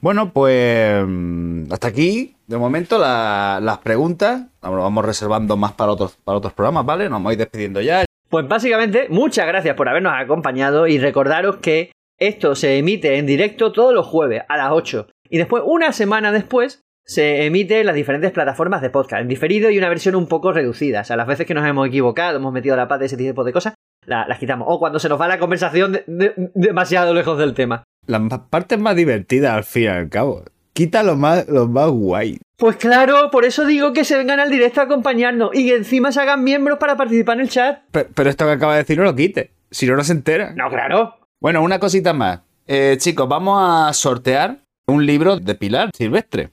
Bueno, 0.00 0.32
pues 0.32 1.04
mm, 1.06 1.72
hasta 1.72 1.86
aquí, 1.86 2.34
de 2.48 2.58
momento, 2.58 2.98
las 2.98 3.78
preguntas. 3.78 4.48
Lo 4.62 4.76
vamos 4.78 5.04
reservando 5.04 5.56
más 5.56 5.72
para 5.72 5.92
otros, 5.92 6.18
para 6.24 6.38
otros 6.38 6.52
programas, 6.54 6.84
¿vale? 6.84 7.04
Nos 7.04 7.12
vamos 7.12 7.30
a 7.30 7.32
ir 7.34 7.38
despidiendo 7.38 7.80
ya. 7.80 8.04
Pues 8.28 8.48
básicamente, 8.48 9.06
muchas 9.10 9.46
gracias 9.46 9.76
por 9.76 9.88
habernos 9.88 10.14
acompañado 10.16 10.88
y 10.88 10.98
recordaros 10.98 11.58
que 11.58 11.92
esto 12.18 12.54
se 12.54 12.78
emite 12.78 13.18
en 13.18 13.26
directo 13.26 13.70
todos 13.70 13.94
los 13.94 14.06
jueves 14.06 14.42
a 14.48 14.56
las 14.56 14.72
8. 14.72 15.06
Y 15.28 15.38
después, 15.38 15.62
una 15.66 15.92
semana 15.92 16.32
después, 16.32 16.80
se 17.04 17.44
emite 17.44 17.80
en 17.80 17.86
las 17.86 17.94
diferentes 17.94 18.32
plataformas 18.32 18.82
de 18.82 18.90
podcast, 18.90 19.22
en 19.22 19.28
diferido 19.28 19.70
y 19.70 19.78
una 19.78 19.88
versión 19.88 20.14
un 20.14 20.26
poco 20.26 20.52
reducida. 20.52 21.02
O 21.02 21.04
sea, 21.04 21.16
las 21.16 21.26
veces 21.26 21.46
que 21.46 21.54
nos 21.54 21.66
hemos 21.66 21.86
equivocado, 21.86 22.38
hemos 22.38 22.52
metido 22.52 22.74
la 22.74 22.88
pata, 22.88 23.04
ese 23.04 23.16
tipo 23.16 23.44
de 23.44 23.52
cosas, 23.52 23.74
las 24.06 24.38
quitamos. 24.38 24.66
O 24.70 24.78
cuando 24.78 24.98
se 24.98 25.08
nos 25.08 25.20
va 25.20 25.28
la 25.28 25.38
conversación 25.38 26.00
demasiado 26.06 27.14
lejos 27.14 27.38
del 27.38 27.54
tema. 27.54 27.84
La 28.06 28.20
parte 28.50 28.76
más 28.76 28.96
divertida 28.96 29.54
al 29.54 29.64
fin 29.64 29.84
y 29.84 29.86
al 29.86 30.08
cabo. 30.08 30.44
Quita 30.72 31.02
lo 31.02 31.16
más, 31.16 31.46
lo 31.48 31.68
más 31.68 31.90
guay. 31.90 32.38
Pues 32.56 32.76
claro, 32.76 33.30
por 33.30 33.44
eso 33.44 33.66
digo 33.66 33.92
que 33.92 34.04
se 34.04 34.16
vengan 34.16 34.40
al 34.40 34.50
directo 34.50 34.80
a 34.80 34.84
acompañarnos 34.84 35.50
y 35.52 35.66
que 35.66 35.76
encima 35.76 36.12
se 36.12 36.20
hagan 36.20 36.42
miembros 36.42 36.78
para 36.78 36.96
participar 36.96 37.36
en 37.36 37.42
el 37.42 37.50
chat. 37.50 37.80
Pero, 37.90 38.30
esto 38.30 38.46
que 38.46 38.52
acaba 38.52 38.72
de 38.72 38.78
decir 38.78 38.98
no 38.98 39.04
lo 39.04 39.14
quite. 39.14 39.50
Si 39.70 39.86
no, 39.86 39.96
no 39.96 40.04
se 40.04 40.12
entera. 40.12 40.54
No, 40.54 40.70
claro. 40.70 41.16
Bueno, 41.40 41.62
una 41.62 41.78
cosita 41.78 42.12
más. 42.12 42.40
Eh, 42.66 42.96
chicos, 42.98 43.28
vamos 43.28 43.58
a 43.60 43.92
sortear 43.92 44.58
un 44.86 45.04
libro 45.04 45.38
de 45.38 45.54
Pilar 45.54 45.90
Silvestre 45.94 46.50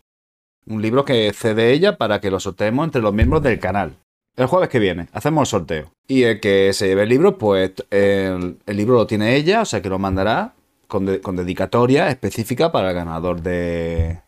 un 0.69 0.81
libro 0.81 1.03
que 1.03 1.33
cede 1.33 1.71
ella 1.71 1.97
para 1.97 2.21
que 2.21 2.31
lo 2.31 2.39
sorteemos 2.39 2.85
entre 2.85 3.01
los 3.01 3.13
miembros 3.13 3.41
del 3.43 3.59
canal. 3.59 3.97
El 4.39 4.47
jueves 4.47 4.69
que 4.69 4.79
viene 4.79 5.07
hacemos 5.11 5.41
el 5.41 5.59
sorteo. 5.59 5.91
Y 6.07 6.23
el 6.23 6.39
que 6.39 6.71
se 6.71 6.87
lleve 6.87 7.03
el 7.03 7.09
libro, 7.09 7.37
pues 7.37 7.73
el, 7.89 8.57
libro 8.67 8.95
lo 8.95 9.05
tiene 9.05 9.35
ella, 9.35 9.63
o 9.63 9.65
sea 9.65 9.81
que 9.81 9.89
lo 9.89 9.99
mandará 9.99 10.53
con, 10.87 11.05
dedicatoria 11.05 12.07
específica 12.07 12.71
para 12.71 12.91
el 12.91 12.95
ganador 12.95 13.41
de 13.41 14.21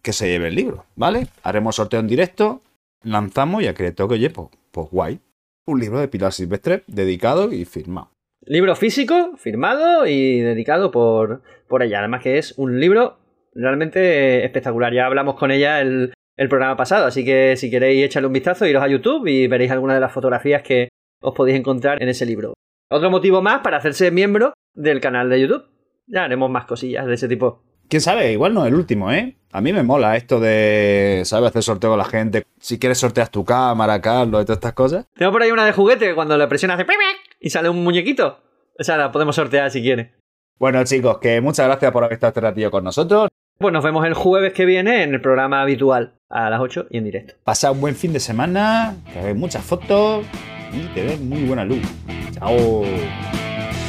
que 0.00 0.14
se 0.14 0.28
lleve 0.28 0.48
el 0.48 0.54
libro, 0.54 0.86
¿vale? 0.96 1.26
Haremos 1.42 1.76
sorteo 1.76 2.00
en 2.00 2.06
directo, 2.06 2.62
lanzamos 3.02 3.62
y 3.62 3.66
a 3.66 3.74
que 3.74 3.92
toque, 3.92 4.14
oye, 4.14 4.30
pues, 4.30 4.48
pues 4.70 4.88
guay. 4.90 5.20
Un 5.66 5.78
libro 5.78 6.00
de 6.00 6.08
Pilar 6.08 6.32
Silvestre 6.32 6.82
dedicado 6.86 7.52
y 7.52 7.66
firmado. 7.66 8.08
Libro 8.46 8.74
físico, 8.76 9.36
firmado 9.36 10.06
y 10.06 10.40
dedicado 10.40 10.90
por, 10.90 11.42
por 11.68 11.82
ella. 11.82 11.98
Además 11.98 12.22
que 12.22 12.38
es 12.38 12.54
un 12.56 12.80
libro 12.80 13.18
realmente 13.54 14.42
espectacular. 14.42 14.94
Ya 14.94 15.04
hablamos 15.04 15.34
con 15.34 15.50
ella 15.50 15.82
el, 15.82 16.14
programa 16.48 16.76
pasado, 16.76 17.06
así 17.06 17.24
que 17.24 17.56
si 17.56 17.70
queréis 17.70 18.04
echarle 18.04 18.26
un 18.26 18.32
vistazo, 18.32 18.66
iros 18.66 18.82
a 18.82 18.88
YouTube 18.88 19.26
y 19.26 19.46
veréis 19.46 19.70
algunas 19.70 19.96
de 19.96 20.00
las 20.00 20.12
fotografías 20.12 20.62
que 20.62 20.88
os 21.20 21.34
podéis 21.34 21.58
encontrar 21.58 22.02
en 22.02 22.08
ese 22.08 22.24
libro. 22.24 22.54
Otro 22.90 23.10
motivo 23.10 23.42
más 23.42 23.60
para 23.60 23.76
hacerse 23.76 24.10
miembro 24.10 24.54
del 24.74 25.00
canal 25.00 25.28
de 25.28 25.40
YouTube. 25.40 25.64
Ya 26.06 26.24
haremos 26.24 26.50
más 26.50 26.64
cosillas 26.64 27.06
de 27.06 27.14
ese 27.14 27.28
tipo. 27.28 27.62
Quién 27.88 28.00
sabe, 28.00 28.32
igual 28.32 28.54
no 28.54 28.64
el 28.64 28.74
último, 28.74 29.12
¿eh? 29.12 29.36
A 29.52 29.60
mí 29.60 29.72
me 29.72 29.82
mola 29.82 30.16
esto 30.16 30.40
de, 30.40 31.22
¿sabes? 31.24 31.50
Hacer 31.50 31.62
sorteo 31.62 31.90
con 31.90 31.98
la 31.98 32.04
gente. 32.04 32.44
Si 32.58 32.78
quieres 32.78 32.98
sorteas 32.98 33.30
tu 33.30 33.44
cámara, 33.44 34.00
Carlos, 34.00 34.42
y 34.42 34.44
todas 34.44 34.58
estas 34.58 34.72
cosas. 34.72 35.06
Tengo 35.14 35.32
por 35.32 35.42
ahí 35.42 35.50
una 35.50 35.66
de 35.66 35.72
juguete 35.72 36.06
que 36.06 36.14
cuando 36.14 36.38
le 36.38 36.46
presionas 36.46 36.78
hace 36.78 36.86
y 37.40 37.50
sale 37.50 37.68
un 37.68 37.82
muñequito. 37.82 38.38
O 38.78 38.82
sea, 38.84 38.96
la 38.96 39.12
podemos 39.12 39.36
sortear 39.36 39.70
si 39.70 39.82
quieres. 39.82 40.10
Bueno, 40.58 40.82
chicos, 40.84 41.18
que 41.18 41.40
muchas 41.40 41.66
gracias 41.66 41.92
por 41.92 42.04
haber 42.04 42.14
estado 42.14 42.30
este 42.30 42.40
ratillo 42.40 42.70
con 42.70 42.84
nosotros. 42.84 43.28
Pues 43.58 43.72
nos 43.72 43.84
vemos 43.84 44.06
el 44.06 44.14
jueves 44.14 44.52
que 44.52 44.64
viene 44.64 45.02
en 45.02 45.12
el 45.12 45.20
programa 45.20 45.62
habitual 45.62 46.19
a 46.30 46.48
las 46.48 46.60
8 46.60 46.86
y 46.90 46.98
en 46.98 47.04
directo. 47.04 47.34
Pasa 47.44 47.72
un 47.72 47.80
buen 47.80 47.96
fin 47.96 48.12
de 48.12 48.20
semana, 48.20 48.96
que 49.12 49.18
hagáis 49.18 49.36
muchas 49.36 49.64
fotos 49.64 50.24
y 50.72 50.86
tenéis 50.94 51.20
muy 51.20 51.44
buena 51.44 51.64
luz. 51.64 51.82
Chao. 52.32 52.84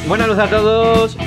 Buena 0.08 0.28
luz 0.28 0.40
a 0.40 0.48
todos. 0.50 1.18